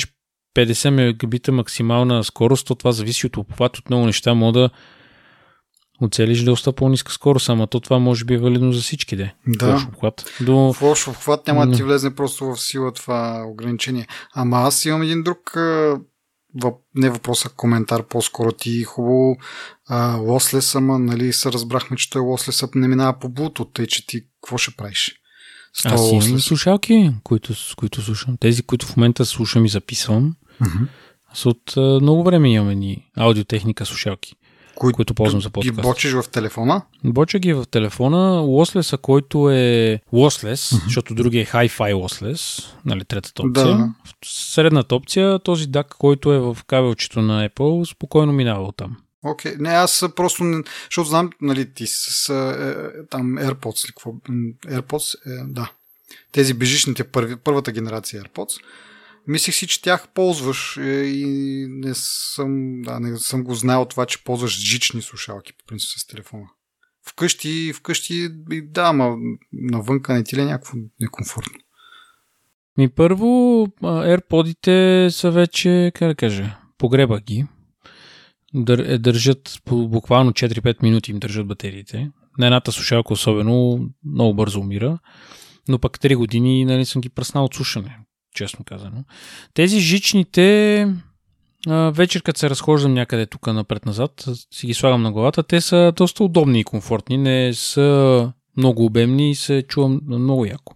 50 0.55 0.89
мегабита 0.89 1.51
максимална 1.51 2.23
скорост, 2.23 2.67
то 2.67 2.75
това 2.75 2.91
зависи 2.91 3.25
от 3.25 3.37
обхват 3.37 3.77
от 3.77 3.89
много 3.89 4.05
неща. 4.05 4.33
Мога 4.33 4.59
да 4.59 4.69
оцелиш 6.01 6.43
доста 6.43 6.73
по-ниска 6.73 7.11
скорост, 7.11 7.49
ама 7.49 7.67
то 7.67 7.79
това 7.79 7.99
може 7.99 8.25
би 8.25 8.33
е 8.33 8.37
валидно 8.37 8.71
за 8.73 8.81
всички, 8.81 9.15
де. 9.15 9.35
Да. 9.47 9.77
В 9.77 9.87
обхват. 9.87 10.25
До... 10.41 10.73
В 10.73 10.81
лош 10.81 11.07
обхват 11.07 11.47
няма 11.47 11.67
да 11.67 11.75
ти 11.75 11.83
влезне 11.83 12.15
просто 12.15 12.45
в 12.45 12.57
сила 12.57 12.91
това 12.91 13.43
ограничение. 13.47 14.07
Ама 14.33 14.57
аз 14.57 14.85
имам 14.85 15.01
един 15.01 15.23
друг 15.23 15.53
въп, 16.61 16.75
не 16.95 17.09
въпрос, 17.09 17.45
а 17.45 17.49
коментар 17.49 18.03
по-скоро 18.03 18.51
ти 18.51 18.83
хубаво 18.83 19.37
лослес, 20.19 20.75
ама 20.75 20.99
нали 20.99 21.33
се 21.33 21.51
разбрахме, 21.51 21.97
че 21.97 22.09
той 22.09 22.21
лослес 22.21 22.63
не 22.75 22.87
минава 22.87 23.19
по 23.19 23.29
Bluetooth, 23.29 23.73
тъй 23.73 23.87
че 23.87 24.07
ти 24.07 24.21
какво 24.41 24.57
ще 24.57 24.75
правиш? 24.75 25.15
Аз 25.85 26.11
имам 26.11 26.39
слушалки, 26.39 27.11
които, 27.23 27.55
с 27.55 27.75
които 27.75 28.01
слушам. 28.01 28.37
Тези, 28.39 28.63
които 28.63 28.85
в 28.85 28.97
момента 28.97 29.25
слушам 29.25 29.65
и 29.65 29.69
записвам. 29.69 30.35
Mm-hmm. 30.61 30.87
Аз 31.31 31.45
от 31.45 31.73
много 31.77 32.23
време 32.23 32.53
имаме 32.53 32.75
ни 32.75 33.05
аудиотехника 33.17 33.85
слушалки 33.85 34.35
които, 34.75 34.95
които 34.95 35.13
ползвам 35.13 35.41
за 35.41 35.49
подкаст. 35.49 35.75
Ги 35.75 35.81
бочиш 35.81 36.13
в 36.13 36.23
телефона? 36.31 36.81
Боча 37.03 37.39
ги 37.39 37.53
в 37.53 37.65
телефона. 37.71 38.41
Lossless, 38.41 38.97
който 38.97 39.49
е 39.49 39.99
lossless, 40.13 40.53
mm-hmm. 40.53 40.83
защото 40.83 41.15
другия 41.15 41.41
е 41.41 41.45
Hi-Fi 41.45 41.93
lossless, 41.93 42.65
нали, 42.85 43.05
третата 43.05 43.41
опция. 43.41 43.65
Да. 43.65 43.93
Средната 44.25 44.95
опция, 44.95 45.39
този 45.39 45.67
DAC, 45.67 45.87
който 45.97 46.33
е 46.33 46.39
в 46.39 46.57
кабелчето 46.67 47.21
на 47.21 47.49
Apple, 47.49 47.91
спокойно 47.91 48.33
минава 48.33 48.63
от 48.63 48.77
там. 48.77 48.97
Окей, 49.25 49.51
okay. 49.51 49.59
не, 49.59 49.69
аз 49.69 50.05
просто, 50.15 50.63
защото 50.89 51.09
знам, 51.09 51.29
нали, 51.41 51.73
ти 51.73 51.85
с 51.87 52.29
е, 52.29 53.07
там 53.09 53.35
AirPods 53.37 53.85
или 53.85 53.91
какво, 53.91 54.11
AirPods, 54.67 55.15
е, 55.25 55.43
да, 55.47 55.71
тези 56.31 56.53
бежичните 56.53 57.03
първи, 57.03 57.35
първата 57.35 57.71
генерация 57.71 58.23
AirPods, 58.23 58.61
Мислих 59.27 59.55
си, 59.55 59.67
че 59.67 59.81
тях 59.81 60.07
ползваш 60.13 60.77
е, 60.77 60.81
и 61.05 61.25
не 61.69 61.93
съм, 61.95 62.81
да, 62.81 62.99
не 62.99 63.17
съм 63.17 63.43
го 63.43 63.55
знал 63.55 63.85
това, 63.85 64.05
че 64.05 64.23
ползваш 64.23 64.59
жични 64.59 65.01
слушалки 65.01 65.53
по 65.53 65.65
принцип 65.65 65.89
с 65.99 66.07
телефона. 66.07 66.45
Вкъщи, 67.07 67.73
вкъщи, 67.73 68.29
да, 68.63 68.83
ама 68.83 69.15
навънка 69.53 70.13
не 70.13 70.23
ти 70.23 70.35
ли 70.35 70.41
е 70.41 70.45
някакво 70.45 70.77
некомфортно? 70.99 71.59
Ми 72.77 72.89
първо, 72.89 73.25
AirPodите 73.81 75.09
са 75.09 75.31
вече, 75.31 75.91
как 75.95 76.07
да 76.07 76.15
кажа, 76.15 76.57
погреба 76.77 77.19
ги. 77.19 77.45
Дър, 78.53 78.79
е, 78.79 78.97
държат 78.97 79.61
по 79.65 79.87
буквално 79.87 80.31
4-5 80.31 80.83
минути 80.83 81.11
им 81.11 81.19
държат 81.19 81.47
батериите. 81.47 82.11
На 82.37 82.45
едната 82.45 82.71
слушалка 82.71 83.13
особено 83.13 83.89
много 84.05 84.33
бързо 84.33 84.59
умира. 84.59 84.99
Но 85.67 85.79
пък 85.79 85.99
3 85.99 86.15
години 86.15 86.65
нали, 86.65 86.85
съм 86.85 87.01
ги 87.01 87.09
пръснал 87.09 87.45
от 87.45 87.55
слушане 87.55 87.99
честно 88.33 88.65
казано. 88.65 89.03
Тези 89.53 89.79
жичните 89.79 90.87
вечер, 91.67 92.23
като 92.23 92.39
се 92.39 92.49
разхождам 92.49 92.93
някъде 92.93 93.25
тук 93.25 93.47
напред-назад, 93.47 94.25
си 94.51 94.67
ги 94.67 94.73
слагам 94.73 95.01
на 95.01 95.11
главата, 95.11 95.43
те 95.43 95.61
са 95.61 95.93
доста 95.95 96.23
удобни 96.23 96.59
и 96.59 96.63
комфортни, 96.63 97.17
не 97.17 97.53
са 97.53 98.31
много 98.57 98.85
обемни 98.85 99.31
и 99.31 99.35
се 99.35 99.63
чувам 99.67 100.01
много 100.07 100.45
яко. 100.45 100.75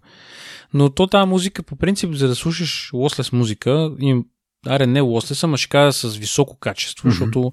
Но 0.74 0.90
то 0.90 1.06
тази 1.06 1.28
музика, 1.28 1.62
по 1.62 1.76
принцип, 1.76 2.12
за 2.12 2.28
да 2.28 2.34
слушаш 2.34 2.90
лослес 2.92 3.32
музика, 3.32 3.90
им, 4.00 4.24
аре 4.66 4.86
не 4.86 5.00
лослес, 5.00 5.44
ама 5.44 5.56
ще 5.56 5.68
кажа 5.68 5.92
с 5.92 6.16
високо 6.16 6.58
качество, 6.58 7.08
mm-hmm. 7.08 7.18
защото 7.18 7.52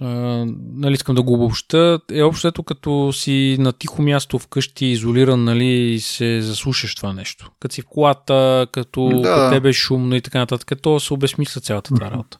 нали, 0.00 0.92
искам 0.92 1.14
да 1.14 1.22
го 1.22 1.34
обобща, 1.34 2.00
е 2.12 2.22
общото 2.22 2.62
като 2.62 3.12
си 3.12 3.56
на 3.58 3.72
тихо 3.72 4.02
място 4.02 4.38
вкъщи, 4.38 4.86
изолиран, 4.86 5.44
нали, 5.44 5.66
и 5.66 6.00
се 6.00 6.40
заслушаш 6.42 6.94
това 6.94 7.12
нещо. 7.12 7.50
Като 7.60 7.74
си 7.74 7.82
в 7.82 7.86
колата, 7.88 8.66
като 8.72 9.20
да. 9.22 9.50
тебе 9.50 9.68
е 9.68 9.72
шумно 9.72 10.16
и 10.16 10.20
така 10.20 10.38
нататък, 10.38 10.82
то 10.82 11.00
се 11.00 11.14
обесмисля 11.14 11.60
цялата 11.60 11.94
тази 11.94 12.10
работа. 12.10 12.38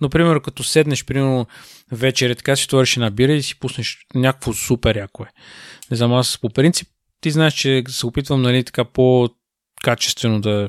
Но, 0.00 0.08
примерно, 0.08 0.40
като 0.40 0.64
седнеш, 0.64 1.04
примерно, 1.04 1.46
вечер, 1.92 2.30
е 2.30 2.34
така 2.34 2.56
си 2.56 2.68
твориш 2.68 2.96
една 2.96 3.10
бира 3.10 3.32
и 3.32 3.42
си 3.42 3.58
пуснеш 3.58 3.98
някакво 4.14 4.52
супер 4.52 4.96
яко 4.96 5.22
е. 5.22 5.28
Не 5.90 5.96
знам, 5.96 6.14
аз 6.14 6.38
по 6.40 6.50
принцип, 6.50 6.88
ти 7.20 7.30
знаеш, 7.30 7.54
че 7.54 7.84
се 7.88 8.06
опитвам, 8.06 8.42
нали, 8.42 8.64
така 8.64 8.84
по-качествено 8.84 10.40
да 10.40 10.68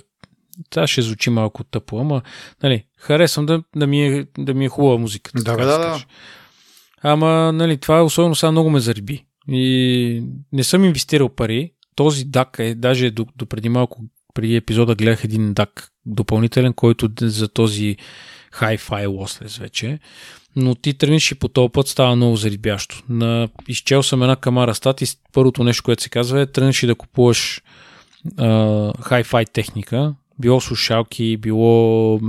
това 0.69 0.87
ще 0.87 1.01
звучи 1.01 1.29
малко 1.29 1.63
тъпо, 1.63 1.99
ама 1.99 2.21
нали, 2.63 2.83
харесвам 2.97 3.45
да, 3.45 3.63
да, 3.75 3.87
ми, 3.87 4.07
е, 4.07 4.25
да 4.37 4.53
ми 4.53 4.65
е 4.65 4.69
хубава 4.69 4.97
музика. 4.97 5.31
Да, 5.35 5.57
да, 5.57 5.65
да, 5.65 5.77
да. 5.77 6.05
Ама 7.03 7.51
нали, 7.53 7.77
това 7.77 8.03
особено 8.03 8.35
сега 8.35 8.51
много 8.51 8.69
ме 8.69 8.79
зариби. 8.79 9.25
И 9.47 10.23
не 10.53 10.63
съм 10.63 10.83
инвестирал 10.83 11.29
пари. 11.29 11.71
Този 11.95 12.25
дак 12.25 12.55
е, 12.59 12.75
даже 12.75 13.11
до, 13.11 13.25
до 13.35 13.45
преди 13.45 13.69
малко, 13.69 14.01
преди 14.33 14.55
епизода 14.55 14.95
гледах 14.95 15.23
един 15.23 15.53
дак 15.53 15.91
допълнителен, 16.05 16.73
който 16.73 17.09
за 17.21 17.47
този 17.47 17.97
Hi-Fi 18.53 19.07
lossless 19.07 19.61
вече. 19.61 19.99
Но 20.55 20.75
ти 20.75 20.93
тръгнеш 20.93 21.31
и 21.31 21.35
по 21.35 21.47
този 21.47 21.69
път 21.69 21.87
става 21.87 22.15
много 22.15 22.35
зарибящо. 22.35 23.03
На, 23.09 23.49
изчел 23.67 24.03
съм 24.03 24.21
една 24.21 24.35
камара 24.35 24.75
стат 24.75 25.01
и 25.01 25.05
първото 25.33 25.63
нещо, 25.63 25.83
което 25.83 26.03
се 26.03 26.09
казва 26.09 26.41
е 26.41 26.45
тръгнеш 26.45 26.83
и 26.83 26.87
да 26.87 26.95
купуваш 26.95 27.61
uh, 28.27 28.97
hi-fi 28.97 29.51
техника, 29.51 30.15
било 30.39 30.61
слушалки, 30.61 31.37
било 31.37 32.19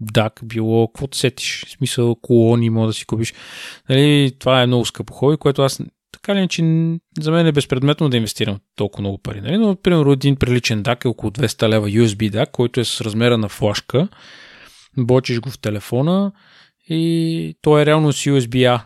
дак, 0.00 0.40
било 0.44 0.88
каквото 0.88 1.16
сетиш. 1.16 1.64
В 1.66 1.70
смисъл 1.70 2.14
колони 2.14 2.70
може 2.70 2.86
да 2.86 2.92
си 2.92 3.06
купиш. 3.06 3.34
Нали, 3.88 4.32
това 4.38 4.62
е 4.62 4.66
много 4.66 4.84
скъпо 4.84 5.14
хобби, 5.14 5.36
което 5.36 5.62
аз 5.62 5.80
така 6.12 6.34
ли, 6.34 6.48
че 6.48 6.62
за 7.20 7.30
мен 7.30 7.46
е 7.46 7.52
безпредметно 7.52 8.08
да 8.08 8.16
инвестирам 8.16 8.58
толкова 8.76 9.00
много 9.00 9.18
пари. 9.18 9.40
Нали? 9.40 9.58
Но, 9.58 9.76
примерно, 9.76 10.12
един 10.12 10.36
приличен 10.36 10.82
дак 10.82 11.04
е 11.04 11.08
около 11.08 11.30
200 11.30 11.68
лева 11.68 11.88
USB 11.88 12.30
дак, 12.30 12.50
който 12.50 12.80
е 12.80 12.84
с 12.84 13.00
размера 13.00 13.38
на 13.38 13.48
флашка. 13.48 14.08
Бочиш 14.98 15.40
го 15.40 15.50
в 15.50 15.58
телефона 15.58 16.32
и 16.88 17.54
то 17.62 17.78
е 17.78 17.86
реално 17.86 18.12
с 18.12 18.24
USB-A 18.24 18.80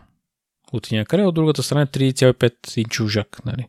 от 0.73 0.93
някъде, 0.93 1.23
от 1.23 1.35
другата 1.35 1.63
страна 1.63 1.83
е 1.83 1.87
3,5 1.87 2.79
инчов 2.79 3.09
жак. 3.09 3.41
Нали? 3.47 3.67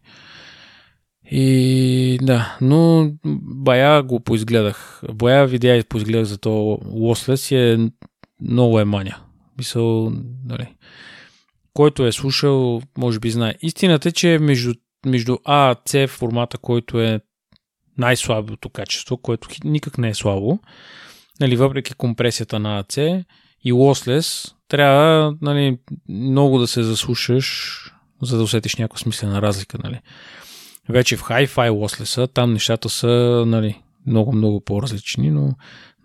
И 1.32 2.20
да, 2.22 2.58
но 2.62 3.12
бая 3.56 4.03
го 4.03 4.20
поизгледах. 4.20 5.02
Бая 5.14 5.48
видеа 5.48 5.78
и 5.78 5.84
поизгледах 5.84 6.26
за 6.26 6.38
то 6.38 6.49
Lossless 6.86 7.56
е 7.56 7.91
много 8.41 8.80
е 8.80 8.86
маня. 8.86 9.18
Мисъл, 9.58 10.12
нали. 10.45 10.76
Който 11.74 12.06
е 12.06 12.12
слушал, 12.12 12.82
може 12.98 13.20
би 13.20 13.32
знае. 13.32 13.56
Истината 13.62 14.10
е, 14.10 14.12
че 14.12 14.38
между, 14.41 14.74
между 15.06 15.38
А 15.45 15.72
и 15.72 15.76
C 15.76 16.08
формата, 16.08 16.58
който 16.58 17.02
е 17.02 17.20
най-слабото 17.98 18.70
качество, 18.70 19.18
което 19.18 19.48
никак 19.64 19.98
не 19.98 20.10
е 20.10 20.14
слабо, 20.14 20.60
нали, 21.40 21.56
въпреки 21.56 21.94
компресията 21.94 22.60
на 22.60 22.84
AC 22.84 23.24
и 23.64 23.74
Lossless, 23.74 24.53
трябва 24.68 25.36
нали, 25.41 25.78
много 26.10 26.60
да 26.60 26.68
се 26.68 26.84
заслушаш, 26.84 27.78
за 28.22 28.38
да 28.38 28.44
усетиш 28.44 28.76
някаква 28.76 28.98
смислена 28.98 29.41
разлика. 29.41 29.78
Нали. 29.84 29.99
Вече 30.90 31.18
в 31.18 31.22
Hi-Fi 31.22 31.70
Lossless, 31.70 32.34
там 32.34 32.53
нещата 32.53 32.90
са 32.90 33.44
нали, 33.48 33.82
много, 34.08 34.32
много 34.32 34.62
по-различни, 34.62 35.32
но 35.32 35.56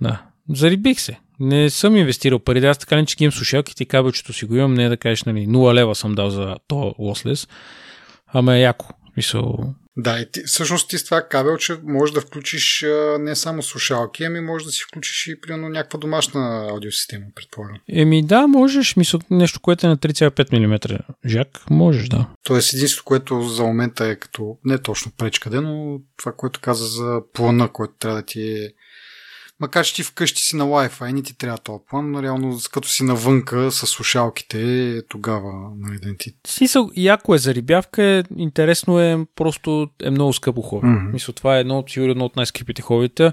да, 0.00 0.22
зарибих 0.48 1.00
се. 1.00 1.18
Не 1.40 1.70
съм 1.70 1.96
инвестирал 1.96 2.38
пари, 2.38 2.66
аз 2.66 2.78
така 2.78 2.96
не 2.96 3.06
че 3.06 3.16
имам 3.20 3.32
слушалките 3.32 3.82
и 3.82 3.86
кабелчето 3.86 4.32
си 4.32 4.44
го 4.44 4.56
имам, 4.56 4.74
не 4.74 4.84
е 4.84 4.88
да 4.88 4.96
кажеш, 4.96 5.24
нали, 5.24 5.48
0 5.48 5.74
лева 5.74 5.94
съм 5.94 6.14
дал 6.14 6.30
за 6.30 6.56
то 6.68 6.94
Lossless, 6.98 7.48
ама 8.26 8.56
е 8.56 8.60
яко. 8.60 8.86
Мисъл, 9.16 9.74
да, 9.96 10.20
и 10.20 10.30
ти, 10.32 10.42
всъщност 10.46 10.90
ти 10.90 10.98
с 10.98 11.04
това 11.04 11.22
кабелче 11.22 11.76
можеш 11.84 12.14
да 12.14 12.20
включиш 12.20 12.82
а, 12.82 13.16
не 13.18 13.36
само 13.36 13.62
слушалки, 13.62 14.24
ами 14.24 14.40
можеш 14.40 14.66
да 14.66 14.72
си 14.72 14.82
включиш 14.88 15.26
и 15.26 15.40
примерно 15.40 15.68
някаква 15.68 15.98
домашна 15.98 16.68
аудиосистема, 16.70 17.24
предполагам. 17.34 17.76
Еми 17.88 18.26
да, 18.26 18.46
можеш, 18.46 18.96
мисъл, 18.96 19.20
нещо, 19.30 19.60
което 19.60 19.86
е 19.86 19.90
на 19.90 19.96
3,5 19.96 20.58
мм 20.58 20.98
жак, 21.26 21.48
можеш, 21.70 22.08
да. 22.08 22.26
Тоест 22.42 22.74
единството, 22.74 23.04
което 23.04 23.42
за 23.42 23.62
момента 23.62 24.06
е 24.06 24.16
като 24.16 24.58
не 24.64 24.78
точно 24.78 25.12
пречкаде, 25.18 25.60
но 25.60 26.00
това, 26.16 26.32
което 26.32 26.60
каза 26.60 26.86
за 26.86 27.20
плана, 27.32 27.68
който 27.72 27.94
трябва 27.98 28.16
да 28.18 28.26
ти 28.26 28.52
е 28.52 28.70
макар 29.60 29.84
че 29.84 29.94
ти 29.94 30.02
вкъщи 30.02 30.42
си 30.42 30.56
на 30.56 30.64
Wi-Fi, 30.64 31.12
не 31.12 31.22
ти 31.22 31.38
трябва 31.38 31.58
този 31.58 31.78
план, 31.90 32.10
но 32.10 32.22
реално 32.22 32.58
като 32.72 32.88
си 32.88 33.04
навънка 33.04 33.70
с 33.72 33.86
слушалките, 33.86 35.02
тогава 35.08 35.70
нали, 35.76 35.98
да 35.98 36.16
ти... 36.18 36.34
Смисъл, 36.46 36.90
яко 36.96 37.34
е 37.34 37.38
за 37.38 37.54
рибявка, 37.54 38.02
е, 38.02 38.22
интересно 38.36 39.00
е, 39.00 39.26
просто 39.36 39.88
е 40.02 40.10
много 40.10 40.32
скъпо 40.32 40.62
хобби. 40.62 40.86
Mm-hmm. 40.86 41.12
Мисля, 41.12 41.32
това 41.32 41.56
е 41.56 41.60
едно 41.60 41.78
от, 41.78 41.96
едно 41.96 42.24
от 42.24 42.36
най-скъпите 42.36 42.82
хобита. 42.82 43.32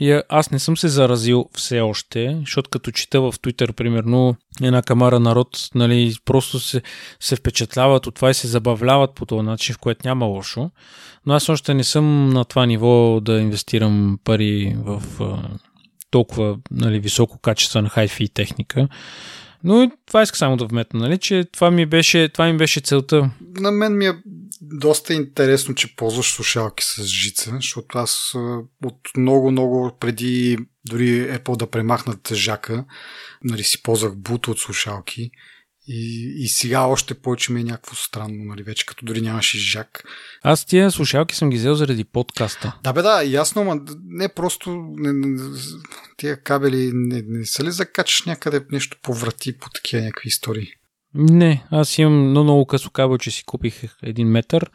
И 0.00 0.20
аз 0.28 0.50
не 0.50 0.58
съм 0.58 0.76
се 0.76 0.88
заразил 0.88 1.48
все 1.52 1.80
още, 1.80 2.36
защото 2.40 2.70
като 2.70 2.90
чета 2.90 3.20
в 3.20 3.32
Twitter, 3.32 3.72
примерно, 3.72 4.36
една 4.62 4.82
камара 4.82 5.20
народ, 5.20 5.68
нали, 5.74 6.14
просто 6.24 6.60
се, 6.60 6.82
се 7.20 7.36
впечатляват 7.36 8.06
от 8.06 8.14
това 8.14 8.30
и 8.30 8.34
се 8.34 8.48
забавляват 8.48 9.14
по 9.14 9.26
този 9.26 9.42
начин, 9.42 9.74
в 9.74 9.78
което 9.78 10.08
няма 10.08 10.26
лошо. 10.26 10.70
Но 11.26 11.34
аз 11.34 11.48
още 11.48 11.74
не 11.74 11.84
съм 11.84 12.28
на 12.28 12.44
това 12.44 12.66
ниво 12.66 13.20
да 13.20 13.40
инвестирам 13.40 14.18
пари 14.24 14.76
в 14.78 15.02
толкова 16.10 16.56
нали, 16.70 17.00
високо 17.00 17.38
качество 17.38 17.82
на 17.82 17.88
hi-fi 17.88 18.32
техника. 18.32 18.88
Но 19.64 19.90
това 20.06 20.22
иска 20.22 20.38
само 20.38 20.56
да 20.56 20.66
вметна, 20.66 21.00
нали, 21.00 21.18
че 21.18 21.44
това 21.52 21.70
ми 21.70 21.86
беше, 21.86 22.28
това 22.28 22.46
ми 22.46 22.56
беше 22.56 22.80
целта. 22.80 23.30
На 23.60 23.70
мен 23.70 23.98
ми 23.98 24.06
е 24.06 24.12
доста 24.62 25.14
интересно, 25.14 25.74
че 25.74 25.96
ползваш 25.96 26.32
слушалки 26.32 26.84
с 26.84 27.04
жица, 27.04 27.52
защото 27.54 27.98
аз 27.98 28.32
от 28.84 29.00
много-много 29.16 29.96
преди 30.00 30.58
дори 30.88 31.38
Apple 31.38 31.56
да 31.56 31.70
премахнат 31.70 32.32
жака, 32.32 32.84
нали, 33.44 33.64
си 33.64 33.82
ползвах 33.82 34.16
буто 34.16 34.50
от 34.50 34.58
слушалки 34.58 35.30
и, 35.88 36.32
и 36.38 36.48
сега 36.48 36.80
още 36.80 37.14
повече 37.14 37.52
ми 37.52 37.60
е 37.60 37.64
някакво 37.64 37.94
странно, 37.94 38.44
нали, 38.44 38.62
вече 38.62 38.86
като 38.86 39.04
дори 39.04 39.20
нямаш 39.20 39.54
и 39.54 39.58
жак. 39.58 40.04
Аз 40.42 40.64
тия 40.64 40.90
слушалки 40.90 41.34
съм 41.34 41.50
ги 41.50 41.56
взел 41.56 41.74
заради 41.74 42.04
подкаста. 42.04 42.78
Да 42.82 42.92
бе, 42.92 43.02
да, 43.02 43.22
ясно, 43.22 43.64
но 43.64 43.80
не 44.04 44.28
просто 44.28 44.70
не, 44.96 45.12
не, 45.12 45.40
тия 46.16 46.42
кабели 46.42 46.90
не, 46.94 47.22
не 47.26 47.46
са 47.46 47.64
ли 47.64 47.70
закачаш 47.70 48.24
някъде 48.24 48.66
нещо 48.70 48.96
по 49.02 49.14
врати 49.14 49.58
по 49.58 49.70
такива 49.70 50.02
някакви 50.02 50.28
истории? 50.28 50.72
Не, 51.16 51.64
аз 51.70 51.98
имам 51.98 52.30
много, 52.30 52.44
много 52.44 52.66
късо 52.66 52.90
кабел, 52.90 53.18
че 53.18 53.30
си 53.30 53.44
купих 53.44 53.82
един 54.02 54.28
метър 54.28 54.70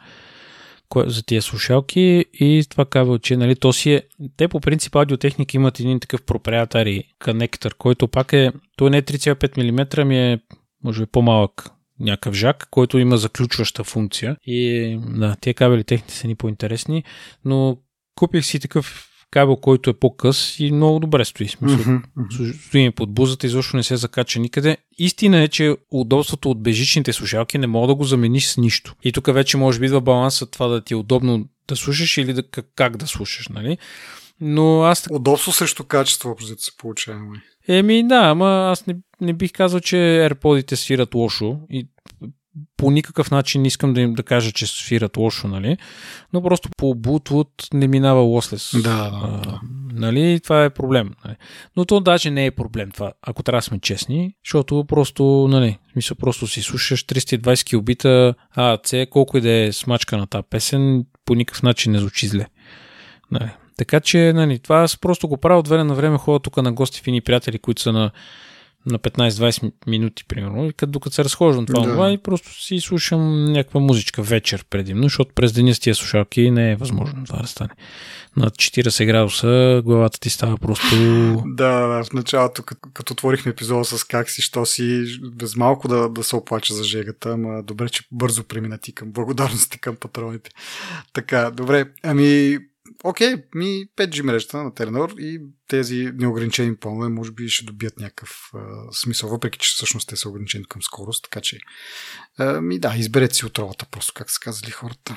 за 0.96 1.22
тия 1.22 1.42
слушалки 1.42 2.24
и 2.32 2.64
това 2.70 2.84
кабелче, 2.84 3.36
нали, 3.36 3.56
то 3.56 3.72
си 3.72 3.92
е... 3.92 4.02
Те 4.36 4.48
по 4.48 4.60
принцип 4.60 4.96
аудиотехника 4.96 5.56
имат 5.56 5.80
един 5.80 6.00
такъв 6.00 6.22
проприятари 6.22 7.04
коннектор, 7.24 7.74
който 7.74 8.08
пак 8.08 8.32
е... 8.32 8.52
Той 8.76 8.90
не 8.90 8.96
е 8.96 9.02
3,5 9.02 9.98
мм, 9.98 10.04
ми 10.04 10.18
е 10.18 10.38
може 10.84 11.00
би 11.00 11.06
по-малък 11.06 11.70
някакъв 12.00 12.34
жак, 12.34 12.68
който 12.70 12.98
има 12.98 13.16
заключваща 13.16 13.84
функция. 13.84 14.36
И 14.46 14.98
да, 15.08 15.36
тия 15.40 15.54
кабели 15.54 15.84
техните 15.84 16.14
са 16.14 16.26
ни 16.26 16.34
по-интересни, 16.34 17.04
но 17.44 17.76
купих 18.14 18.44
си 18.44 18.60
такъв 18.60 19.11
кабел, 19.32 19.56
който 19.56 19.90
е 19.90 19.92
по-къс 19.92 20.56
и 20.58 20.72
много 20.72 21.00
добре 21.00 21.24
стои. 21.24 21.48
Смисъл, 21.48 21.78
mm-hmm. 21.78 22.66
Стои 22.66 22.82
ми 22.82 22.90
под 22.90 23.14
бузата, 23.14 23.46
изобщо 23.46 23.76
не 23.76 23.82
се 23.82 23.96
закача 23.96 24.40
никъде. 24.40 24.76
Истина 24.98 25.42
е, 25.42 25.48
че 25.48 25.76
удобството 25.90 26.50
от 26.50 26.62
бежичните 26.62 27.12
слушалки 27.12 27.58
не 27.58 27.66
мога 27.66 27.86
да 27.86 27.94
го 27.94 28.04
замениш 28.04 28.46
с 28.46 28.56
нищо. 28.56 28.94
И 29.02 29.12
тук 29.12 29.34
вече 29.34 29.56
може 29.56 29.80
би 29.80 29.86
идва 29.86 30.00
баланса 30.00 30.46
това 30.46 30.68
да 30.68 30.80
ти 30.80 30.94
е 30.94 30.96
удобно 30.96 31.48
да 31.68 31.76
слушаш 31.76 32.18
или 32.18 32.32
да, 32.32 32.42
как, 32.74 32.96
да 32.96 33.06
слушаш, 33.06 33.48
нали? 33.48 33.78
Но 34.40 34.82
аз... 34.82 35.06
Удобство 35.10 35.52
срещу 35.52 35.84
качество, 35.84 36.36
се 36.56 36.76
получава. 36.76 37.20
Еми 37.68 38.08
да, 38.08 38.20
ама 38.24 38.68
аз 38.70 38.86
не, 38.86 38.96
не 39.20 39.32
бих 39.32 39.52
казал, 39.52 39.80
че 39.80 39.96
AirPods 39.96 40.74
свират 40.74 41.14
лошо 41.14 41.58
и 41.70 41.88
по 42.76 42.90
никакъв 42.90 43.30
начин 43.30 43.62
не 43.62 43.68
искам 43.68 43.94
да 43.94 44.00
им 44.00 44.14
да 44.14 44.22
кажа, 44.22 44.52
че 44.52 44.66
свират 44.66 45.16
лошо, 45.16 45.48
нали? 45.48 45.76
Но 46.32 46.42
просто 46.42 46.68
по 46.76 46.94
Bluetooth 46.94 47.74
не 47.74 47.88
минава 47.88 48.22
lossless. 48.22 48.82
Да, 48.82 49.10
да, 49.10 49.50
да. 49.50 49.60
нали? 49.92 50.40
Това 50.40 50.64
е 50.64 50.70
проблем. 50.70 51.10
Нали? 51.24 51.36
Но 51.76 51.84
то 51.84 52.00
даже 52.00 52.30
не 52.30 52.46
е 52.46 52.50
проблем 52.50 52.90
това, 52.90 53.12
ако 53.22 53.42
трябва 53.42 53.58
да 53.58 53.62
сме 53.62 53.80
честни, 53.80 54.34
защото 54.44 54.84
просто, 54.88 55.48
нали, 55.50 55.78
смисъл, 55.92 56.16
просто 56.16 56.46
си 56.46 56.62
слушаш 56.62 57.04
320 57.04 57.64
килобита 57.64 58.34
АЦ, 58.56 58.94
колко 59.10 59.38
и 59.38 59.40
да 59.40 59.50
е 59.50 59.72
смачка 59.72 60.16
на 60.16 60.26
тази 60.26 60.46
песен, 60.50 61.04
по 61.24 61.34
никакъв 61.34 61.62
начин 61.62 61.92
не 61.92 61.98
звучи 61.98 62.26
зле. 62.28 62.46
Нали. 63.30 63.50
Така 63.76 64.00
че, 64.00 64.32
нали, 64.32 64.58
това 64.58 64.82
аз 64.82 64.96
просто 64.96 65.28
го 65.28 65.36
правя 65.36 65.58
от 65.58 65.68
време 65.68 65.84
на 65.84 65.94
време, 65.94 66.18
ходя 66.18 66.38
тук 66.38 66.56
на 66.56 66.72
гости 66.72 67.00
фини 67.00 67.20
приятели, 67.20 67.58
които 67.58 67.82
са 67.82 67.92
на 67.92 68.10
на 68.86 68.98
15-20 68.98 69.72
минути, 69.86 70.24
примерно, 70.28 70.70
докато 70.86 71.14
се 71.14 71.24
разхождам 71.24 71.66
това, 71.66 72.06
да. 72.06 72.12
и 72.12 72.18
просто 72.18 72.62
си 72.62 72.80
слушам 72.80 73.52
някаква 73.52 73.80
музичка 73.80 74.22
вечер 74.22 74.64
предимно, 74.70 75.02
защото 75.02 75.34
през 75.34 75.52
деня 75.52 75.74
с 75.74 75.80
тия 75.80 75.94
слушалки 75.94 76.50
не 76.50 76.72
е 76.72 76.76
възможно 76.76 77.24
това 77.24 77.38
да 77.38 77.48
стане. 77.48 77.70
На 78.36 78.50
40 78.50 79.06
градуса 79.06 79.82
главата 79.84 80.20
ти 80.20 80.30
става 80.30 80.56
просто... 80.56 80.86
да, 81.46 81.86
да, 81.86 82.04
в 82.04 82.12
началото, 82.12 82.62
като, 82.62 82.88
като 82.94 83.12
отворихме 83.12 83.50
епизода 83.50 83.84
с 83.84 84.04
как 84.04 84.30
си, 84.30 84.42
що 84.42 84.66
си, 84.66 85.04
без 85.32 85.56
малко 85.56 85.88
да, 85.88 86.08
да 86.08 86.22
се 86.22 86.36
оплача 86.36 86.74
за 86.74 86.84
жегата, 86.84 87.30
ама 87.30 87.62
добре, 87.62 87.88
че 87.88 88.02
бързо 88.12 88.44
премина 88.44 88.78
ти 88.78 88.92
към 88.92 89.12
благодарности 89.12 89.78
към 89.78 89.96
патроните. 89.96 90.50
Така, 91.12 91.50
добре, 91.50 91.84
ами 92.02 92.58
окей, 93.04 93.34
ми 93.54 93.86
5G 93.96 94.22
мрежата 94.22 94.62
на 94.62 94.74
Теленор 94.74 95.14
и 95.18 95.40
тези 95.68 96.10
неограничени 96.14 96.76
планове 96.76 97.08
може 97.08 97.30
би 97.30 97.48
ще 97.48 97.64
добият 97.64 97.98
някакъв 97.98 98.50
а, 98.54 98.92
смисъл, 98.92 99.30
въпреки 99.30 99.58
че 99.58 99.72
всъщност 99.74 100.08
те 100.08 100.16
са 100.16 100.28
ограничени 100.28 100.64
към 100.64 100.82
скорост, 100.82 101.24
така 101.24 101.40
че 101.40 101.58
а, 102.38 102.60
ми 102.60 102.78
да, 102.78 102.94
изберете 102.96 103.34
си 103.34 103.46
отровата, 103.46 103.86
просто 103.90 104.12
как 104.14 104.30
са 104.30 104.40
казали 104.40 104.70
хората. 104.70 105.16